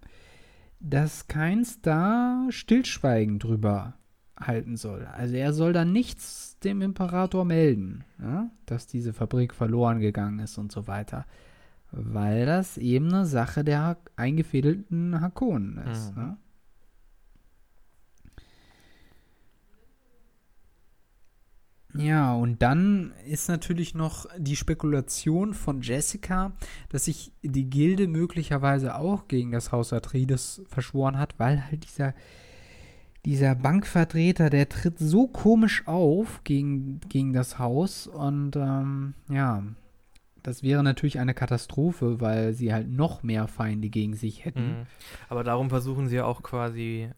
dass 0.80 1.28
Keins 1.28 1.82
da 1.82 2.48
stillschweigend 2.50 3.44
drüber 3.44 3.96
halten 4.40 4.78
soll. 4.78 5.06
Also 5.06 5.36
er 5.36 5.54
soll 5.54 5.74
dann 5.74 5.92
nichts 5.92 6.60
dem 6.60 6.82
Imperator 6.82 7.46
melden, 7.46 8.04
ja, 8.22 8.52
dass 8.66 8.86
diese 8.86 9.14
Fabrik 9.14 9.54
verloren 9.54 10.00
gegangen 10.00 10.40
ist 10.40 10.58
und 10.58 10.72
so 10.72 10.88
weiter. 10.88 11.26
Weil 11.92 12.46
das 12.46 12.78
eben 12.78 13.14
eine 13.14 13.26
Sache 13.26 13.64
der 13.64 13.98
eingefädelten 14.16 15.22
Hakonen 15.22 15.78
ist. 15.78 16.16
Mhm. 16.16 16.22
Ne? 16.22 16.38
Ja, 21.98 22.34
und 22.36 22.62
dann 22.62 23.14
ist 23.26 23.50
natürlich 23.50 23.96
noch 23.96 24.28
die 24.38 24.56
Spekulation 24.56 25.54
von 25.54 25.82
Jessica, 25.82 26.52
dass 26.90 27.06
sich 27.06 27.32
die 27.42 27.70
Gilde 27.70 28.08
möglicherweise 28.08 28.96
auch 28.96 29.28
gegen 29.28 29.52
das 29.52 29.72
Haus 29.72 29.94
Atreides 29.94 30.62
verschworen 30.70 31.18
hat, 31.18 31.40
weil 31.40 31.66
halt 31.66 31.86
dieser, 31.86 32.14
dieser 33.26 33.56
Bankvertreter, 33.56 34.50
der 34.52 34.70
tritt 34.70 35.00
so 35.00 35.28
komisch 35.28 35.88
auf 35.88 36.44
gegen, 36.44 37.00
gegen 37.10 37.34
das 37.34 37.58
Haus 37.58 38.06
und 38.06 38.56
ähm, 38.56 39.16
ja, 39.30 39.64
das 40.48 40.64
wäre 40.64 40.82
natürlich 40.82 41.20
eine 41.20 41.34
Katastrophe, 41.34 42.22
weil 42.22 42.54
sie 42.54 42.74
halt 42.74 42.88
noch 42.88 43.22
mehr 43.22 43.50
Feinde 43.50 43.90
gegen 43.90 44.14
sich 44.14 44.46
hätten. 44.46 44.78
Mhm. 44.80 44.86
Aber 45.28 45.44
darum 45.44 45.70
versuchen 45.70 46.08
sie 46.08 46.22
auch 46.22 46.42
quasi, 46.42 47.10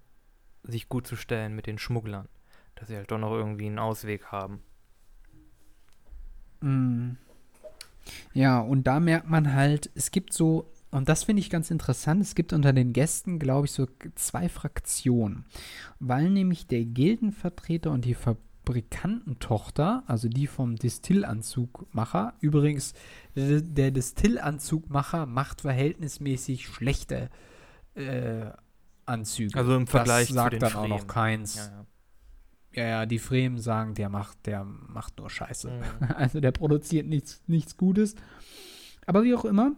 sich 0.64 0.90
gut 0.90 1.06
zu 1.06 1.16
stellen 1.16 1.56
mit 1.56 1.68
den 1.68 1.78
Schmugglern. 1.78 2.28
Dass 2.74 2.88
sie 2.88 2.96
halt 2.96 3.12
doch 3.12 3.20
noch 3.20 3.32
irgendwie 3.32 3.68
einen 3.68 3.78
Ausweg 3.78 4.32
haben. 4.32 4.64
Mm. 6.62 7.18
Ja, 8.34 8.62
und 8.62 8.88
da 8.88 9.00
merkt 9.00 9.30
man 9.30 9.54
halt, 9.54 9.92
es 9.94 10.10
gibt 10.10 10.34
so, 10.34 10.72
und 10.90 11.08
das 11.08 11.26
finde 11.26 11.42
ich 11.42 11.52
ganz 11.52 11.70
interessant, 11.70 12.24
es 12.24 12.34
gibt 12.34 12.52
unter 12.52 12.74
den 12.74 12.94
Gästen, 12.94 13.38
glaube 13.38 13.68
ich, 13.68 13.74
so 13.74 13.86
zwei 14.16 14.50
Fraktionen. 14.50 15.46
Weil 16.00 16.32
nämlich 16.32 16.66
der 16.66 16.84
Gildenvertreter 16.84 17.92
und 17.92 18.06
die 18.06 18.16
Fabrikantentochter, 18.70 20.04
also 20.06 20.30
die 20.30 20.46
vom 20.46 20.76
Distillanzugmacher, 20.76 22.36
übrigens, 22.40 22.94
der 23.36 23.90
Distillanzugmacher 23.90 25.26
macht 25.26 25.62
verhältnismäßig 25.62 26.68
schlechte 26.68 27.32
äh, 27.96 28.52
Anzüge. 29.08 29.58
Also 29.58 29.76
im 29.76 29.88
Vergleich 29.88 30.28
das 30.28 30.36
sagt 30.36 30.46
zu 30.46 30.50
den 30.52 30.60
dann 30.60 30.74
auch 30.74 30.82
Fremen. 30.82 30.98
noch 30.98 31.08
keins. 31.08 31.56
Ja, 31.56 31.64
ja. 31.64 31.86
Ja, 32.72 32.88
ja, 32.88 33.06
die 33.08 33.18
Fremen 33.18 33.58
sagen, 33.58 33.96
der 33.96 34.10
macht, 34.10 34.46
der 34.46 34.64
macht 34.64 35.18
nur 35.18 35.32
Scheiße. 35.32 35.72
Mhm. 35.72 36.08
Also 36.16 36.40
der 36.40 36.52
produziert 36.52 37.08
nichts, 37.08 37.42
nichts 37.48 37.76
Gutes. 37.76 38.14
Aber 39.08 39.24
wie 39.24 39.34
auch 39.34 39.46
immer, 39.46 39.72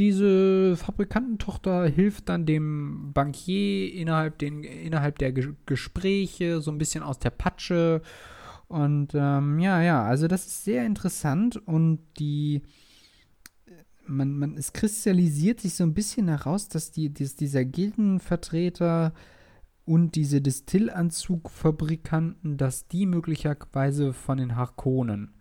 diese 0.00 0.76
Fabrikantentochter 0.76 1.86
hilft 1.86 2.28
dann 2.30 2.46
dem 2.46 3.12
Bankier 3.12 3.92
innerhalb, 3.92 4.38
den, 4.38 4.64
innerhalb 4.64 5.18
der 5.18 5.32
Ge 5.32 5.52
Gespräche 5.66 6.62
so 6.62 6.72
ein 6.72 6.78
bisschen 6.78 7.04
aus 7.04 7.18
der 7.18 7.30
Patsche. 7.30 8.00
Und 8.66 9.14
ähm, 9.14 9.58
ja, 9.58 9.82
ja, 9.82 10.02
also 10.02 10.26
das 10.26 10.46
ist 10.46 10.64
sehr 10.64 10.86
interessant 10.86 11.56
und 11.56 12.00
die 12.18 12.62
man, 14.06 14.38
man, 14.38 14.56
es 14.56 14.72
kristallisiert 14.72 15.60
sich 15.60 15.74
so 15.74 15.84
ein 15.84 15.94
bisschen 15.94 16.28
heraus, 16.28 16.68
dass 16.68 16.90
die, 16.90 17.14
dass 17.14 17.36
dieser 17.36 17.64
Gildenvertreter 17.64 19.12
und 19.84 20.14
diese 20.14 20.40
Distillanzugfabrikanten, 20.40 22.56
dass 22.56 22.88
die 22.88 23.06
möglicherweise 23.06 24.12
von 24.12 24.38
den 24.38 24.56
Harkonnen 24.56 25.34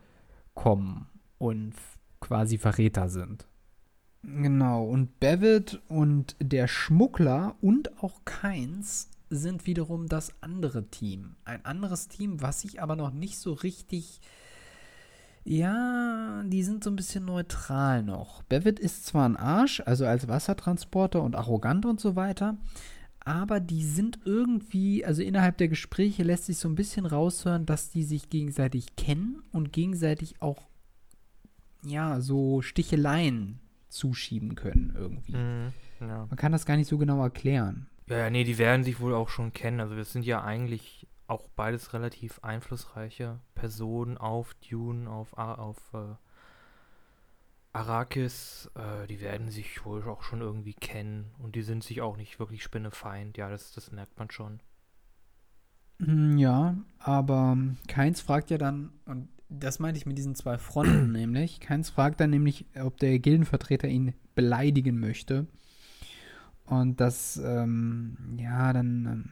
kommen 0.53 1.07
und 1.37 1.73
quasi 2.19 2.57
Verräter 2.57 3.09
sind. 3.09 3.48
Genau, 4.21 4.85
und 4.85 5.19
Bevitt 5.19 5.81
und 5.87 6.35
der 6.41 6.67
Schmuggler 6.67 7.55
und 7.61 8.03
auch 8.03 8.25
Keins 8.25 9.09
sind 9.29 9.65
wiederum 9.65 10.07
das 10.07 10.33
andere 10.41 10.87
Team. 10.87 11.35
Ein 11.45 11.63
anderes 11.65 12.07
Team, 12.07 12.41
was 12.41 12.61
sich 12.61 12.81
aber 12.81 12.95
noch 12.95 13.11
nicht 13.11 13.37
so 13.37 13.53
richtig. 13.53 14.19
Ja, 15.45 16.43
die 16.45 16.63
sind 16.63 16.83
so 16.83 16.89
ein 16.89 16.95
bisschen 16.95 17.25
neutral 17.25 18.03
noch. 18.03 18.43
Bevitt 18.43 18.77
ist 18.77 19.05
zwar 19.05 19.27
ein 19.27 19.37
Arsch, 19.37 19.81
also 19.85 20.05
als 20.05 20.27
Wassertransporter 20.27 21.23
und 21.23 21.35
arrogant 21.35 21.85
und 21.85 21.99
so 21.99 22.15
weiter, 22.15 22.57
aber 23.21 23.59
die 23.59 23.83
sind 23.83 24.19
irgendwie, 24.25 25.05
also 25.05 25.21
innerhalb 25.21 25.57
der 25.57 25.69
Gespräche 25.69 26.23
lässt 26.23 26.45
sich 26.45 26.57
so 26.57 26.67
ein 26.67 26.75
bisschen 26.75 27.05
raushören, 27.05 27.65
dass 27.65 27.89
die 27.89 28.03
sich 28.03 28.29
gegenseitig 28.29 28.95
kennen 28.95 29.41
und 29.51 29.71
gegenseitig 29.71 30.41
auch, 30.41 30.67
ja, 31.83 32.19
so 32.19 32.61
Sticheleien 32.61 33.59
zuschieben 33.89 34.55
können 34.55 34.93
irgendwie. 34.95 35.35
Mhm. 35.35 35.73
Ja. 35.99 36.25
Man 36.27 36.37
kann 36.37 36.51
das 36.51 36.65
gar 36.65 36.77
nicht 36.77 36.87
so 36.89 36.97
genau 36.97 37.21
erklären. 37.21 37.87
ja, 38.07 38.17
ja, 38.17 38.29
nee, 38.29 38.43
die 38.43 38.57
werden 38.57 38.83
sich 38.83 38.99
wohl 38.99 39.13
auch 39.13 39.29
schon 39.29 39.53
kennen. 39.53 39.79
Also 39.81 39.95
das 39.95 40.11
sind 40.13 40.25
ja 40.25 40.43
eigentlich 40.43 41.07
auch 41.27 41.47
beides 41.49 41.93
relativ 41.93 42.39
einflussreiche 42.43 43.39
Personen 43.53 44.17
auf 44.17 44.55
Dune, 44.67 45.09
auf, 45.09 45.33
auf 45.33 45.77
äh, 45.93 46.15
Arrakis. 47.73 48.69
Äh, 48.75 49.07
die 49.07 49.21
werden 49.21 49.49
sich 49.49 49.85
wohl 49.85 50.03
auch 50.03 50.23
schon 50.23 50.41
irgendwie 50.41 50.73
kennen. 50.73 51.31
Und 51.37 51.55
die 51.55 51.61
sind 51.61 51.83
sich 51.83 52.01
auch 52.01 52.17
nicht 52.17 52.39
wirklich 52.39 52.63
spinnefeind. 52.63 53.37
Ja, 53.37 53.49
das, 53.49 53.73
das 53.73 53.91
merkt 53.91 54.17
man 54.17 54.31
schon. 54.31 54.59
Mm, 55.99 56.37
Ja, 56.37 56.75
aber 56.99 57.57
Keins 57.87 58.21
fragt 58.21 58.49
ja 58.49 58.57
dann, 58.57 58.91
und 59.05 59.29
das 59.49 59.79
meinte 59.79 59.97
ich 59.97 60.05
mit 60.05 60.17
diesen 60.17 60.35
zwei 60.35 60.57
Fronten 60.57 61.11
nämlich, 61.11 61.59
Keins 61.59 61.89
fragt 61.89 62.19
dann 62.19 62.29
nämlich, 62.29 62.65
ob 62.81 62.97
der 62.97 63.17
Gildenvertreter 63.19 63.87
ihn 63.87 64.13
beleidigen 64.35 64.99
möchte. 64.99 65.47
Und 66.65 67.01
das, 67.01 67.41
ähm, 67.43 68.15
ja, 68.37 68.71
dann 68.73 69.05
ähm, 69.05 69.29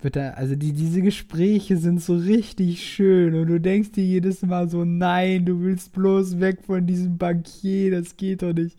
wird 0.00 0.16
er, 0.16 0.38
also 0.38 0.56
die, 0.56 0.72
diese 0.72 1.02
Gespräche 1.02 1.76
sind 1.76 2.00
so 2.00 2.16
richtig 2.16 2.82
schön 2.88 3.34
und 3.34 3.48
du 3.48 3.60
denkst 3.60 3.92
dir 3.92 4.04
jedes 4.04 4.42
Mal 4.42 4.68
so, 4.68 4.84
nein, 4.84 5.44
du 5.44 5.60
willst 5.60 5.92
bloß 5.92 6.40
weg 6.40 6.60
von 6.64 6.86
diesem 6.86 7.18
Bankier, 7.18 7.90
das 7.90 8.16
geht 8.16 8.42
doch 8.42 8.54
nicht. 8.54 8.78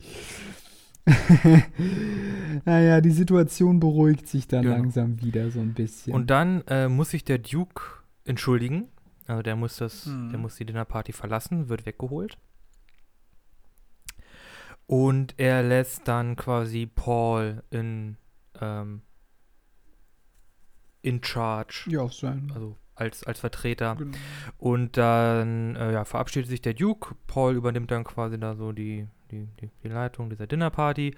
naja, 2.66 3.02
die 3.02 3.12
Situation 3.12 3.80
beruhigt 3.80 4.28
sich 4.28 4.48
dann 4.48 4.64
Genau. 4.64 4.76
langsam 4.76 5.22
wieder 5.22 5.50
so 5.52 5.60
ein 5.60 5.74
bisschen. 5.74 6.14
Und 6.14 6.30
dann 6.30 6.64
äh, 6.68 6.88
muss 6.88 7.12
sich 7.12 7.24
der 7.24 7.40
Duke 7.40 7.82
entschuldigen. 8.26 8.86
Also 9.30 9.44
der 9.44 9.56
muss 9.56 9.78
das, 9.78 10.06
Mhm. 10.08 10.30
der 10.32 10.40
muss 10.40 10.56
die 10.56 10.66
Dinnerparty 10.66 11.14
verlassen, 11.14 11.70
wird 11.70 11.86
weggeholt. 11.86 12.38
Und 14.88 15.36
er 15.38 15.62
lässt 15.62 16.08
dann 16.08 16.36
quasi 16.36 16.88
Paul 16.88 17.64
in 17.70 18.18
ähm, 18.60 19.02
in 21.02 21.24
charge, 21.24 21.86
Ja, 21.88 22.02
auf 22.02 22.14
sein. 22.14 22.52
also 22.54 22.76
als, 22.96 23.24
als 23.24 23.40
Vertreter. 23.40 23.96
Genau. 23.96 24.18
Und 24.58 24.98
dann 24.98 25.76
äh, 25.78 25.94
ja, 25.94 26.04
verabschiedet 26.06 26.50
sich 26.50 26.62
der 26.62 26.74
Duke. 26.74 27.16
Paul 27.28 27.56
übernimmt 27.56 27.92
dann 27.92 28.04
quasi 28.04 28.38
da 28.38 28.56
so 28.56 28.74
die, 28.74 29.08
die, 29.32 29.48
die, 29.62 29.70
die 29.84 29.88
Leitung 29.88 30.30
dieser 30.30 30.48
Dinnerparty. 30.48 31.16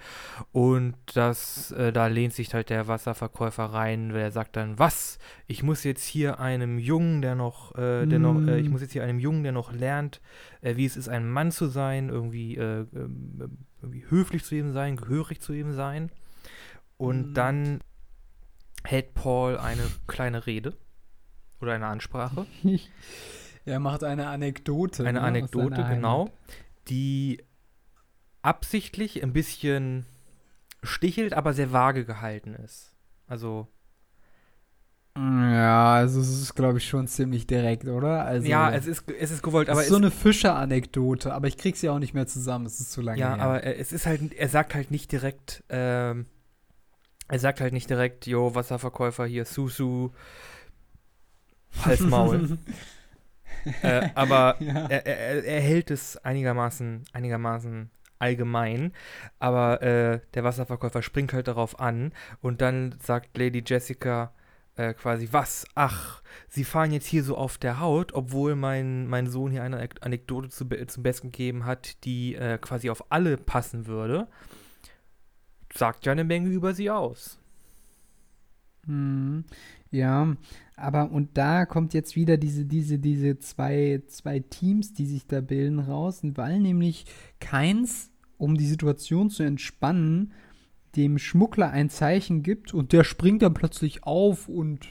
Und 0.52 0.94
das, 1.14 1.72
äh, 1.72 1.92
da 1.92 2.06
lehnt 2.06 2.32
sich 2.34 2.52
halt 2.54 2.70
der 2.70 2.86
Wasserverkäufer 2.88 3.64
rein, 3.64 4.10
der 4.10 4.30
sagt 4.32 4.56
dann, 4.56 4.78
was? 4.78 5.18
Ich 5.46 5.62
muss 5.62 5.84
jetzt 5.84 6.04
hier 6.04 6.40
einem 6.40 6.78
Jungen, 6.78 7.22
der 7.22 7.34
noch, 7.34 7.74
äh, 7.76 8.06
der 8.06 8.18
noch, 8.18 8.46
äh, 8.46 8.60
ich 8.60 8.68
Mm. 8.68 8.72
muss 8.72 8.80
jetzt 8.82 8.92
hier 8.92 9.04
einem 9.04 9.18
Jungen, 9.18 9.42
der 9.42 9.52
noch 9.52 9.72
lernt, 9.72 10.20
äh, 10.60 10.76
wie 10.76 10.84
es 10.86 10.96
ist, 10.96 11.08
ein 11.08 11.28
Mann 11.30 11.50
zu 11.52 11.66
sein, 11.66 12.08
irgendwie, 12.08 12.56
äh, 12.56 12.86
ähm, 12.94 13.58
irgendwie 13.80 14.04
höflich 14.08 14.44
zu 14.44 14.54
ihm 14.54 14.72
sein, 14.72 14.96
gehörig 14.96 15.40
zu 15.40 15.52
ihm 15.52 15.72
sein. 15.72 16.10
Und 16.96 17.32
Mm. 17.32 17.34
dann 17.34 17.80
hält 18.84 19.14
Paul 19.14 19.58
eine 19.58 19.82
kleine 20.06 20.46
Rede 20.46 20.74
oder 21.60 21.72
eine 21.74 21.86
Ansprache. 21.86 22.46
er 23.64 23.78
macht 23.80 24.02
eine 24.04 24.26
Anekdote. 24.28 25.04
Eine 25.06 25.20
ne, 25.20 25.26
Anekdote, 25.26 25.84
genau, 25.84 26.26
Heimat. 26.26 26.32
die 26.88 27.42
absichtlich 28.42 29.22
ein 29.22 29.32
bisschen 29.32 30.06
stichelt, 30.82 31.32
aber 31.32 31.54
sehr 31.54 31.72
vage 31.72 32.04
gehalten 32.04 32.54
ist. 32.54 32.94
Also, 33.26 33.68
Ja, 35.16 35.94
also 35.94 36.20
es 36.20 36.28
ist, 36.28 36.54
glaube 36.54 36.78
ich, 36.78 36.88
schon 36.88 37.06
ziemlich 37.06 37.46
direkt, 37.46 37.86
oder? 37.86 38.24
Also, 38.24 38.48
ja, 38.48 38.72
es 38.72 38.86
ist, 38.86 39.10
es 39.10 39.30
ist 39.30 39.42
gewollt, 39.42 39.68
es 39.68 39.72
aber 39.72 39.82
ist 39.82 39.88
so 39.88 39.96
es, 39.96 40.00
eine 40.00 40.10
Fischer-Anekdote, 40.10 41.32
aber 41.32 41.48
ich 41.48 41.58
krieg 41.58 41.76
sie 41.76 41.88
auch 41.88 41.98
nicht 41.98 42.14
mehr 42.14 42.26
zusammen, 42.26 42.66
es 42.66 42.80
ist 42.80 42.92
zu 42.92 43.02
lange 43.02 43.20
ja, 43.20 43.36
her. 43.36 43.44
aber 43.44 43.64
äh, 43.64 43.74
es 43.74 43.92
ist 43.92 44.06
halt, 44.06 44.32
er 44.32 44.48
sagt 44.48 44.74
halt 44.74 44.90
nicht 44.90 45.12
direkt, 45.12 45.64
ähm, 45.68 46.26
er 47.28 47.38
sagt 47.38 47.60
halt 47.60 47.72
nicht 47.72 47.90
direkt, 47.90 48.26
jo, 48.26 48.54
Wasserverkäufer 48.54 49.26
hier, 49.26 49.44
Susu, 49.44 50.10
Hals 51.84 52.00
Maul. 52.00 52.58
äh, 53.82 54.08
aber 54.14 54.56
ja. 54.60 54.86
er, 54.86 55.06
er, 55.06 55.44
er 55.44 55.60
hält 55.60 55.90
es 55.90 56.16
einigermaßen, 56.18 57.04
einigermaßen 57.12 57.90
allgemein, 58.22 58.92
aber 59.38 59.82
äh, 59.82 60.20
der 60.34 60.44
Wasserverkäufer 60.44 61.02
springt 61.02 61.32
halt 61.32 61.48
darauf 61.48 61.80
an 61.80 62.12
und 62.40 62.60
dann 62.62 62.94
sagt 63.02 63.36
Lady 63.36 63.62
Jessica 63.66 64.32
äh, 64.76 64.94
quasi, 64.94 65.28
was? 65.32 65.66
Ach, 65.74 66.22
Sie 66.48 66.64
fahren 66.64 66.92
jetzt 66.92 67.06
hier 67.06 67.24
so 67.24 67.36
auf 67.36 67.58
der 67.58 67.78
Haut, 67.80 68.14
obwohl 68.14 68.54
mein, 68.54 69.06
mein 69.06 69.26
Sohn 69.26 69.50
hier 69.50 69.62
eine 69.62 69.76
Anek- 69.76 70.00
Anekdote 70.00 70.48
zu, 70.48 70.66
zum 70.86 71.02
Besten 71.02 71.30
gegeben 71.30 71.66
hat, 71.66 72.04
die 72.04 72.34
äh, 72.36 72.58
quasi 72.58 72.88
auf 72.88 73.10
alle 73.10 73.36
passen 73.36 73.86
würde. 73.86 74.28
Sagt 75.74 76.06
ja 76.06 76.12
eine 76.12 76.24
Menge 76.24 76.48
über 76.48 76.74
sie 76.74 76.90
aus. 76.90 77.38
Mhm. 78.86 79.44
Ja, 79.90 80.36
aber 80.76 81.10
und 81.10 81.36
da 81.36 81.66
kommt 81.66 81.92
jetzt 81.92 82.16
wieder 82.16 82.38
diese, 82.38 82.64
diese, 82.64 82.98
diese 82.98 83.38
zwei, 83.38 84.02
zwei 84.08 84.40
Teams, 84.40 84.94
die 84.94 85.06
sich 85.06 85.26
da 85.26 85.42
bilden, 85.42 85.80
raus, 85.80 86.20
weil 86.22 86.60
nämlich 86.60 87.04
keins, 87.40 88.10
um 88.42 88.56
die 88.56 88.66
Situation 88.66 89.30
zu 89.30 89.44
entspannen, 89.44 90.32
dem 90.96 91.18
Schmuggler 91.18 91.70
ein 91.70 91.88
Zeichen 91.88 92.42
gibt 92.42 92.74
und 92.74 92.92
der 92.92 93.04
springt 93.04 93.40
dann 93.42 93.54
plötzlich 93.54 94.02
auf 94.02 94.48
und 94.48 94.88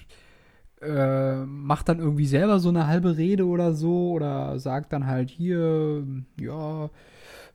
äh, 0.82 1.44
macht 1.44 1.90
dann 1.90 2.00
irgendwie 2.00 2.28
selber 2.28 2.60
so 2.60 2.70
eine 2.70 2.88
halbe 2.88 3.18
Rede 3.18 3.46
oder 3.46 3.74
so 3.74 4.12
oder 4.12 4.58
sagt 4.58 4.94
dann 4.94 5.06
halt 5.06 5.30
hier, 5.30 6.08
ja, 6.40 6.90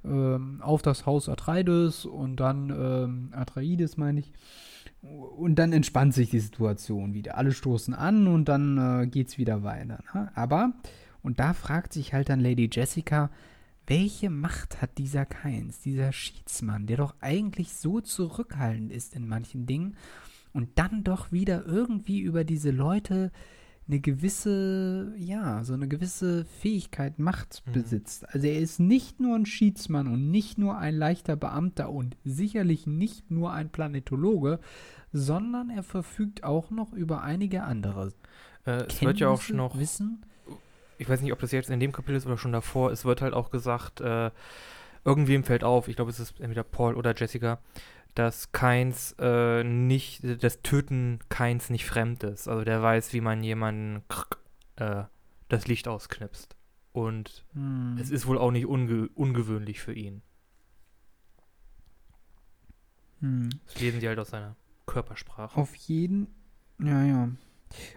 ähm, 0.04 0.60
auf 0.60 0.82
das 0.82 1.06
Haus 1.06 1.30
Atreides 1.30 2.04
und 2.04 2.36
dann 2.36 2.68
ähm, 2.68 3.28
Atreides 3.32 3.96
meine 3.96 4.20
ich. 4.20 4.34
Und 5.00 5.54
dann 5.54 5.72
entspannt 5.72 6.12
sich 6.12 6.28
die 6.28 6.40
Situation 6.40 7.14
wieder. 7.14 7.38
Alle 7.38 7.52
stoßen 7.52 7.94
an 7.94 8.26
und 8.26 8.50
dann 8.50 8.76
äh, 9.02 9.06
geht's 9.06 9.38
wieder 9.38 9.62
weiter. 9.62 10.00
Ne? 10.12 10.30
Aber, 10.34 10.74
und 11.22 11.40
da 11.40 11.54
fragt 11.54 11.94
sich 11.94 12.12
halt 12.12 12.28
dann 12.28 12.40
Lady 12.40 12.68
Jessica, 12.70 13.30
welche 13.86 14.30
Macht 14.30 14.82
hat 14.82 14.98
dieser 14.98 15.26
Keins, 15.26 15.80
dieser 15.80 16.12
Schiedsmann, 16.12 16.86
der 16.86 16.96
doch 16.96 17.14
eigentlich 17.20 17.72
so 17.72 18.00
zurückhaltend 18.00 18.92
ist 18.92 19.14
in 19.14 19.28
manchen 19.28 19.66
Dingen 19.66 19.96
und 20.52 20.70
dann 20.76 21.04
doch 21.04 21.32
wieder 21.32 21.66
irgendwie 21.66 22.20
über 22.20 22.44
diese 22.44 22.70
Leute 22.70 23.30
eine 23.88 24.00
gewisse, 24.00 25.14
ja, 25.16 25.62
so 25.62 25.74
eine 25.74 25.86
gewisse 25.86 26.44
Fähigkeit, 26.44 27.18
Macht 27.18 27.62
mhm. 27.66 27.72
besitzt. 27.72 28.28
Also 28.34 28.46
er 28.48 28.58
ist 28.58 28.80
nicht 28.80 29.20
nur 29.20 29.36
ein 29.36 29.46
Schiedsmann 29.46 30.08
und 30.08 30.30
nicht 30.30 30.58
nur 30.58 30.76
ein 30.76 30.96
leichter 30.96 31.36
Beamter 31.36 31.90
und 31.90 32.16
sicherlich 32.24 32.86
nicht 32.86 33.30
nur 33.30 33.52
ein 33.52 33.70
Planetologe, 33.70 34.58
sondern 35.12 35.70
er 35.70 35.84
verfügt 35.84 36.42
auch 36.42 36.70
noch 36.70 36.92
über 36.92 37.22
einige 37.22 37.62
andere. 37.62 38.12
Äh, 38.64 38.86
es 38.88 39.00
wird 39.02 39.20
ja 39.20 39.28
auch 39.28 39.40
schon 39.40 39.56
noch 39.56 39.78
Wissen. 39.78 40.22
Ich 40.98 41.08
weiß 41.08 41.20
nicht, 41.20 41.32
ob 41.32 41.40
das 41.40 41.52
jetzt 41.52 41.70
in 41.70 41.80
dem 41.80 41.92
Kapitel 41.92 42.16
ist 42.16 42.26
oder 42.26 42.38
schon 42.38 42.52
davor. 42.52 42.90
Es 42.90 43.04
wird 43.04 43.20
halt 43.20 43.34
auch 43.34 43.50
gesagt, 43.50 44.00
äh, 44.00 44.30
irgendwem 45.04 45.44
fällt 45.44 45.64
auf, 45.64 45.88
ich 45.88 45.96
glaube, 45.96 46.10
es 46.10 46.20
ist 46.20 46.40
entweder 46.40 46.64
Paul 46.64 46.94
oder 46.94 47.14
Jessica, 47.14 47.58
dass 48.14 48.50
Keins 48.52 49.14
äh, 49.18 49.62
nicht, 49.62 50.22
das 50.42 50.62
Töten 50.62 51.20
Keins 51.28 51.70
nicht 51.70 51.84
fremd 51.84 52.24
ist. 52.24 52.48
Also 52.48 52.64
der 52.64 52.82
weiß, 52.82 53.12
wie 53.12 53.20
man 53.20 53.42
jemanden 53.42 54.02
äh, 54.76 55.04
das 55.48 55.66
Licht 55.66 55.86
ausknipst. 55.86 56.56
Und 56.92 57.44
hm. 57.52 57.98
es 58.00 58.10
ist 58.10 58.26
wohl 58.26 58.38
auch 58.38 58.50
nicht 58.50 58.66
unge 58.66 59.08
ungewöhnlich 59.14 59.80
für 59.80 59.92
ihn. 59.92 60.22
Hm. 63.20 63.50
Das 63.66 63.80
lesen 63.80 64.00
sie 64.00 64.08
halt 64.08 64.18
aus 64.18 64.30
seiner 64.30 64.56
Körpersprache. 64.86 65.58
Auf 65.58 65.74
jeden, 65.74 66.28
ja, 66.78 67.02
ja. 67.04 67.28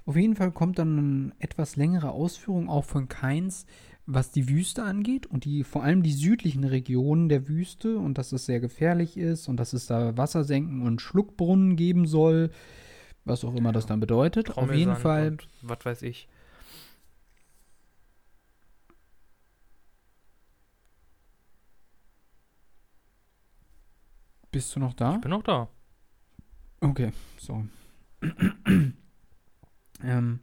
Auf 0.05 0.15
jeden 0.15 0.35
Fall 0.35 0.51
kommt 0.51 0.79
dann 0.79 0.97
eine 0.97 1.31
etwas 1.39 1.75
längere 1.75 2.11
Ausführung 2.11 2.69
auch 2.69 2.85
von 2.85 3.07
Keins, 3.07 3.65
was 4.05 4.31
die 4.31 4.49
Wüste 4.49 4.83
angeht 4.83 5.27
und 5.27 5.45
die 5.45 5.63
vor 5.63 5.83
allem 5.83 6.01
die 6.01 6.13
südlichen 6.13 6.63
Regionen 6.63 7.29
der 7.29 7.47
Wüste 7.47 7.99
und 7.99 8.17
dass 8.17 8.31
es 8.31 8.45
sehr 8.45 8.59
gefährlich 8.59 9.17
ist 9.17 9.47
und 9.47 9.57
dass 9.57 9.73
es 9.73 9.85
da 9.85 10.17
Wassersenken 10.17 10.81
und 10.81 10.99
Schluckbrunnen 10.99 11.75
geben 11.75 12.07
soll, 12.07 12.49
was 13.23 13.45
auch 13.45 13.53
immer 13.53 13.71
das 13.71 13.85
dann 13.85 13.99
bedeutet. 13.99 14.57
Auf 14.57 14.73
jeden 14.73 14.95
Fall. 14.95 15.37
Was 15.61 15.85
weiß 15.85 16.01
ich. 16.01 16.27
Bist 24.51 24.75
du 24.75 24.79
noch 24.79 24.93
da? 24.93 25.15
Ich 25.15 25.21
bin 25.21 25.29
noch 25.29 25.43
da. 25.43 25.69
Okay, 26.81 27.11
so. 27.37 27.65
Ähm, 30.03 30.39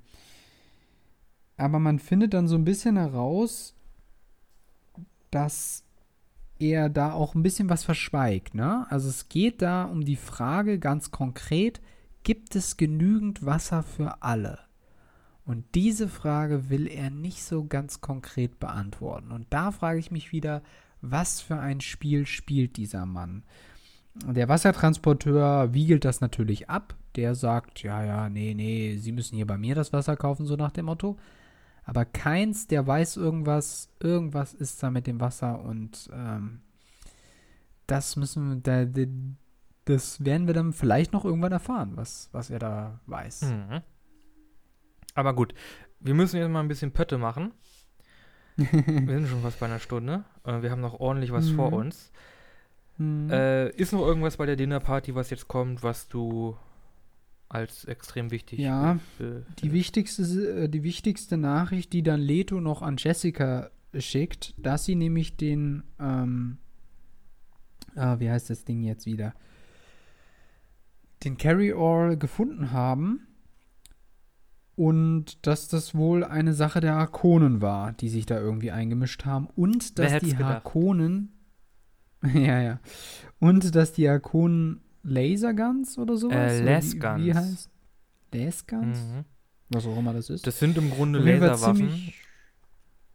aber 1.57 1.78
man 1.78 1.98
findet 1.98 2.34
dann 2.34 2.48
so 2.48 2.57
ein 2.57 2.64
bisschen 2.64 2.96
heraus, 2.96 3.74
dass 5.30 5.84
er 6.59 6.88
da 6.88 7.12
auch 7.12 7.34
ein 7.34 7.42
bisschen 7.42 7.68
was 7.68 7.84
verschweigt. 7.84 8.54
Ne? 8.54 8.86
Also 8.90 9.09
es 9.09 9.28
geht 9.28 9.62
da 9.62 9.84
um 9.84 10.04
die 10.04 10.16
Frage 10.16 10.78
ganz 10.78 11.11
konkret, 11.11 11.80
gibt 12.22 12.57
es 12.57 12.76
genügend 12.76 13.44
Wasser 13.44 13.82
für 13.82 14.22
alle? 14.22 14.59
Und 15.44 15.64
diese 15.74 16.09
Frage 16.09 16.70
will 16.70 16.88
er 16.88 17.11
nicht 17.11 17.44
so 17.44 17.64
ganz 17.64 18.00
konkret 18.00 18.59
beantworten. 18.59 19.30
Und 19.30 19.46
da 19.50 19.70
frage 19.70 20.00
ich 20.00 20.11
mich 20.11 20.32
wieder, 20.32 20.62
was 21.00 21.40
für 21.40 21.59
ein 21.59 21.80
Spiel 21.80 22.26
spielt 22.26 22.76
dieser 22.76 23.07
Mann? 23.07 23.44
Der 24.24 24.48
Wassertransporteur 24.48 25.72
wiegelt 25.72 26.04
das 26.04 26.20
natürlich 26.20 26.68
ab. 26.68 26.96
Der 27.16 27.34
sagt, 27.34 27.82
ja, 27.82 28.04
ja, 28.04 28.28
nee, 28.28 28.54
nee, 28.54 28.96
Sie 28.98 29.12
müssen 29.12 29.36
hier 29.36 29.46
bei 29.46 29.58
mir 29.58 29.74
das 29.74 29.92
Wasser 29.92 30.16
kaufen, 30.16 30.46
so 30.46 30.56
nach 30.56 30.70
dem 30.70 30.86
Motto 30.86 31.16
aber 31.86 32.04
keins, 32.04 32.66
der 32.66 32.84
weiß 32.84 33.16
irgendwas, 33.16 33.88
irgendwas 34.00 34.52
ist 34.52 34.82
da 34.82 34.90
mit 34.90 35.06
dem 35.06 35.20
Wasser 35.20 35.60
und 35.60 36.10
ähm, 36.12 36.60
das 37.86 38.16
müssen 38.16 38.64
wir, 38.64 38.84
da, 38.84 39.06
das 39.84 40.24
werden 40.24 40.48
wir 40.48 40.54
dann 40.54 40.72
vielleicht 40.72 41.12
noch 41.12 41.24
irgendwann 41.24 41.52
erfahren, 41.52 41.92
was, 41.94 42.28
was 42.32 42.50
er 42.50 42.58
da 42.58 43.00
weiß. 43.06 43.42
Mhm. 43.42 43.82
Aber 45.14 45.32
gut, 45.32 45.54
wir 46.00 46.14
müssen 46.14 46.38
jetzt 46.38 46.50
mal 46.50 46.60
ein 46.60 46.68
bisschen 46.68 46.90
Pötte 46.90 47.18
machen. 47.18 47.52
wir 48.56 48.66
sind 49.18 49.28
schon 49.28 49.42
fast 49.42 49.60
bei 49.60 49.66
einer 49.66 49.78
Stunde. 49.78 50.24
Äh, 50.44 50.62
wir 50.62 50.72
haben 50.72 50.80
noch 50.80 50.98
ordentlich 50.98 51.30
was 51.30 51.46
mhm. 51.50 51.54
vor 51.54 51.72
uns. 51.72 52.10
Mhm. 52.98 53.30
Äh, 53.30 53.70
ist 53.70 53.92
noch 53.92 54.04
irgendwas 54.04 54.38
bei 54.38 54.46
der 54.46 54.56
Dinnerparty, 54.56 55.14
was 55.14 55.30
jetzt 55.30 55.46
kommt, 55.46 55.84
was 55.84 56.08
du 56.08 56.56
als 57.49 57.84
extrem 57.84 58.30
wichtig. 58.30 58.59
Ja, 58.59 58.99
äh, 59.18 59.42
die, 59.61 59.72
wichtigste, 59.72 60.22
äh, 60.22 60.68
die 60.68 60.82
wichtigste 60.82 61.36
Nachricht, 61.36 61.92
die 61.92 62.03
dann 62.03 62.20
Leto 62.20 62.61
noch 62.61 62.82
an 62.82 62.97
Jessica 62.99 63.70
schickt, 63.97 64.55
dass 64.59 64.84
sie 64.84 64.94
nämlich 64.94 65.36
den, 65.36 65.84
ähm, 65.99 66.59
ah, 67.94 68.18
wie 68.18 68.30
heißt 68.30 68.51
das 68.51 68.64
Ding 68.64 68.82
jetzt 68.82 69.07
wieder? 69.07 69.34
Den 71.24 71.38
Carry-All 71.38 72.16
gefunden 72.16 72.72
haben 72.72 73.26
und 74.74 75.47
dass 75.47 75.68
das 75.68 75.94
wohl 75.94 76.24
eine 76.24 76.53
Sache 76.53 76.80
der 76.80 76.97
Arkonen 76.97 77.62
war, 77.62 77.92
die 77.92 78.11
sich 78.11 78.26
da 78.26 78.38
irgendwie 78.38 78.70
eingemischt 78.70 79.24
haben 79.24 79.49
und 79.57 79.99
dass 79.99 80.20
die 80.20 80.36
Harkonen 80.36 81.32
ja, 82.34 82.61
ja. 82.61 82.80
Und 83.38 83.74
dass 83.74 83.92
die 83.92 84.09
Arkonen 84.09 84.80
Laserguns 85.07 85.98
oder 85.98 86.16
sowas? 86.16 86.52
Äh, 86.52 86.62
Lasguns. 86.62 87.20
Wie, 87.20 87.26
wie 87.26 87.34
heißt? 87.34 87.70
Lasguns? 88.32 88.98
Mhm. 88.98 89.24
Was 89.68 89.86
auch 89.86 89.96
immer 89.96 90.12
das 90.12 90.30
ist. 90.30 90.46
Das 90.46 90.59
sind 90.59 90.76
im 90.76 90.90
Grunde 90.90 91.18
Laserwaffen. 91.18 92.12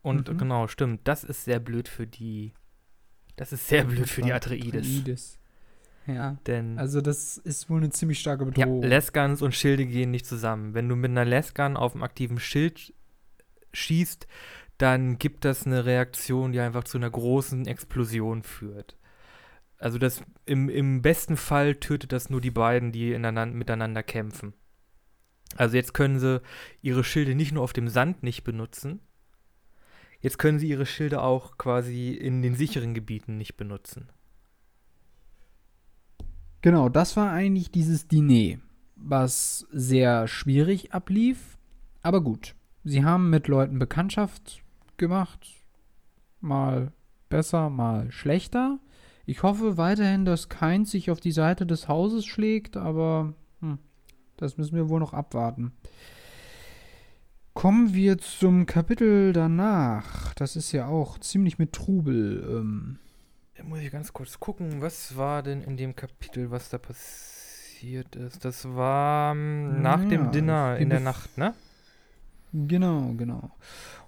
Und 0.02 0.30
mhm. 0.30 0.38
genau, 0.38 0.68
stimmt. 0.68 1.02
Das 1.04 1.24
ist 1.24 1.46
sehr 1.46 1.60
blöd 1.60 1.88
für 1.88 2.08
die. 2.08 2.54
Das 3.36 3.54
ist 3.54 3.68
sehr 3.68 3.86
blöd 3.86 4.10
für 4.10 4.22
die 4.22 4.34
Atreides. 4.34 4.88
Atreides. 4.88 5.40
Ja. 6.08 6.38
Denn 6.48 6.78
also 6.80 7.00
das 7.00 7.38
ist 7.38 7.70
wohl 7.70 7.78
eine 7.78 7.90
ziemlich 7.92 8.20
starke 8.20 8.46
Bedrohung. 8.46 8.82
Ja, 8.82 8.90
Lasguns 8.90 9.42
und 9.42 9.54
Schilde 9.54 9.86
gehen 9.86 10.12
nicht 10.12 10.26
zusammen. 10.26 10.74
Wenn 10.74 10.90
du 10.90 10.96
mit 10.96 11.12
einer 11.12 11.26
Lasgun 11.26 11.78
auf 11.78 11.94
einem 11.94 12.04
aktiven 12.04 12.40
Schild 12.40 12.94
schießt, 13.74 14.28
dann 14.78 15.20
gibt 15.20 15.46
das 15.46 15.66
eine 15.66 15.86
Reaktion, 15.86 16.52
die 16.52 16.60
einfach 16.60 16.84
zu 16.84 16.98
einer 16.98 17.10
großen 17.10 17.68
Explosion 17.68 18.42
führt. 18.42 18.98
Also 19.82 19.98
das 19.98 20.22
im, 20.46 20.70
im 20.70 21.02
besten 21.02 21.36
Fall 21.38 21.74
tötet 21.74 22.12
das 22.12 22.30
nur 22.30 22.40
die 22.40 22.52
beiden, 22.52 22.92
die 22.92 23.14
ineinander, 23.14 23.58
miteinander 23.58 24.04
kämpfen. 24.04 24.54
Also 25.56 25.76
jetzt 25.76 25.96
können 25.96 26.20
sie 26.20 26.40
ihre 26.84 27.04
Schilde 27.04 27.34
nicht 27.34 27.52
nur 27.52 27.64
auf 27.64 27.74
dem 27.74 27.88
Sand 27.88 28.22
nicht 28.22 28.44
benutzen, 28.44 29.00
jetzt 30.20 30.38
können 30.38 30.60
sie 30.60 30.70
ihre 30.70 30.86
Schilde 30.86 31.24
auch 31.24 31.58
quasi 31.58 32.12
in 32.12 32.44
den 32.44 32.54
sicheren 32.54 32.94
Gebieten 32.94 33.38
nicht 33.38 33.58
benutzen. 33.58 34.10
Genau, 36.62 36.88
das 36.88 37.18
war 37.18 37.32
eigentlich 37.32 37.72
dieses 37.72 38.08
Diner, 38.08 38.60
was 38.96 39.66
sehr 39.72 40.28
schwierig 40.28 40.94
ablief, 40.94 41.58
aber 42.04 42.22
gut. 42.22 42.54
Sie 42.84 43.04
haben 43.04 43.32
mit 43.32 43.48
Leuten 43.48 43.80
Bekanntschaft 43.80 44.62
gemacht, 44.98 45.48
mal 46.40 46.92
besser, 47.30 47.72
mal 47.72 48.12
schlechter. 48.12 48.80
Ich 49.32 49.44
hoffe 49.44 49.78
weiterhin, 49.78 50.26
dass 50.26 50.50
Keins 50.50 50.92
sich 50.92 51.10
auf 51.10 51.22
die 51.22 51.32
Seite 51.32 51.66
des 51.66 51.88
Hauses 51.88 52.26
schlägt, 52.26 52.76
aber 52.76 53.34
hm, 53.62 53.80
das 54.36 54.58
müssen 54.58 54.76
wir 54.76 54.90
wohl 54.90 55.00
noch 55.00 55.14
abwarten. 55.14 55.72
Kommen 57.54 57.94
wir 57.94 58.18
zum 58.18 58.66
Kapitel 58.66 59.32
danach. 59.32 60.34
Das 60.34 60.58
ist 60.58 60.74
ja 60.74 60.88
auch 60.88 61.18
ziemlich 61.18 61.58
mit 61.58 61.72
Trubel. 61.72 62.46
Ähm. 62.46 63.00
Da 63.56 63.64
muss 63.64 63.80
ich 63.80 63.90
ganz 63.90 64.12
kurz 64.12 64.38
gucken, 64.38 64.82
was 64.82 65.16
war 65.16 65.44
denn 65.44 65.62
in 65.62 65.78
dem 65.78 65.96
Kapitel, 65.96 66.52
was 66.52 66.68
da 66.68 66.78
passiert 66.78 68.18
ist. 68.18 68.44
Das 68.44 68.68
war 68.76 69.32
ähm, 69.32 69.82
nach 69.82 70.04
ja, 70.04 70.10
dem 70.10 70.32
Dinner 70.32 70.76
in 70.76 70.90
der 70.90 71.00
Nacht, 71.00 71.38
ne? 71.38 71.54
Genau, 72.52 73.14
genau. 73.14 73.52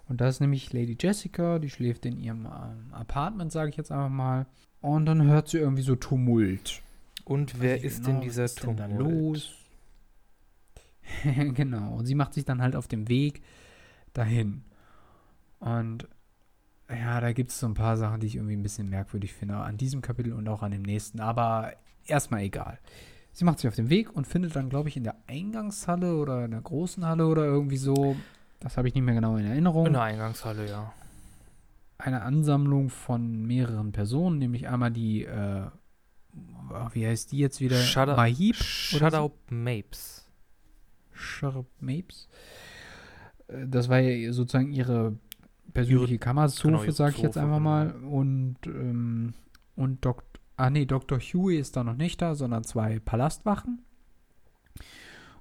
Und 0.06 0.20
da 0.20 0.28
ist 0.28 0.40
nämlich 0.40 0.70
Lady 0.74 0.98
Jessica, 1.00 1.58
die 1.58 1.70
schläft 1.70 2.04
in 2.04 2.18
ihrem 2.18 2.44
ähm, 2.44 2.92
Apartment, 2.92 3.52
sage 3.52 3.70
ich 3.70 3.78
jetzt 3.78 3.90
einfach 3.90 4.10
mal. 4.10 4.44
Und 4.84 5.06
dann 5.06 5.22
hört 5.22 5.48
sie 5.48 5.56
irgendwie 5.56 5.82
so 5.82 5.96
Tumult. 5.96 6.82
Und 7.24 7.58
wer 7.58 7.82
ist 7.82 8.04
genau, 8.04 8.18
denn 8.18 8.20
dieser 8.20 8.44
ist 8.44 8.58
Tumult? 8.58 8.80
Denn 8.80 8.98
los? 8.98 9.54
genau. 11.54 11.94
Und 11.94 12.04
sie 12.04 12.14
macht 12.14 12.34
sich 12.34 12.44
dann 12.44 12.60
halt 12.60 12.76
auf 12.76 12.86
dem 12.86 13.08
Weg 13.08 13.40
dahin. 14.12 14.62
Und 15.58 16.06
ja, 16.90 17.18
da 17.18 17.32
gibt 17.32 17.50
es 17.50 17.60
so 17.60 17.66
ein 17.66 17.72
paar 17.72 17.96
Sachen, 17.96 18.20
die 18.20 18.26
ich 18.26 18.36
irgendwie 18.36 18.56
ein 18.56 18.62
bisschen 18.62 18.90
merkwürdig 18.90 19.32
finde. 19.32 19.56
An 19.56 19.78
diesem 19.78 20.02
Kapitel 20.02 20.34
und 20.34 20.46
auch 20.48 20.62
an 20.62 20.72
dem 20.72 20.82
nächsten. 20.82 21.18
Aber 21.18 21.72
erstmal 22.04 22.42
egal. 22.42 22.78
sie 23.32 23.46
macht 23.46 23.60
sich 23.60 23.68
auf 23.68 23.76
den 23.76 23.88
Weg 23.88 24.14
und 24.14 24.26
findet 24.26 24.54
dann, 24.54 24.68
glaube 24.68 24.90
ich, 24.90 24.98
in 24.98 25.04
der 25.04 25.16
Eingangshalle 25.26 26.14
oder 26.14 26.44
in 26.44 26.50
der 26.50 26.60
großen 26.60 27.06
Halle 27.06 27.26
oder 27.26 27.46
irgendwie 27.46 27.78
so, 27.78 28.16
das 28.60 28.76
habe 28.76 28.88
ich 28.88 28.94
nicht 28.94 29.04
mehr 29.04 29.14
genau 29.14 29.38
in 29.38 29.46
Erinnerung. 29.46 29.86
In 29.86 29.94
der 29.94 30.02
Eingangshalle, 30.02 30.68
ja. 30.68 30.92
Eine 31.98 32.22
Ansammlung 32.22 32.90
von 32.90 33.46
mehreren 33.46 33.92
Personen, 33.92 34.38
nämlich 34.38 34.68
einmal 34.68 34.90
die, 34.90 35.24
äh, 35.24 35.66
wie 36.92 37.06
heißt 37.06 37.32
die 37.32 37.38
jetzt 37.38 37.60
wieder? 37.60 37.76
Shut 37.76 38.08
Mahib? 38.08 38.56
Shadow 38.56 39.32
Mapes. 39.48 40.28
Shadow 41.12 41.66
Mapes. 41.80 42.28
Äh, 43.48 43.66
Das 43.68 43.88
war 43.88 44.00
ja 44.00 44.32
sozusagen 44.32 44.72
ihre 44.72 45.16
persönliche 45.72 46.18
Kammerzofe, 46.18 46.78
genau, 46.78 46.90
sag 46.90 47.14
ich 47.16 47.22
jetzt 47.22 47.36
einfach 47.38 47.58
genau. 47.58 47.70
mal. 47.70 47.90
Und, 48.04 48.58
ähm, 48.66 49.34
und 49.76 50.04
Dok 50.04 50.24
ah 50.56 50.70
nee, 50.70 50.86
Dr. 50.86 51.18
Huey 51.18 51.58
ist 51.58 51.76
da 51.76 51.84
noch 51.84 51.96
nicht 51.96 52.20
da, 52.22 52.34
sondern 52.34 52.64
zwei 52.64 53.00
Palastwachen. 53.00 53.84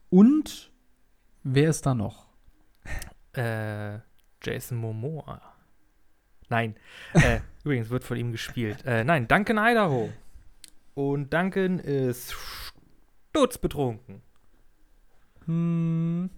Und 0.09 0.71
wer 1.43 1.69
ist 1.69 1.85
da 1.85 1.93
noch? 1.93 2.27
Äh, 3.33 3.99
Jason 4.43 4.77
Momoa. 4.77 5.41
Nein. 6.53 6.75
Äh, 7.13 7.39
übrigens 7.63 7.89
wird 7.89 8.03
von 8.03 8.15
ihm 8.15 8.31
gespielt. 8.31 8.85
Äh, 8.85 9.03
nein, 9.03 9.27
Duncan 9.27 9.57
Idaho. 9.57 10.09
Und 10.93 11.33
Duncan 11.33 11.79
ist 11.79 12.35
sturzbetrunken. 13.31 14.21
Hm, 15.45 16.29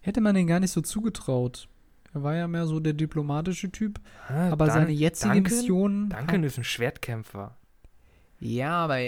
hätte 0.00 0.20
man 0.20 0.34
den 0.34 0.48
gar 0.48 0.58
nicht 0.58 0.72
so 0.72 0.80
zugetraut. 0.80 1.68
Er 2.14 2.22
war 2.24 2.34
ja 2.34 2.48
mehr 2.48 2.66
so 2.66 2.80
der 2.80 2.94
diplomatische 2.94 3.70
Typ. 3.70 4.00
Ah, 4.28 4.50
Aber 4.50 4.66
Dun- 4.66 4.74
seine 4.74 4.90
jetzige 4.92 5.34
Duncan? 5.34 5.56
Mission. 5.56 6.08
Duncan 6.10 6.42
ist 6.42 6.58
ein 6.58 6.64
Schwertkämpfer. 6.64 7.56
Ja, 8.40 8.72
aber 8.84 8.98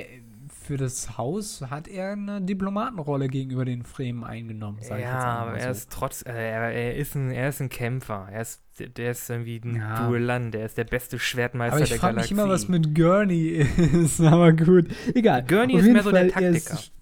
für 0.52 0.76
das 0.76 1.16
Haus 1.18 1.62
hat 1.70 1.88
er 1.88 2.12
eine 2.12 2.40
Diplomatenrolle 2.42 3.28
gegenüber 3.28 3.64
den 3.64 3.82
Fremen 3.82 4.24
eingenommen, 4.24 4.78
sag 4.82 4.98
ich 4.98 5.04
Ja, 5.04 5.18
aber 5.18 5.50
mal 5.52 5.56
er 5.58 5.74
so. 5.74 5.80
ist 5.80 5.90
trotz, 5.90 6.22
äh, 6.22 6.30
er, 6.32 6.72
er, 6.72 6.96
ist 6.96 7.14
ein, 7.14 7.30
er 7.30 7.48
ist 7.48 7.60
ein 7.60 7.68
Kämpfer. 7.68 8.28
Er 8.30 8.42
ist, 8.42 8.62
der 8.78 9.10
ist 9.12 9.28
irgendwie 9.30 9.60
ein 9.64 9.76
Ja. 9.76 10.06
Duellant. 10.06 10.54
Der 10.54 10.66
ist 10.66 10.76
der 10.78 10.84
beste 10.84 11.18
Schwertmeister 11.18 11.74
Aber 11.76 11.82
ich 11.84 11.90
der 11.90 11.98
frage 11.98 12.16
mich 12.16 12.28
Galaxie. 12.30 12.34
immer, 12.34 12.48
was 12.52 12.68
mit 12.68 12.94
Gurney 12.94 13.48
ist, 14.02 14.20
aber 14.20 14.52
gut. 14.52 14.86
Egal. 15.14 15.44
Gurney 15.44 15.74
Auf 15.74 15.80
ist 15.80 15.92
mehr 15.92 16.02
so 16.02 16.10
der 16.10 16.30
Fall, 16.30 16.42
er 16.44 16.50
ist- 16.50 16.68
Taktiker. 16.68 16.92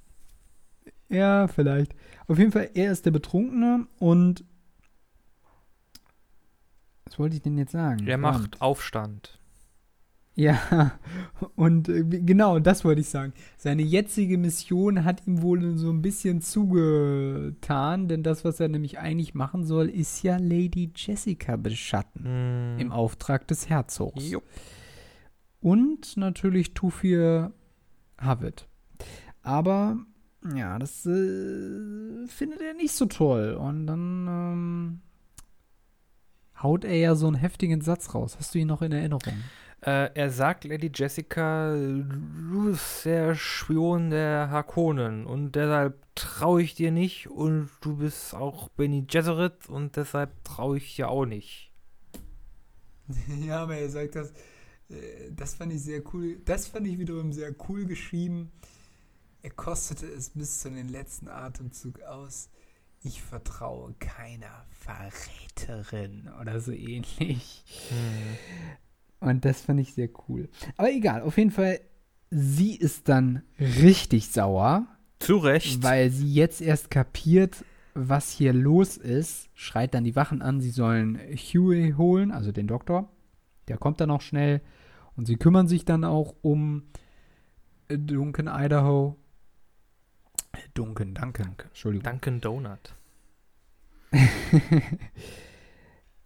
Ja, 1.10 1.48
vielleicht. 1.48 1.94
Auf 2.26 2.38
jeden 2.38 2.52
Fall, 2.52 2.70
er 2.74 2.92
ist 2.92 3.06
der 3.06 3.10
Betrunkene 3.12 3.86
und 3.98 4.44
was 7.06 7.18
wollte 7.18 7.36
ich 7.36 7.42
denn 7.42 7.56
jetzt 7.56 7.72
sagen? 7.72 8.06
Er 8.06 8.18
macht 8.18 8.60
Aufstand. 8.60 9.37
Ja, 10.38 10.92
und 11.56 11.88
äh, 11.88 12.04
genau, 12.04 12.60
das 12.60 12.84
wollte 12.84 13.00
ich 13.00 13.08
sagen. 13.08 13.32
Seine 13.56 13.82
jetzige 13.82 14.38
Mission 14.38 15.04
hat 15.04 15.26
ihm 15.26 15.42
wohl 15.42 15.76
so 15.76 15.90
ein 15.90 16.00
bisschen 16.00 16.42
zugetan, 16.42 18.06
denn 18.06 18.22
das, 18.22 18.44
was 18.44 18.60
er 18.60 18.68
nämlich 18.68 19.00
eigentlich 19.00 19.34
machen 19.34 19.64
soll, 19.64 19.88
ist 19.88 20.22
ja 20.22 20.36
Lady 20.36 20.92
Jessica 20.94 21.56
beschatten. 21.56 22.24
Hm. 22.24 22.78
Im 22.78 22.92
Auftrag 22.92 23.48
des 23.48 23.68
Herzogs. 23.68 24.30
Jupp. 24.30 24.44
Und 25.60 26.16
natürlich 26.16 26.72
Tufir 26.72 27.52
Havid. 28.16 28.68
Aber, 29.42 29.98
ja, 30.54 30.78
das 30.78 31.04
äh, 31.04 32.28
findet 32.28 32.60
er 32.60 32.74
nicht 32.74 32.92
so 32.92 33.06
toll. 33.06 33.54
Und 33.54 33.88
dann 33.88 34.28
ähm, 34.28 35.00
haut 36.62 36.84
er 36.84 36.96
ja 36.96 37.16
so 37.16 37.26
einen 37.26 37.34
heftigen 37.34 37.80
Satz 37.80 38.14
raus. 38.14 38.36
Hast 38.38 38.54
du 38.54 38.60
ihn 38.60 38.68
noch 38.68 38.82
in 38.82 38.92
Erinnerung? 38.92 39.34
Äh, 39.80 40.10
er 40.14 40.30
sagt 40.30 40.64
Lady 40.64 40.90
Jessica, 40.92 41.72
du 41.72 42.70
bist 42.70 43.04
der 43.04 43.36
Spion 43.36 44.10
der 44.10 44.50
Harkonnen 44.50 45.24
und 45.24 45.52
deshalb 45.52 45.96
traue 46.16 46.62
ich 46.62 46.74
dir 46.74 46.90
nicht 46.90 47.28
und 47.28 47.70
du 47.80 47.96
bist 47.96 48.34
auch 48.34 48.68
Benny 48.70 49.02
Gesserit 49.02 49.68
und 49.68 49.94
deshalb 49.94 50.42
traue 50.42 50.78
ich 50.78 50.96
dir 50.96 51.08
auch 51.08 51.26
nicht. 51.26 51.72
Ja, 53.40 53.62
aber 53.62 53.76
er 53.76 53.88
sagt 53.88 54.16
das, 54.16 54.32
äh, 54.90 55.30
das 55.30 55.54
fand 55.54 55.72
ich 55.72 55.82
sehr 55.82 56.02
cool. 56.12 56.40
Das 56.44 56.66
fand 56.66 56.86
ich 56.86 56.98
wiederum 56.98 57.32
sehr 57.32 57.54
cool 57.68 57.86
geschrieben. 57.86 58.50
Er 59.42 59.50
kostete 59.50 60.06
es 60.06 60.30
bis 60.30 60.60
zu 60.60 60.70
den 60.70 60.88
letzten 60.88 61.28
Atemzug 61.28 62.02
aus. 62.02 62.50
Ich 63.00 63.22
vertraue 63.22 63.94
keiner 64.00 64.66
Verräterin 64.70 66.28
oder 66.40 66.60
so 66.60 66.72
ähnlich. 66.72 67.64
Und 69.20 69.44
das 69.44 69.62
fand 69.62 69.80
ich 69.80 69.94
sehr 69.94 70.08
cool. 70.28 70.48
Aber 70.76 70.90
egal, 70.90 71.22
auf 71.22 71.36
jeden 71.38 71.50
Fall, 71.50 71.80
sie 72.30 72.76
ist 72.76 73.08
dann 73.08 73.42
richtig 73.58 74.28
sauer, 74.28 74.86
Zu 75.18 75.38
Recht. 75.38 75.82
weil 75.82 76.10
sie 76.10 76.32
jetzt 76.32 76.60
erst 76.60 76.90
kapiert, 76.90 77.64
was 77.94 78.30
hier 78.30 78.52
los 78.52 78.96
ist. 78.96 79.48
Schreit 79.54 79.94
dann 79.94 80.04
die 80.04 80.14
Wachen 80.14 80.40
an, 80.42 80.60
sie 80.60 80.70
sollen 80.70 81.18
Huey 81.18 81.94
holen, 81.96 82.30
also 82.30 82.52
den 82.52 82.68
Doktor. 82.68 83.10
Der 83.66 83.76
kommt 83.76 84.00
dann 84.00 84.10
auch 84.10 84.20
schnell. 84.20 84.60
Und 85.16 85.26
sie 85.26 85.36
kümmern 85.36 85.66
sich 85.66 85.84
dann 85.84 86.04
auch 86.04 86.34
um 86.42 86.84
äh, 87.88 87.98
Duncan 87.98 88.46
Idaho. 88.46 89.16
Duncan, 90.74 91.14
Duncan, 91.14 91.56
Entschuldigung. 91.66 92.04
Dunkin' 92.04 92.40
Donut. 92.40 92.94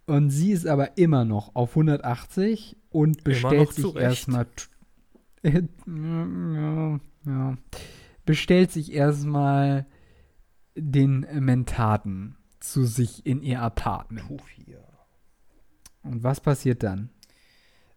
Und 0.05 0.29
sie 0.29 0.51
ist 0.51 0.67
aber 0.67 0.97
immer 0.97 1.25
noch 1.25 1.55
auf 1.55 1.71
180 1.71 2.77
und 2.93 3.23
bestellt 3.23 3.73
sich 3.73 3.95
erstmal. 3.95 4.47
Ja, 5.45 6.99
ja. 7.25 7.57
Bestellt 8.25 8.71
sich 8.71 8.93
erstmal 8.93 9.85
den 10.73 11.27
Mentaten 11.43 12.37
zu 12.61 12.85
sich 12.85 13.25
in 13.25 13.41
ihr 13.41 13.61
Apartment. 13.61 14.25
Tufir. 14.25 14.87
Und 16.03 16.23
was 16.23 16.39
passiert 16.39 16.81
dann? 16.81 17.09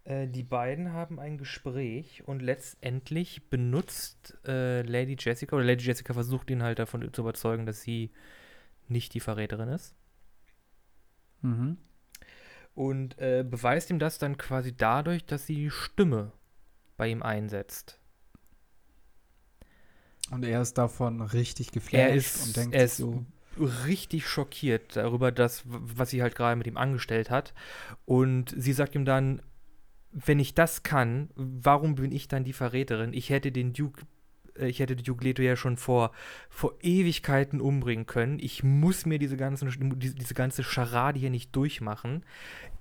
Äh, 0.03 0.27
die 0.27 0.43
beiden 0.43 0.93
haben 0.93 1.21
ein 1.21 1.39
Gespräch 1.39 2.27
und 2.27 2.43
letztendlich 2.43 3.49
benutzt 3.49 4.37
äh, 4.45 4.83
Lady 4.83 5.17
Jessica, 5.19 5.55
oder 5.55 5.65
Lady 5.65 5.85
Jessica 5.85 6.15
versucht 6.15 6.51
ihn 6.51 6.65
halt 6.65 6.81
davon 6.81 7.13
zu 7.13 7.21
überzeugen, 7.21 7.65
dass 7.65 7.83
sie 7.83 8.11
nicht 8.89 9.15
die 9.15 9.21
Verräterin 9.21 9.69
ist. 9.69 9.95
Mhm. 11.43 11.77
Und 12.77 13.19
äh, 13.19 13.43
beweist 13.43 13.91
ihm 13.91 13.99
das 13.99 14.19
dann 14.19 14.37
quasi 14.37 14.77
dadurch, 14.77 15.25
dass 15.25 15.47
sie 15.47 15.55
die 15.57 15.71
Stimme 15.71 16.31
bei 16.99 17.09
ihm 17.09 17.23
einsetzt. 17.23 17.99
Und 20.31 20.45
er 20.45 20.61
ist 20.61 20.77
davon 20.77 21.23
richtig 21.23 21.73
geflasht 21.73 21.95
Er 21.95 22.15
ist, 22.15 22.47
und 22.49 22.57
denkt 22.57 22.75
er 22.75 22.85
ist 22.85 22.99
so. 22.99 23.25
richtig 23.59 24.29
schockiert 24.29 24.95
darüber, 24.95 25.33
dass, 25.33 25.63
was 25.65 26.11
sie 26.11 26.21
halt 26.21 26.35
gerade 26.35 26.57
mit 26.57 26.67
ihm 26.67 26.77
angestellt 26.77 27.31
hat. 27.31 27.55
Und 28.05 28.55
sie 28.55 28.75
sagt 28.75 28.95
ihm 28.95 29.07
dann, 29.07 29.41
wenn 30.13 30.39
ich 30.39 30.55
das 30.55 30.83
kann, 30.83 31.31
warum 31.35 31.95
bin 31.95 32.13
ich 32.13 32.29
dann 32.29 32.45
die 32.45 32.53
Verräterin? 32.53 33.15
Ich 33.15 33.31
hätte 33.31 33.53
den 33.53 33.73
Duke, 33.73 34.03
ich 34.59 34.81
hätte 34.81 34.97
Duke 34.97 35.25
Leto 35.25 35.43
ja 35.43 35.57
schon 35.57 35.77
vor, 35.77 36.13
vor 36.49 36.75
Ewigkeiten 36.83 37.61
umbringen 37.61 38.07
können. 38.07 38.39
Ich 38.39 38.63
muss 38.63 39.07
mir 39.07 39.19
diese, 39.19 39.37
ganzen, 39.37 39.99
diese, 39.99 40.15
diese 40.15 40.35
ganze 40.35 40.63
Scharade 40.63 41.19
hier 41.19 41.31
nicht 41.31 41.55
durchmachen. 41.55 42.25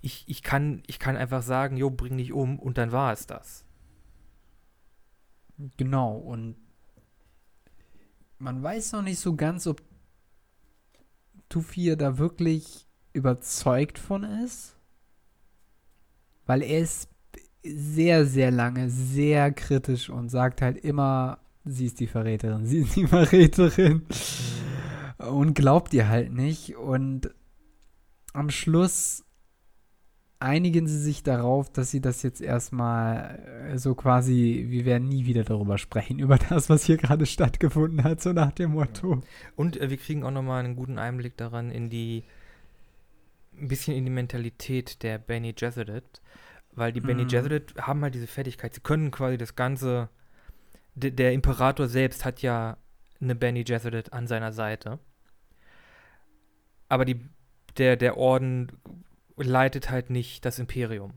Ich, 0.02 0.24
ich, 0.28 0.44
kann, 0.44 0.84
ich 0.88 1.00
kann 1.00 1.18
einfach 1.18 1.44
sagen, 1.44 1.78
jo, 1.78 1.90
bring 1.90 2.18
dich 2.18 2.34
um 2.34 2.60
und 2.60 2.78
dann 2.78 2.92
war 2.92 3.14
es 3.14 3.28
das. 3.28 3.66
Genau, 5.78 6.16
und 6.18 6.56
man 8.40 8.62
weiß 8.62 8.92
noch 8.94 9.02
nicht 9.02 9.20
so 9.20 9.36
ganz, 9.36 9.68
ob 9.68 9.82
Tufir 11.50 11.96
da 11.96 12.18
wirklich 12.18 12.86
überzeugt 13.14 13.98
von 13.98 14.24
ist. 14.24 14.76
Weil 16.46 16.62
er 16.62 16.82
ist 16.82 17.10
sehr, 17.64 18.26
sehr 18.26 18.52
lange 18.52 18.90
sehr 18.90 19.52
kritisch 19.52 20.10
und 20.10 20.30
sagt 20.30 20.62
halt 20.62 20.78
immer, 20.78 21.40
sie 21.66 21.86
ist 21.86 22.00
die 22.00 22.08
Verräterin, 22.08 22.66
sie 22.66 22.80
ist 22.80 22.96
die 22.96 23.08
Verräterin. 23.16 24.04
Und 25.18 25.54
glaubt 25.56 25.94
ihr 25.94 26.08
halt 26.08 26.32
nicht. 26.32 26.76
Und 26.76 27.32
am 28.34 28.50
Schluss 28.50 29.24
einigen 30.40 30.88
sie 30.88 31.00
sich 31.00 31.24
darauf, 31.24 31.72
dass 31.72 31.92
sie 31.92 32.02
das 32.02 32.22
jetzt 32.22 32.42
erstmal 32.42 33.40
äh, 33.72 33.78
so 33.78 33.96
quasi, 33.96 34.66
wir 34.70 34.86
werden 34.86 35.08
nie 35.08 35.26
wieder 35.26 35.44
darüber 35.44 35.78
sprechen, 35.78 36.20
über 36.26 36.38
das, 36.38 36.70
was 36.70 36.84
hier 36.84 36.98
gerade 36.98 37.26
stattgefunden 37.26 38.04
hat, 38.04 38.22
so 38.22 38.34
nach 38.34 38.52
dem 38.52 38.72
Motto. 38.72 39.22
Und 39.56 39.80
äh, 39.80 39.90
wir 39.90 39.98
kriegen 39.98 40.24
auch 40.24 40.32
nochmal 40.32 40.64
einen 40.64 40.76
guten 40.76 41.00
Einblick 41.00 41.38
daran 41.38 41.72
in 41.72 41.90
die, 41.90 42.24
ein 43.58 43.70
bisschen 43.70 43.96
in 43.96 44.04
die 44.06 44.12
Mentalität 44.12 45.02
der 45.02 45.18
Benny 45.18 45.54
Gesserit, 45.54 46.22
weil 46.74 46.92
die 46.92 47.02
Benny 47.02 47.24
Mhm. 47.24 47.30
Gesserit 47.30 47.74
haben 47.80 48.02
halt 48.02 48.14
diese 48.16 48.28
Fertigkeit, 48.28 48.74
sie 48.74 48.82
können 48.82 49.12
quasi 49.12 49.38
das 49.38 49.56
Ganze, 49.56 50.10
de, 50.96 51.12
der 51.12 51.34
Imperator 51.34 51.88
selbst 51.88 52.26
hat 52.26 52.42
ja 52.42 52.78
eine 53.22 53.36
Benny 53.36 53.64
Gesserit 53.64 54.14
an 54.14 54.28
seiner 54.28 54.52
Seite, 54.52 55.00
aber 56.90 57.06
die, 57.06 57.30
der, 57.78 57.96
der 57.98 58.18
Orden 58.18 58.72
leitet 59.38 59.90
halt 59.90 60.10
nicht 60.10 60.46
das 60.46 60.60
Imperium. 60.60 61.14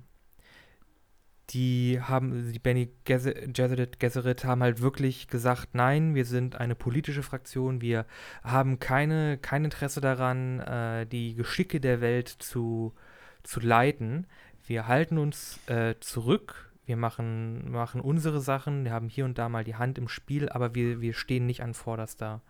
die 1.50 2.00
haben, 2.00 2.52
die 2.52 2.58
Benny 2.58 2.90
Gesserit, 3.04 3.98
Gesserit 3.98 4.44
haben 4.44 4.62
halt 4.62 4.80
wirklich 4.82 5.28
gesagt, 5.28 5.74
nein, 5.74 6.14
wir 6.14 6.24
sind 6.24 6.56
eine 6.56 6.74
politische 6.74 7.22
Fraktion, 7.22 7.80
wir 7.80 8.04
haben 8.42 8.78
keine, 8.78 9.38
kein 9.38 9.64
Interesse 9.64 10.00
daran, 10.00 10.60
äh, 10.60 11.06
die 11.06 11.34
Geschicke 11.34 11.80
der 11.80 12.00
Welt 12.00 12.28
zu, 12.28 12.94
zu 13.42 13.60
leiten. 13.60 14.26
Wir 14.66 14.86
halten 14.86 15.16
uns 15.16 15.58
äh, 15.68 15.94
zurück, 16.00 16.67
wir 16.88 16.96
machen, 16.96 17.70
machen 17.70 18.00
unsere 18.00 18.40
Sachen, 18.40 18.84
wir 18.84 18.92
haben 18.92 19.08
hier 19.08 19.26
und 19.26 19.38
da 19.38 19.48
mal 19.48 19.62
die 19.62 19.76
Hand 19.76 19.98
im 19.98 20.08
Spiel, 20.08 20.48
aber 20.48 20.74
wir, 20.74 21.00
wir 21.00 21.12
stehen 21.12 21.46
nicht 21.46 21.62
an 21.62 21.74
vorderster, 21.74 22.40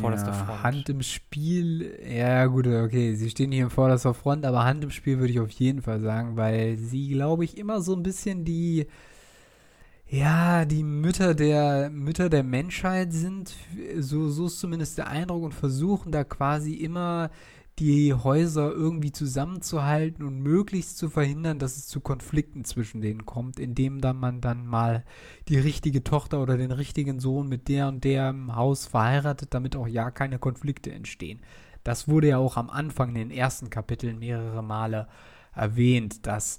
vorderster 0.00 0.30
ja, 0.30 0.34
Front. 0.34 0.62
Hand 0.62 0.88
im 0.88 1.02
Spiel, 1.02 1.98
ja 2.08 2.46
gut, 2.46 2.68
okay, 2.68 3.14
sie 3.14 3.28
stehen 3.28 3.50
hier 3.50 3.64
in 3.64 3.70
vorderster 3.70 4.14
Front, 4.14 4.46
aber 4.46 4.64
Hand 4.64 4.84
im 4.84 4.90
Spiel 4.90 5.18
würde 5.18 5.32
ich 5.32 5.40
auf 5.40 5.50
jeden 5.50 5.82
Fall 5.82 6.00
sagen, 6.00 6.36
weil 6.36 6.76
sie, 6.76 7.08
glaube 7.08 7.44
ich, 7.44 7.58
immer 7.58 7.80
so 7.80 7.94
ein 7.94 8.04
bisschen 8.04 8.44
die, 8.44 8.86
ja, 10.08 10.64
die 10.64 10.84
Mütter 10.84 11.34
der 11.34 11.90
Mütter 11.90 12.28
der 12.28 12.44
Menschheit 12.44 13.12
sind, 13.12 13.54
so, 13.98 14.28
so 14.30 14.46
ist 14.46 14.60
zumindest 14.60 14.98
der 14.98 15.08
Eindruck 15.08 15.42
und 15.42 15.52
versuchen 15.52 16.12
da 16.12 16.22
quasi 16.22 16.74
immer 16.74 17.30
die 17.78 18.14
Häuser 18.14 18.72
irgendwie 18.72 19.12
zusammenzuhalten 19.12 20.24
und 20.24 20.40
möglichst 20.40 20.96
zu 20.96 21.10
verhindern, 21.10 21.58
dass 21.58 21.76
es 21.76 21.86
zu 21.86 22.00
Konflikten 22.00 22.64
zwischen 22.64 23.02
denen 23.02 23.26
kommt, 23.26 23.60
indem 23.60 24.00
dann 24.00 24.16
man 24.18 24.40
dann 24.40 24.66
mal 24.66 25.04
die 25.48 25.58
richtige 25.58 26.02
Tochter 26.02 26.40
oder 26.40 26.56
den 26.56 26.72
richtigen 26.72 27.20
Sohn 27.20 27.48
mit 27.48 27.68
der 27.68 27.88
und 27.88 28.04
der 28.04 28.30
im 28.30 28.56
Haus 28.56 28.86
verheiratet, 28.86 29.52
damit 29.52 29.76
auch 29.76 29.86
ja 29.86 30.10
keine 30.10 30.38
Konflikte 30.38 30.90
entstehen. 30.90 31.40
Das 31.84 32.08
wurde 32.08 32.28
ja 32.28 32.38
auch 32.38 32.56
am 32.56 32.70
Anfang 32.70 33.10
in 33.10 33.14
den 33.16 33.30
ersten 33.30 33.68
Kapiteln 33.68 34.18
mehrere 34.18 34.62
Male 34.62 35.06
erwähnt, 35.54 36.26
dass 36.26 36.58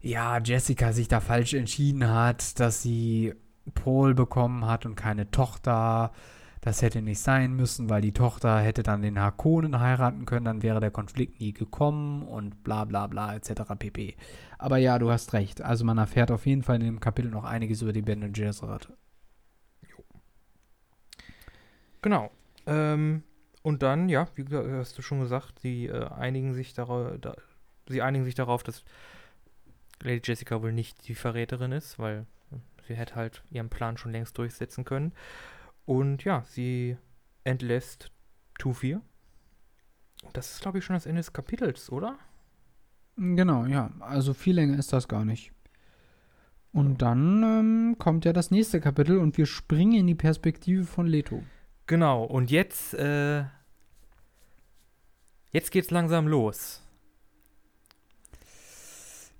ja 0.00 0.38
Jessica 0.38 0.92
sich 0.92 1.08
da 1.08 1.20
falsch 1.20 1.54
entschieden 1.54 2.08
hat, 2.08 2.58
dass 2.60 2.82
sie 2.82 3.34
Paul 3.74 4.14
bekommen 4.14 4.64
hat 4.64 4.86
und 4.86 4.94
keine 4.94 5.30
Tochter 5.30 6.12
das 6.60 6.82
hätte 6.82 7.00
nicht 7.00 7.20
sein 7.20 7.54
müssen, 7.54 7.88
weil 7.88 8.02
die 8.02 8.12
Tochter 8.12 8.58
hätte 8.60 8.82
dann 8.82 9.02
den 9.02 9.18
Harkonnen 9.18 9.80
heiraten 9.80 10.26
können, 10.26 10.44
dann 10.44 10.62
wäre 10.62 10.80
der 10.80 10.90
Konflikt 10.90 11.40
nie 11.40 11.52
gekommen 11.52 12.22
und 12.22 12.62
bla 12.62 12.84
bla 12.84 13.06
bla 13.06 13.34
etc. 13.34 13.62
pp. 13.78 14.16
Aber 14.58 14.76
ja, 14.76 14.98
du 14.98 15.10
hast 15.10 15.32
recht. 15.32 15.62
Also 15.62 15.84
man 15.84 15.96
erfährt 15.98 16.30
auf 16.30 16.44
jeden 16.44 16.62
Fall 16.62 16.76
in 16.76 16.84
dem 16.84 17.00
Kapitel 17.00 17.30
noch 17.30 17.44
einiges 17.44 17.80
über 17.80 17.92
die 17.92 18.02
Ben 18.02 18.32
Gesserit. 18.32 18.88
Genau. 22.02 22.30
Ähm, 22.66 23.22
und 23.62 23.82
dann, 23.82 24.08
ja, 24.08 24.28
wie 24.34 24.44
hast 24.54 24.96
du 24.96 25.02
schon 25.02 25.20
gesagt, 25.20 25.60
sie 25.60 25.86
äh, 25.86 26.08
einigen 26.08 26.54
sich 26.54 26.74
darauf, 26.74 27.18
da, 27.20 27.34
sie 27.88 28.02
einigen 28.02 28.24
sich 28.24 28.34
darauf, 28.34 28.62
dass 28.62 28.84
Lady 30.02 30.22
Jessica 30.24 30.62
wohl 30.62 30.72
nicht 30.72 31.08
die 31.08 31.14
Verräterin 31.14 31.72
ist, 31.72 31.98
weil 31.98 32.26
sie 32.86 32.94
hätte 32.94 33.16
halt 33.16 33.42
ihren 33.50 33.68
Plan 33.68 33.96
schon 33.96 34.12
längst 34.12 34.36
durchsetzen 34.38 34.84
können. 34.84 35.12
Und 35.90 36.22
ja, 36.22 36.44
sie 36.46 36.96
entlässt 37.42 38.12
Tufi. 38.60 38.98
Das 40.32 40.52
ist, 40.52 40.62
glaube 40.62 40.78
ich, 40.78 40.84
schon 40.84 40.94
das 40.94 41.04
Ende 41.04 41.18
des 41.18 41.32
Kapitels, 41.32 41.90
oder? 41.90 42.16
Genau, 43.16 43.66
ja. 43.66 43.90
Also 43.98 44.32
viel 44.32 44.54
länger 44.54 44.78
ist 44.78 44.92
das 44.92 45.08
gar 45.08 45.24
nicht. 45.24 45.50
Und 46.70 47.02
dann 47.02 47.42
ähm, 47.42 47.96
kommt 47.98 48.24
ja 48.24 48.32
das 48.32 48.52
nächste 48.52 48.80
Kapitel 48.80 49.18
und 49.18 49.36
wir 49.36 49.46
springen 49.46 49.94
in 49.94 50.06
die 50.06 50.14
Perspektive 50.14 50.84
von 50.84 51.08
Leto. 51.08 51.42
Genau, 51.86 52.22
und 52.22 52.52
jetzt, 52.52 52.94
äh, 52.94 53.42
jetzt 55.50 55.72
geht's 55.72 55.90
langsam 55.90 56.28
los. 56.28 56.86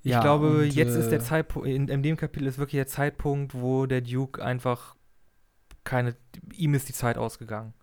Ich 0.02 0.10
ja, 0.10 0.20
glaube, 0.20 0.62
und, 0.62 0.74
jetzt 0.74 0.96
äh, 0.96 0.98
ist 0.98 1.10
der 1.10 1.20
Zeitpunkt, 1.20 1.68
in, 1.68 1.86
in, 1.86 2.02
dem 2.02 2.16
Kapitel 2.16 2.48
ist 2.48 2.58
wirklich 2.58 2.80
der 2.80 2.88
Zeitpunkt, 2.88 3.54
wo 3.54 3.86
der 3.86 4.00
Duke 4.00 4.44
einfach 4.44 4.96
keine, 5.84 6.16
ihm 6.54 6.74
ist 6.74 6.88
die 6.88 6.92
Zeit 6.92 7.18
ausgegangen. 7.18 7.74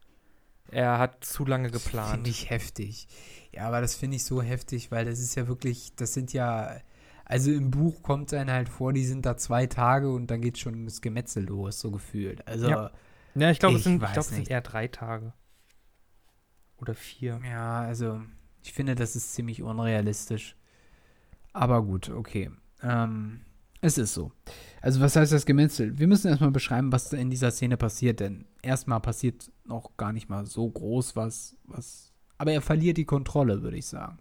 Er 0.70 1.00
hat 1.00 1.24
zu 1.24 1.46
lange 1.46 1.72
geplant. 1.72 2.12
Finde 2.12 2.30
ich 2.30 2.50
heftig. 2.50 3.08
Ja, 3.54 3.68
aber 3.68 3.82
das 3.82 3.96
finde 3.96 4.18
ich 4.18 4.26
so 4.26 4.42
heftig, 4.42 4.92
weil 4.92 5.06
das 5.06 5.20
ist 5.20 5.36
ja 5.36 5.48
wirklich, 5.48 5.96
das 5.96 6.14
sind 6.14 6.34
ja, 6.34 6.78
also 7.26 7.52
im 7.52 7.72
Buch 7.72 8.04
kommt 8.04 8.32
es 8.32 8.38
einem 8.38 8.52
halt 8.52 8.70
vor, 8.70 8.94
die 8.94 9.06
sind 9.06 9.26
da 9.26 9.38
zwei 9.38 9.66
Tage 9.68 10.12
und 10.12 10.28
dann 10.28 10.42
geht 10.42 10.58
schon 10.58 10.86
das 10.86 11.02
Gemetzel 11.02 11.46
los, 11.46 11.80
so 11.80 11.92
gefühlt. 11.92 12.46
Also, 12.48 12.70
ja, 12.70 12.92
ja 13.36 13.52
ich 13.52 13.60
glaube, 13.60 13.78
es, 13.78 13.84
sind, 13.84 14.00
glaub, 14.00 14.18
es 14.18 14.30
sind 14.30 14.50
eher 14.50 14.62
drei 14.62 14.88
Tage. 14.88 15.34
Oder 16.78 16.94
vier. 16.94 17.40
Ja, 17.50 17.82
also, 17.82 18.22
ich 18.62 18.74
finde, 18.74 18.96
das 18.96 19.16
ist 19.16 19.34
ziemlich 19.34 19.64
unrealistisch. 19.64 20.56
Aber 21.54 21.82
gut, 21.82 22.10
okay. 22.10 22.52
Ähm, 22.84 23.42
es 23.82 23.98
ist 23.98 24.14
so. 24.14 24.32
Also, 24.88 25.02
was 25.02 25.18
heißt 25.18 25.34
das 25.34 25.46
Gemetzel? 25.46 26.00
Wir 26.00 26.08
müssen 26.08 26.30
erstmal 26.30 26.52
beschreiben, 26.52 26.94
was 26.94 27.12
in 27.12 27.30
dieser 27.30 27.52
Szene 27.52 27.76
passiert, 27.76 28.22
denn 28.22 28.46
erstmal 28.62 29.02
passiert 29.02 29.52
noch 29.66 29.98
gar 29.98 30.14
nicht 30.14 30.30
mal 30.30 30.46
so 30.46 30.70
groß 30.70 31.18
was, 31.18 31.58
was. 31.66 32.14
Aber 32.38 32.54
er 32.54 32.62
verliert 32.62 32.96
die 32.96 33.04
Kontrolle, 33.04 33.64
würde 33.64 33.76
ich 33.76 33.86
sagen. 33.86 34.18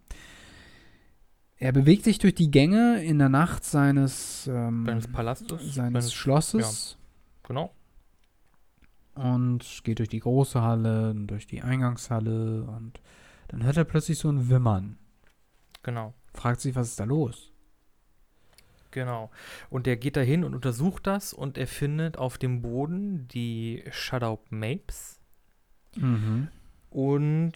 Er 1.55 1.71
bewegt 1.71 2.03
sich 2.03 2.19
durch 2.19 2.35
die 2.35 2.51
Gänge 2.51 3.01
in 3.01 3.17
der 3.17 3.29
Nacht 3.29 3.63
seines, 3.63 4.45
ähm, 4.47 4.83
seines 4.85 5.07
Palastes, 5.07 5.73
seines 5.73 5.75
seines, 5.75 6.13
Schlosses. 6.13 6.97
Ja, 6.99 7.47
genau. 7.47 7.73
Und 9.15 9.63
geht 9.85 9.99
durch 9.99 10.09
die 10.09 10.19
große 10.19 10.61
Halle, 10.61 11.15
durch 11.15 11.47
die 11.47 11.61
Eingangshalle 11.61 12.63
und 12.63 12.99
dann 13.47 13.63
hört 13.63 13.77
er 13.77 13.85
plötzlich 13.85 14.19
so 14.19 14.29
ein 14.29 14.49
Wimmern. 14.49 14.97
Genau. 15.83 16.13
Fragt 16.33 16.59
sich, 16.59 16.75
was 16.75 16.89
ist 16.89 16.99
da 16.99 17.05
los? 17.05 17.53
Genau. 18.91 19.29
Und 19.69 19.87
er 19.87 19.97
geht 19.97 20.15
dahin 20.15 20.43
und 20.43 20.55
untersucht 20.55 21.07
das 21.07 21.33
und 21.33 21.57
er 21.57 21.67
findet 21.67 22.17
auf 22.17 22.37
dem 22.37 22.61
Boden 22.61 23.27
die 23.27 23.83
Shadow 23.91 24.39
Mapes. 24.49 25.19
Mhm. 25.95 26.49
Und 26.89 27.53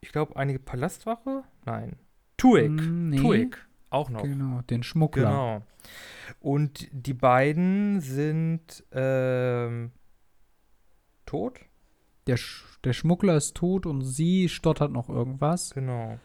ich 0.00 0.12
glaube, 0.12 0.36
einige 0.36 0.58
Palastwache? 0.58 1.42
Nein. 1.64 1.96
Tuig. 2.36 2.70
Mm, 2.70 3.10
nee. 3.10 3.16
Tuig. 3.16 3.66
Auch 3.90 4.10
noch. 4.10 4.22
Genau, 4.22 4.60
den 4.62 4.82
Schmuggler. 4.82 5.30
Genau. 5.30 5.62
Und 6.40 6.88
die 6.92 7.14
beiden 7.14 8.00
sind 8.00 8.84
ähm, 8.92 9.92
tot. 11.26 11.60
Der, 12.26 12.36
Sch 12.36 12.78
der 12.84 12.92
Schmuggler 12.92 13.36
ist 13.36 13.56
tot 13.56 13.86
und 13.86 14.02
sie 14.02 14.48
stottert 14.48 14.92
noch 14.92 15.08
irgendwas. 15.08 15.70
Genau. 15.74 16.18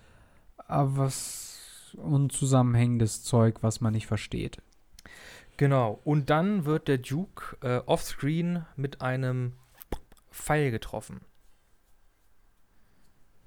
Aber 0.57 0.97
was 0.97 1.42
unzusammenhängendes 1.95 3.23
Zeug, 3.23 3.57
was 3.61 3.81
man 3.81 3.93
nicht 3.93 4.07
versteht. 4.07 4.61
Genau. 5.57 5.99
Und 6.03 6.29
dann 6.29 6.65
wird 6.65 6.87
der 6.87 6.97
Duke 6.97 7.57
äh, 7.61 7.77
offscreen 7.85 8.65
mit 8.75 9.01
einem 9.01 9.53
Pfeil 10.31 10.71
getroffen. 10.71 11.21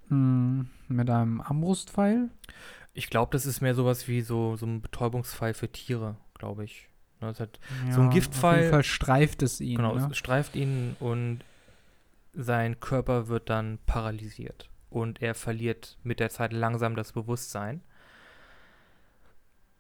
Hm, 0.09 0.69
mit 0.89 1.11
einem 1.11 1.41
Armbrustpfeil? 1.41 2.31
Ich 2.95 3.11
glaube, 3.11 3.33
das 3.33 3.45
ist 3.45 3.61
mehr 3.61 3.75
sowas 3.75 4.09
wie 4.09 4.23
so, 4.23 4.57
so 4.57 4.67
ein 4.67 4.81
Betäubungspfeil 4.81 5.53
für 5.53 5.71
Tiere, 5.71 6.17
glaube 6.35 6.65
ich. 6.65 6.89
Ne, 7.21 7.29
das 7.29 7.41
hat 7.41 7.59
ja, 7.87 7.93
so 7.93 8.01
ein 8.03 8.11
Giftpfeil. 8.11 8.55
Auf 8.55 8.61
jeden 8.61 8.71
Fall 8.71 8.85
streift 8.85 9.43
es 9.43 9.61
ihn. 9.61 9.77
Genau, 9.77 9.95
ne? 9.95 10.09
es 10.11 10.17
streift 10.17 10.55
ihn 10.55 10.97
und 11.01 11.41
sein 12.33 12.79
Körper 12.81 13.29
wird 13.29 13.51
dann 13.51 13.79
paralysiert. 13.87 14.69
Und 14.91 15.21
er 15.21 15.35
verliert 15.35 15.99
mit 16.05 16.21
der 16.21 16.31
Zeit 16.31 16.53
langsam 16.53 16.95
das 16.95 17.13
Bewusstsein. 17.13 17.83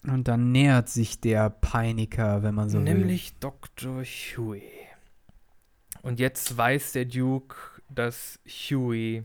Und 0.06 0.28
dann 0.28 0.52
nähert 0.52 0.88
sich 0.88 1.20
der 1.20 1.50
Peiniger, 1.50 2.42
wenn 2.42 2.54
man 2.54 2.70
so 2.70 2.78
Nämlich 2.78 3.32
will. 3.32 3.36
Dr. 3.40 4.04
Huey. 4.04 4.62
Und 6.02 6.20
jetzt 6.20 6.56
weiß 6.56 6.92
der 6.92 7.06
Duke, 7.06 7.56
dass 7.88 8.38
Huey 8.46 9.24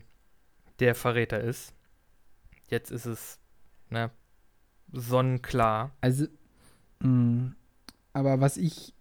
der 0.80 0.94
Verräter 0.94 1.40
ist. 1.40 1.72
Jetzt 2.68 2.90
ist 2.90 3.06
es, 3.06 3.38
ne, 3.90 4.10
sonnenklar. 4.90 5.92
Also, 6.00 6.26
mh, 7.00 7.08
mm, 7.08 7.56
aber 8.14 8.40
was 8.40 8.56
ich, 8.56 8.94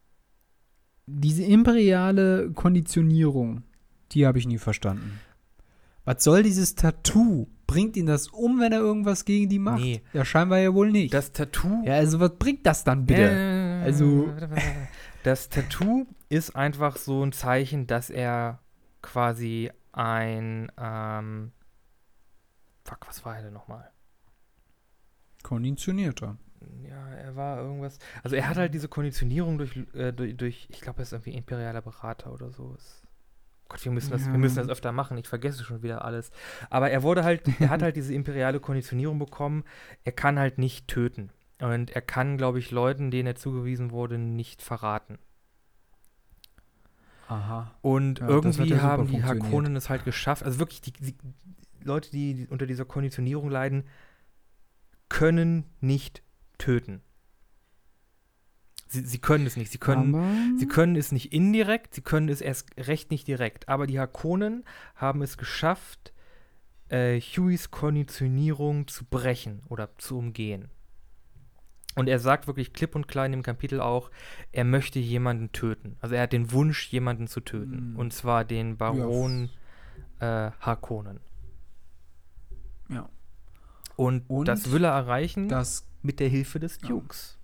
diese 1.08 1.44
imperiale 1.44 2.52
Konditionierung, 2.52 3.64
die 4.12 4.28
habe 4.28 4.38
ich 4.38 4.48
nie 4.48 4.58
verstanden. 4.60 5.20
Was 6.06 6.24
soll 6.24 6.44
dieses 6.44 6.76
Tattoo? 6.76 7.48
Bringt 7.72 7.96
ihn 7.98 8.06
das 8.06 8.28
um, 8.28 8.60
wenn 8.60 8.72
er 8.72 8.80
irgendwas 8.80 9.26
gegen 9.26 9.50
die 9.50 9.60
macht? 9.60 9.82
Nee. 9.82 10.02
Ja, 10.14 10.26
scheinbar 10.26 10.60
ja 10.60 10.74
wohl 10.74 10.92
nicht. 10.92 11.14
Das 11.14 11.32
Tattoo. 11.32 11.84
Ja, 11.86 11.96
also 11.96 12.20
was 12.20 12.36
bringt 12.38 12.66
das 12.66 12.84
dann 12.84 13.06
bitte? 13.06 13.30
Äh, 13.30 13.84
also. 13.84 14.34
Das 15.24 15.50
Tattoo 15.50 16.08
ist 16.30 16.56
einfach 16.56 16.98
so 16.98 17.24
ein 17.24 17.32
Zeichen, 17.32 17.86
dass 17.86 18.10
er 18.10 18.58
quasi 19.04 19.70
ein. 19.92 20.72
Ähm, 20.80 21.52
fuck, 22.84 23.08
was 23.08 23.24
war 23.24 23.36
er 23.38 23.44
denn 23.44 23.54
nochmal? 23.54 23.92
Konditionierter. 25.44 26.38
Ja, 26.88 27.10
er 27.10 27.36
war 27.36 27.60
irgendwas. 27.60 28.00
Also 28.24 28.36
er 28.36 28.50
hat 28.50 28.58
halt 28.58 28.74
diese 28.74 28.88
Konditionierung 28.88 29.58
durch, 29.58 29.76
äh, 29.94 30.12
durch, 30.12 30.36
durch 30.38 30.68
ich 30.70 30.82
glaube, 30.82 31.00
er 31.00 31.04
ist 31.04 31.14
irgendwie 31.14 31.36
imperialer 31.36 31.82
Berater 31.82 32.34
oder 32.34 32.52
so. 32.52 32.74
Ist 32.76 33.08
Gott, 33.72 33.86
wir 33.86 33.92
müssen, 33.94 34.12
das, 34.12 34.26
ja. 34.26 34.32
wir 34.34 34.38
müssen 34.38 34.58
das 34.58 34.68
öfter 34.68 34.92
machen. 34.92 35.18
Ich 35.18 35.30
vergesse 35.30 35.64
schon 35.64 35.82
wieder 35.82 36.04
alles. 36.04 36.32
Aber 36.70 36.92
er 36.92 37.04
wurde 37.04 37.24
halt, 37.24 37.44
er 37.62 37.70
hat 37.70 37.82
halt 37.82 37.96
diese 37.96 38.14
imperiale 38.14 38.60
Konditionierung 38.60 39.18
bekommen. 39.18 39.64
Er 40.04 40.12
kann 40.12 40.38
halt 40.38 40.58
nicht 40.58 40.90
töten. 40.90 41.30
Und 41.60 41.92
er 41.92 42.02
kann, 42.02 42.38
glaube 42.38 42.60
ich, 42.60 42.72
Leuten, 42.72 43.12
denen 43.12 43.28
er 43.28 43.36
zugewiesen 43.36 43.92
wurde, 43.92 44.18
nicht 44.18 44.62
verraten. 44.62 45.20
Aha. 47.30 47.72
Und 47.82 48.20
Ja, 48.20 48.28
irgendwie 48.28 48.66
ja 48.66 48.82
haben 48.82 49.08
die. 49.08 49.24
Harkonnen 49.24 49.78
es 49.78 49.90
halt 49.90 50.04
geschafft. 50.04 50.44
Also 50.44 50.60
wirklich, 50.60 50.82
die, 50.82 50.92
die 50.92 51.16
Leute, 51.82 52.12
die 52.12 52.46
unter 52.50 52.66
dieser 52.66 52.84
Konditionierung 52.84 53.50
leiden, 53.50 53.86
können 55.08 55.64
nicht 55.80 56.24
töten. 56.58 57.02
Sie, 58.92 59.06
sie 59.06 59.20
können 59.20 59.46
es 59.46 59.56
nicht. 59.56 59.72
Sie 59.72 59.78
können, 59.78 60.14
Aber, 60.14 60.60
sie 60.60 60.68
können 60.68 60.98
es 60.98 61.14
nicht 61.14 61.32
indirekt, 61.32 61.96
sie 61.96 62.02
können 62.02 62.28
es 62.28 62.42
erst 62.42 62.76
recht 62.76 63.10
nicht 63.10 63.26
direkt. 63.26 63.70
Aber 63.70 63.88
die 63.88 63.98
Harkonnen 63.98 64.66
haben 64.96 65.22
es 65.22 65.38
geschafft, 65.38 66.12
äh, 66.90 67.22
Hueys 67.22 67.72
Konditionierung 67.72 68.90
zu 68.90 69.06
brechen 69.06 69.64
oder 69.70 69.98
zu 69.98 70.18
umgehen. 70.18 70.68
Und 71.96 72.10
er 72.10 72.20
sagt 72.20 72.48
wirklich 72.48 72.74
klipp 72.74 72.94
und 72.94 73.08
klein 73.08 73.32
im 73.32 73.44
Kapitel 73.44 73.80
auch, 73.80 74.12
er 74.52 74.66
möchte 74.66 75.00
jemanden 75.00 75.54
töten. 75.54 75.96
Also 76.02 76.16
er 76.16 76.24
hat 76.24 76.34
den 76.34 76.52
Wunsch, 76.52 76.90
jemanden 76.90 77.28
zu 77.28 77.40
töten. 77.40 77.94
Mm. 77.94 77.96
Und 77.96 78.12
zwar 78.12 78.44
den 78.44 78.76
Baron 78.76 79.50
äh, 80.20 80.52
Harkonnen. 80.60 81.22
Ja. 82.90 83.10
Und, 83.96 84.30
Und 84.30 84.50
das 84.50 84.72
will 84.72 84.84
er 84.84 84.92
erreichen 84.92 85.48
das 85.48 85.88
mit 86.02 86.20
der 86.20 86.28
Hilfe 86.28 86.60
des 86.60 86.80
Ja. 86.82 86.90
Dukes. 86.90 87.38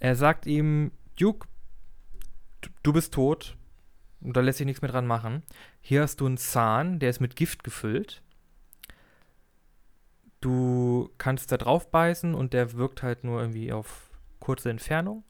Er 0.00 0.14
sagt 0.16 0.46
ihm, 0.46 0.92
Duke, 1.18 1.48
du- 2.82 2.92
bist 2.92 3.14
tot 3.14 3.56
und 4.20 4.36
da 4.36 4.40
lässt 4.40 4.58
sich 4.58 4.64
nichts 4.66 4.80
mehr 4.82 4.90
dran 4.90 5.06
machen. 5.06 5.42
Hier 5.80 6.02
hast 6.02 6.20
du 6.20 6.26
einen 6.26 6.38
Zahn, 6.38 6.98
der 6.98 7.10
ist 7.10 7.20
mit 7.20 7.36
Gift 7.36 7.64
gefüllt. 7.64 8.22
Du 10.40 11.10
kannst 11.18 11.50
da 11.50 11.56
drauf 11.56 11.90
beißen 11.90 12.34
und 12.34 12.52
der 12.52 12.74
wirkt 12.74 13.02
halt 13.02 13.24
nur 13.24 13.40
irgendwie 13.40 13.72
auf 13.72 14.10
kurze 14.38 14.70
Entfernung. 14.70 15.24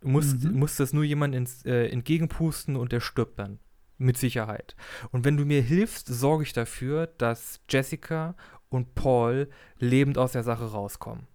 Du 0.00 0.08
musst, 0.08 0.44
Mhm. 0.44 0.54
musst 0.58 0.80
das 0.80 0.92
nur 0.94 1.04
jemandem 1.04 1.42
ins, 1.42 1.64
äh, 1.66 1.86
entgegenpusten 1.88 2.74
und 2.76 2.90
der 2.92 3.00
stirbt 3.00 3.38
dann. 3.38 3.58
Mit 3.98 4.16
Sicherheit. 4.16 4.76
Und 5.12 5.26
wenn 5.26 5.36
du 5.36 5.44
mir 5.44 5.60
hilfst, 5.60 6.06
sorge 6.08 6.44
ich 6.44 6.54
dafür, 6.54 7.06
dass 7.06 7.60
Jessica 7.68 8.34
und 8.70 8.94
Paul 8.94 9.50
lebend 9.78 10.16
aus 10.16 10.32
der 10.32 10.42
Sache 10.42 10.72
rauskommen. 10.72 11.26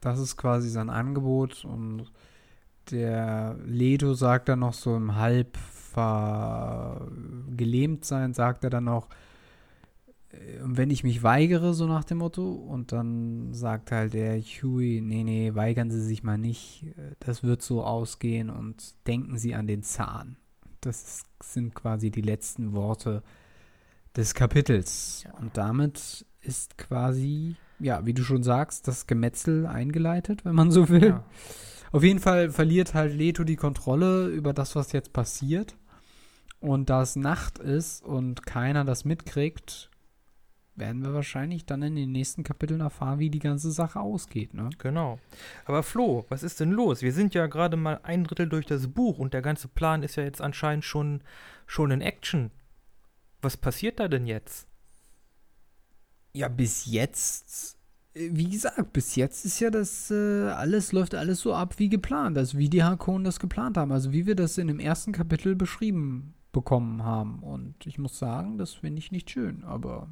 Das 0.00 0.18
ist 0.18 0.36
quasi 0.36 0.68
sein 0.68 0.90
Angebot 0.90 1.64
und 1.64 2.12
der 2.90 3.56
Leto 3.64 4.14
sagt 4.14 4.48
dann 4.48 4.60
noch 4.60 4.74
so 4.74 4.96
im 4.96 5.16
halb 5.16 5.58
gelähmt 7.56 8.04
sein, 8.04 8.34
sagt 8.34 8.62
er 8.64 8.70
dann 8.70 8.84
noch, 8.84 9.08
äh, 10.30 10.36
wenn 10.60 10.90
ich 10.90 11.02
mich 11.02 11.22
weigere, 11.22 11.74
so 11.74 11.86
nach 11.86 12.04
dem 12.04 12.18
Motto, 12.18 12.52
und 12.52 12.92
dann 12.92 13.52
sagt 13.52 13.90
halt 13.90 14.12
der 14.12 14.40
Huey, 14.40 15.00
nee, 15.00 15.24
nee, 15.24 15.54
weigern 15.54 15.90
Sie 15.90 16.00
sich 16.00 16.22
mal 16.22 16.38
nicht, 16.38 16.84
äh, 16.96 17.16
das 17.20 17.42
wird 17.42 17.62
so 17.62 17.82
ausgehen 17.82 18.50
und 18.50 18.94
denken 19.06 19.38
Sie 19.38 19.54
an 19.54 19.66
den 19.66 19.82
Zahn. 19.82 20.36
Das 20.80 21.24
sind 21.42 21.74
quasi 21.74 22.10
die 22.10 22.22
letzten 22.22 22.72
Worte 22.74 23.22
des 24.14 24.34
Kapitels. 24.34 25.24
Ja. 25.24 25.34
Und 25.38 25.56
damit 25.56 26.26
ist 26.40 26.78
quasi, 26.78 27.56
ja, 27.80 28.04
wie 28.04 28.14
du 28.14 28.22
schon 28.22 28.42
sagst, 28.42 28.88
das 28.88 29.06
Gemetzel 29.06 29.66
eingeleitet, 29.66 30.44
wenn 30.44 30.54
man 30.54 30.70
so 30.70 30.88
will. 30.88 31.08
Ja. 31.08 31.24
Auf 31.92 32.02
jeden 32.02 32.18
Fall 32.20 32.50
verliert 32.50 32.94
halt 32.94 33.14
Leto 33.14 33.44
die 33.44 33.56
Kontrolle 33.56 34.26
über 34.28 34.52
das, 34.52 34.76
was 34.76 34.92
jetzt 34.92 35.12
passiert. 35.12 35.76
Und 36.60 36.90
da 36.90 37.02
es 37.02 37.16
Nacht 37.16 37.58
ist 37.58 38.04
und 38.04 38.44
keiner 38.44 38.84
das 38.84 39.04
mitkriegt, 39.04 39.90
werden 40.74 41.02
wir 41.02 41.14
wahrscheinlich 41.14 41.66
dann 41.66 41.82
in 41.82 41.96
den 41.96 42.12
nächsten 42.12 42.42
Kapiteln 42.44 42.80
erfahren, 42.80 43.18
wie 43.18 43.30
die 43.30 43.38
ganze 43.38 43.70
Sache 43.70 44.00
ausgeht. 44.00 44.54
Ne? 44.54 44.70
Genau. 44.78 45.18
Aber 45.64 45.82
Flo, 45.82 46.24
was 46.28 46.42
ist 46.42 46.60
denn 46.60 46.70
los? 46.70 47.02
Wir 47.02 47.12
sind 47.12 47.34
ja 47.34 47.46
gerade 47.46 47.76
mal 47.76 48.00
ein 48.02 48.24
Drittel 48.24 48.48
durch 48.48 48.66
das 48.66 48.88
Buch 48.88 49.18
und 49.18 49.34
der 49.34 49.42
ganze 49.42 49.68
Plan 49.68 50.02
ist 50.02 50.16
ja 50.16 50.24
jetzt 50.24 50.40
anscheinend 50.40 50.84
schon, 50.84 51.22
schon 51.66 51.90
in 51.90 52.00
Action. 52.00 52.50
Was 53.40 53.56
passiert 53.56 54.00
da 54.00 54.08
denn 54.08 54.26
jetzt? 54.26 54.67
Ja, 56.32 56.48
bis 56.48 56.86
jetzt, 56.86 57.78
äh, 58.14 58.30
wie 58.32 58.50
gesagt, 58.50 58.92
bis 58.92 59.16
jetzt 59.16 59.44
ist 59.44 59.60
ja 59.60 59.70
das 59.70 60.10
äh, 60.10 60.48
alles, 60.48 60.92
läuft 60.92 61.14
alles 61.14 61.40
so 61.40 61.54
ab 61.54 61.74
wie 61.78 61.88
geplant. 61.88 62.38
Also 62.38 62.58
wie 62.58 62.68
die 62.68 62.84
Harkonnen 62.84 63.24
das 63.24 63.40
geplant 63.40 63.76
haben. 63.76 63.92
Also 63.92 64.12
wie 64.12 64.26
wir 64.26 64.34
das 64.34 64.58
in 64.58 64.68
dem 64.68 64.80
ersten 64.80 65.12
Kapitel 65.12 65.54
beschrieben 65.54 66.34
bekommen 66.52 67.04
haben. 67.04 67.42
Und 67.42 67.86
ich 67.86 67.98
muss 67.98 68.18
sagen, 68.18 68.58
das 68.58 68.74
finde 68.74 68.98
ich 68.98 69.12
nicht 69.12 69.30
schön, 69.30 69.64
aber 69.64 70.08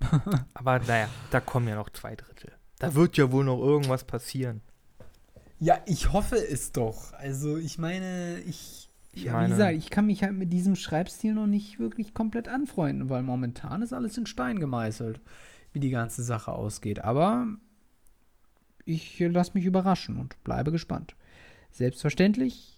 Aber 0.54 0.78
naja, 0.80 1.08
da 1.30 1.40
kommen 1.40 1.68
ja 1.68 1.76
noch 1.76 1.90
zwei 1.90 2.16
Drittel. 2.16 2.52
Da 2.78 2.94
wird 2.94 3.16
ja 3.16 3.30
wohl 3.30 3.44
noch 3.44 3.60
irgendwas 3.60 4.04
passieren. 4.04 4.60
Ja, 5.60 5.78
ich 5.86 6.12
hoffe 6.12 6.36
es 6.36 6.72
doch. 6.72 7.12
Also 7.14 7.56
ich 7.56 7.78
meine, 7.78 8.40
ich, 8.40 8.83
Ich 9.14 9.24
ja, 9.24 9.44
wie 9.44 9.50
gesagt, 9.50 9.74
ich 9.76 9.90
kann 9.90 10.06
mich 10.06 10.22
halt 10.22 10.34
mit 10.34 10.52
diesem 10.52 10.76
Schreibstil 10.76 11.34
noch 11.34 11.46
nicht 11.46 11.78
wirklich 11.78 12.14
komplett 12.14 12.48
anfreunden, 12.48 13.08
weil 13.08 13.22
momentan 13.22 13.82
ist 13.82 13.92
alles 13.92 14.18
in 14.18 14.26
Stein 14.26 14.58
gemeißelt, 14.58 15.20
wie 15.72 15.80
die 15.80 15.90
ganze 15.90 16.22
Sache 16.22 16.52
ausgeht. 16.52 17.04
Aber 17.04 17.46
ich 18.84 19.18
lasse 19.20 19.52
mich 19.54 19.64
überraschen 19.64 20.18
und 20.18 20.42
bleibe 20.44 20.72
gespannt. 20.72 21.14
Selbstverständlich. 21.70 22.74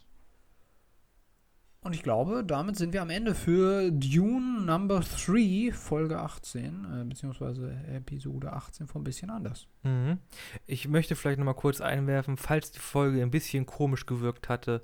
Und 1.86 1.94
ich 1.94 2.02
glaube, 2.02 2.42
damit 2.44 2.74
sind 2.74 2.92
wir 2.92 3.00
am 3.00 3.10
Ende 3.10 3.32
für 3.32 3.92
Dune 3.92 4.60
Number 4.62 5.02
3, 5.24 5.70
Folge 5.72 6.18
18, 6.18 6.84
äh, 6.84 7.04
beziehungsweise 7.04 7.76
Episode 7.94 8.52
18 8.52 8.88
von 8.88 9.04
bisschen 9.04 9.30
anders. 9.30 9.68
Mhm. 9.84 10.18
Ich 10.66 10.88
möchte 10.88 11.14
vielleicht 11.14 11.38
noch 11.38 11.44
mal 11.44 11.54
kurz 11.54 11.80
einwerfen, 11.80 12.38
falls 12.38 12.72
die 12.72 12.80
Folge 12.80 13.22
ein 13.22 13.30
bisschen 13.30 13.66
komisch 13.66 14.04
gewirkt 14.04 14.48
hatte. 14.48 14.82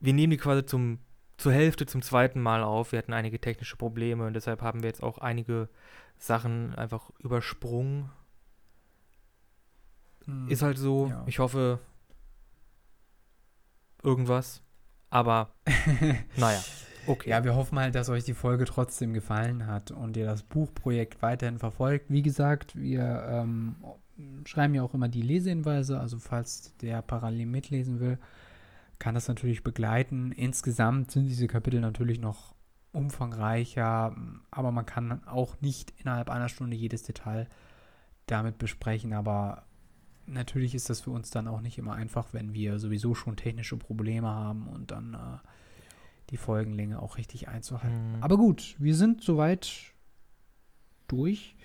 Wir 0.00 0.12
nehmen 0.12 0.30
die 0.30 0.36
quasi 0.36 0.64
zum, 0.64 0.98
zur 1.36 1.52
Hälfte 1.52 1.86
zum 1.86 2.02
zweiten 2.02 2.40
Mal 2.40 2.62
auf. 2.62 2.92
Wir 2.92 2.98
hatten 2.98 3.12
einige 3.12 3.40
technische 3.40 3.76
Probleme 3.76 4.26
und 4.26 4.34
deshalb 4.34 4.62
haben 4.62 4.82
wir 4.82 4.88
jetzt 4.88 5.02
auch 5.02 5.18
einige 5.18 5.68
Sachen 6.16 6.74
einfach 6.74 7.10
übersprungen. 7.18 8.10
Ist 10.48 10.62
halt 10.62 10.76
so. 10.76 11.06
Ja. 11.08 11.24
Ich 11.26 11.38
hoffe, 11.38 11.80
irgendwas. 14.02 14.62
Aber, 15.10 15.48
naja, 16.36 16.62
okay. 17.06 17.30
Ja, 17.30 17.44
wir 17.44 17.54
hoffen 17.54 17.78
halt, 17.78 17.94
dass 17.94 18.10
euch 18.10 18.24
die 18.24 18.34
Folge 18.34 18.66
trotzdem 18.66 19.14
gefallen 19.14 19.66
hat 19.66 19.90
und 19.90 20.16
ihr 20.16 20.26
das 20.26 20.42
Buchprojekt 20.42 21.22
weiterhin 21.22 21.58
verfolgt. 21.58 22.06
Wie 22.10 22.22
gesagt, 22.22 22.76
wir 22.76 23.26
ähm, 23.30 23.76
schreiben 24.44 24.74
ja 24.74 24.82
auch 24.82 24.92
immer 24.92 25.08
die 25.08 25.22
Lesehinweise, 25.22 25.98
also 25.98 26.18
falls 26.18 26.76
der 26.78 27.00
parallel 27.00 27.46
mitlesen 27.46 28.00
will, 28.00 28.18
kann 28.98 29.14
das 29.14 29.28
natürlich 29.28 29.62
begleiten. 29.62 30.32
Insgesamt 30.32 31.10
sind 31.10 31.26
diese 31.26 31.46
Kapitel 31.46 31.80
natürlich 31.80 32.20
noch 32.20 32.54
umfangreicher, 32.92 34.16
aber 34.50 34.72
man 34.72 34.86
kann 34.86 35.26
auch 35.26 35.60
nicht 35.60 35.92
innerhalb 35.98 36.30
einer 36.30 36.48
Stunde 36.48 36.76
jedes 36.76 37.02
Detail 37.02 37.48
damit 38.26 38.58
besprechen, 38.58 39.12
aber 39.12 39.64
natürlich 40.26 40.74
ist 40.74 40.90
das 40.90 41.00
für 41.00 41.10
uns 41.10 41.30
dann 41.30 41.48
auch 41.48 41.60
nicht 41.60 41.78
immer 41.78 41.94
einfach, 41.94 42.32
wenn 42.32 42.54
wir 42.54 42.78
sowieso 42.78 43.14
schon 43.14 43.36
technische 43.36 43.76
Probleme 43.76 44.28
haben 44.28 44.68
und 44.68 44.90
dann 44.90 45.14
äh, 45.14 45.48
die 46.30 46.36
Folgenlänge 46.36 47.00
auch 47.00 47.16
richtig 47.16 47.48
einzuhalten. 47.48 48.16
Mhm. 48.16 48.22
Aber 48.22 48.36
gut, 48.36 48.76
wir 48.78 48.94
sind 48.94 49.22
soweit 49.22 49.70
durch 51.06 51.56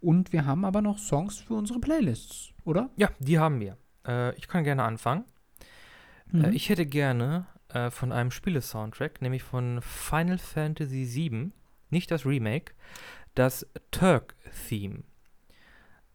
und 0.00 0.32
wir 0.32 0.46
haben 0.46 0.64
aber 0.64 0.82
noch 0.82 0.98
Songs 0.98 1.38
für 1.38 1.54
unsere 1.54 1.78
Playlists, 1.80 2.52
oder? 2.64 2.90
Ja, 2.96 3.10
die 3.18 3.38
haben 3.38 3.60
wir. 3.60 3.76
Äh, 4.06 4.34
ich 4.36 4.48
kann 4.48 4.64
gerne 4.64 4.84
anfangen. 4.84 5.24
Mhm. 6.30 6.44
Äh, 6.44 6.50
ich 6.50 6.68
hätte 6.68 6.86
gerne 6.86 7.46
äh, 7.68 7.90
von 7.90 8.12
einem 8.12 8.30
Spiele-Soundtrack, 8.30 9.22
nämlich 9.22 9.42
von 9.42 9.80
Final 9.82 10.38
Fantasy 10.38 11.06
VII, 11.14 11.50
nicht 11.90 12.10
das 12.10 12.26
Remake, 12.26 12.74
das 13.34 13.66
Turk-Theme. 13.90 15.02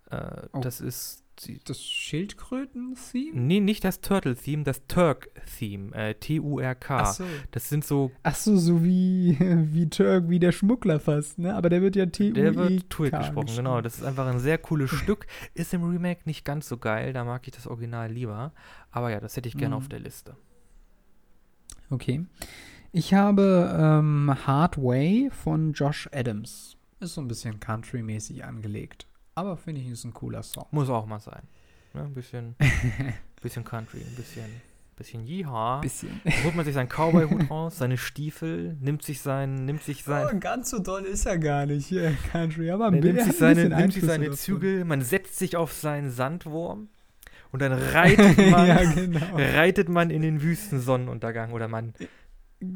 Äh, 0.09 0.47
Oh. 0.51 0.59
Das 0.61 0.79
ist. 0.81 1.22
Das 1.65 1.83
Schildkröten-Theme? 1.83 3.39
Nee, 3.39 3.59
nicht 3.59 3.83
das 3.83 4.01
Turtle-Theme, 4.01 4.63
das 4.63 4.85
Turk-Theme. 4.87 5.93
Äh, 5.93 6.15
T-U-R-K. 6.15 6.97
Achso. 6.99 7.23
Das 7.51 7.69
sind 7.69 7.83
so. 7.85 8.11
Ach 8.23 8.35
so, 8.35 8.55
so 8.57 8.83
wie, 8.83 9.37
wie 9.39 9.89
Turk, 9.89 10.29
wie 10.29 10.39
der 10.39 10.51
Schmuggler 10.51 10.99
fast, 10.99 11.39
ne? 11.39 11.55
Aber 11.55 11.69
der 11.69 11.81
wird 11.81 11.95
ja 11.95 12.05
t 12.05 12.31
Der 12.31 12.55
wird 12.55 12.89
Tuik 12.89 13.17
gesprochen, 13.17 13.55
genau. 13.55 13.81
Das 13.81 13.95
ist 13.97 14.03
einfach 14.03 14.27
ein 14.27 14.39
sehr 14.39 14.57
cooles 14.57 14.89
Stück. 14.93 15.25
Ist 15.53 15.73
im 15.73 15.83
Remake 15.83 16.21
nicht 16.25 16.45
ganz 16.45 16.67
so 16.67 16.77
geil, 16.77 17.13
da 17.13 17.23
mag 17.23 17.47
ich 17.47 17.53
das 17.53 17.67
Original 17.67 18.11
lieber. 18.11 18.53
Aber 18.91 19.09
ja, 19.11 19.19
das 19.19 19.35
hätte 19.35 19.49
ich 19.49 19.57
gerne 19.57 19.75
Mhm. 19.75 19.81
auf 19.81 19.89
der 19.89 19.99
Liste. 19.99 20.35
Okay. 21.89 22.25
Ich 22.91 23.13
habe 23.13 23.75
ähm, 23.77 24.31
Hard 24.45 24.77
Way 24.77 25.29
von 25.31 25.73
Josh 25.73 26.07
Adams. 26.11 26.77
Ist 26.99 27.15
so 27.15 27.21
ein 27.21 27.27
bisschen 27.27 27.59
country-mäßig 27.59 28.43
angelegt. 28.45 29.07
Aber 29.35 29.57
finde 29.57 29.81
ich, 29.81 29.87
ist 29.89 30.03
ein 30.03 30.13
cooler 30.13 30.43
Song. 30.43 30.65
Muss 30.71 30.89
auch 30.89 31.05
mal 31.05 31.19
sein. 31.19 31.41
Ne? 31.93 32.01
Ein 32.03 32.13
bisschen, 32.13 32.55
bisschen 33.41 33.63
Country, 33.63 33.99
ein 33.99 34.15
bisschen 34.15 34.45
bisschen 34.95 35.25
Jiha. 35.25 35.79
Bisschen. 35.81 36.21
Dann 36.23 36.43
holt 36.43 36.55
man 36.55 36.65
sich 36.65 36.75
seinen 36.75 36.87
Cowboy-Hut 36.87 37.49
raus, 37.49 37.79
seine 37.79 37.97
Stiefel, 37.97 38.77
nimmt 38.79 39.01
sich 39.01 39.21
sein, 39.21 39.65
nimmt 39.65 39.81
sich 39.81 40.03
sein, 40.03 40.27
Oh, 40.31 40.39
ganz 40.39 40.69
so 40.69 40.77
doll 40.77 41.03
ist 41.03 41.25
er 41.25 41.39
gar 41.39 41.65
nicht 41.65 41.87
hier, 41.87 42.15
Country. 42.31 42.69
Aber 42.69 42.87
ein 42.87 42.93
er 42.93 43.01
nimmt 43.01 43.19
sich 43.21 43.29
ein 43.29 43.33
seine, 43.55 43.69
nimmt 43.69 43.93
sich 43.93 44.03
seine. 44.03 44.29
Zügel, 44.31 44.85
man 44.85 45.01
setzt 45.01 45.39
sich 45.39 45.55
auf 45.57 45.73
seinen 45.73 46.11
Sandwurm 46.11 46.89
und 47.51 47.61
dann 47.63 47.71
reitet 47.73 48.37
man, 48.51 48.67
ja, 48.67 48.83
genau. 48.93 49.35
reitet 49.35 49.89
man 49.89 50.11
in 50.11 50.21
den 50.21 50.43
wüsten 50.43 50.79
Sonnenuntergang 50.79 51.53
oder 51.53 51.67
man 51.67 51.93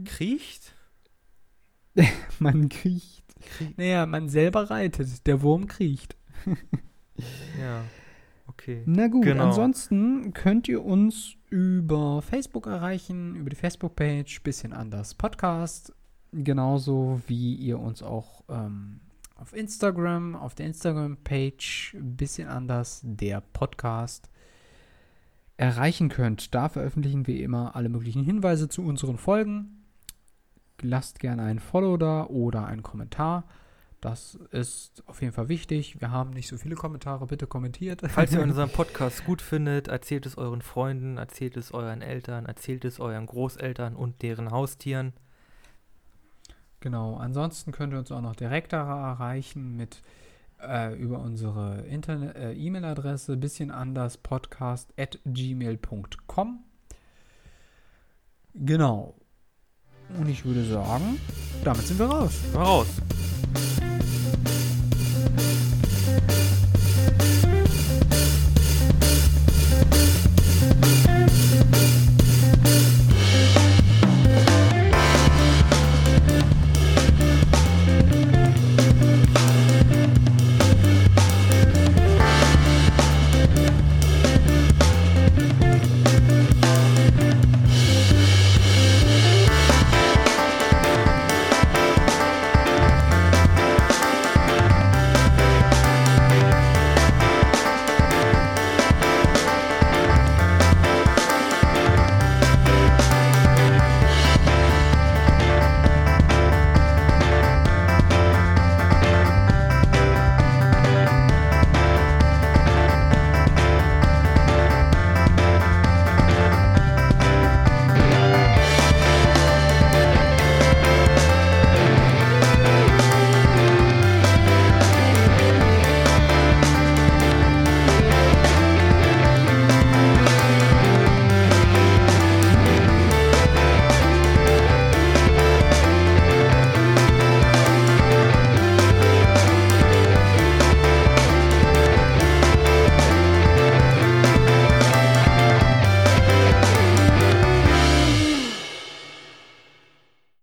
kriecht. 0.05 0.73
Man 2.39 2.69
kriecht. 2.69 3.23
Krie- 3.57 3.73
Naja, 3.77 4.05
man 4.05 4.29
selber 4.29 4.69
reitet. 4.69 5.25
Der 5.27 5.41
Wurm 5.41 5.67
kriecht. 5.67 6.15
Ja, 7.59 7.83
okay. 8.47 8.83
Na 8.85 9.07
gut, 9.07 9.23
Genau. 9.25 9.45
ansonsten 9.45 10.33
könnt 10.33 10.67
ihr 10.67 10.85
uns 10.85 11.35
über 11.49 12.21
Facebook 12.21 12.67
erreichen, 12.67 13.35
über 13.35 13.49
die 13.49 13.55
Facebook-Page, 13.55 14.43
bisschen 14.43 14.71
anders 14.73 15.15
Podcast. 15.15 15.93
Genauso 16.31 17.21
wie 17.27 17.55
ihr 17.55 17.79
uns 17.79 18.03
auch 18.03 18.43
ähm, 18.49 18.99
auf 19.35 19.53
Instagram, 19.55 20.35
auf 20.35 20.53
der 20.55 20.67
Instagram-Page, 20.67 21.95
bisschen 21.99 22.47
anders 22.49 23.01
der 23.03 23.41
Podcast 23.41 24.29
erreichen 25.55 26.09
könnt. 26.09 26.53
Da 26.53 26.69
veröffentlichen 26.69 27.25
wir 27.25 27.41
immer 27.43 27.75
alle 27.75 27.89
möglichen 27.89 28.23
Hinweise 28.23 28.69
zu 28.69 28.83
unseren 28.83 29.17
Folgen. 29.17 29.85
Lasst 30.81 31.19
gerne 31.19 31.41
ein 31.43 31.57
Follow 31.59 31.97
da 31.97 32.25
oder 32.27 32.65
einen 32.67 32.83
Kommentar. 32.83 33.45
Das 34.09 34.35
ist 34.51 35.03
auf 35.05 35.21
jeden 35.21 35.33
Fall 35.33 35.49
wichtig. 35.49 35.99
Wir 35.99 36.11
haben 36.11 36.29
nicht 36.29 36.47
so 36.47 36.57
viele 36.57 36.75
Kommentare. 36.75 37.27
Bitte 37.27 37.45
kommentiert. 37.45 38.01
Falls 38.07 38.31
ihr 38.31 38.41
unseren 38.43 38.69
Podcast 38.69 39.25
gut 39.25 39.41
findet, 39.41 39.89
erzählt 39.89 40.25
es 40.25 40.37
euren 40.37 40.61
Freunden, 40.61 41.17
erzählt 41.17 41.57
es 41.57 41.73
euren 41.73 42.01
Eltern, 42.01 42.45
erzählt 42.45 42.85
es 42.85 43.01
euren 43.01 43.25
Großeltern 43.25 43.97
und 43.97 44.21
deren 44.21 44.51
Haustieren. 44.51 45.11
Genau, 46.79 47.17
ansonsten 47.17 47.73
könnt 47.73 47.93
ihr 47.93 47.99
uns 47.99 48.09
auch 48.11 48.21
noch 48.21 48.35
direkt 48.35 48.71
erreichen 48.71 49.75
mit 49.75 50.01
äh, 50.61 50.95
über 50.95 51.19
unsere 51.19 51.83
äh, 51.85 52.53
E-Mail-Adresse 52.53 53.35
bisschen 53.35 53.71
anders 53.71 54.17
podcast 54.17 54.93
at 54.97 55.19
gmail.com. 55.25 56.63
Genau. 58.53 59.15
Und 60.17 60.29
ich 60.29 60.45
würde 60.45 60.63
sagen, 60.63 61.19
damit 61.65 61.85
sind 61.85 61.99
wir 61.99 62.05
raus. 62.05 62.39
Raus. 62.55 62.87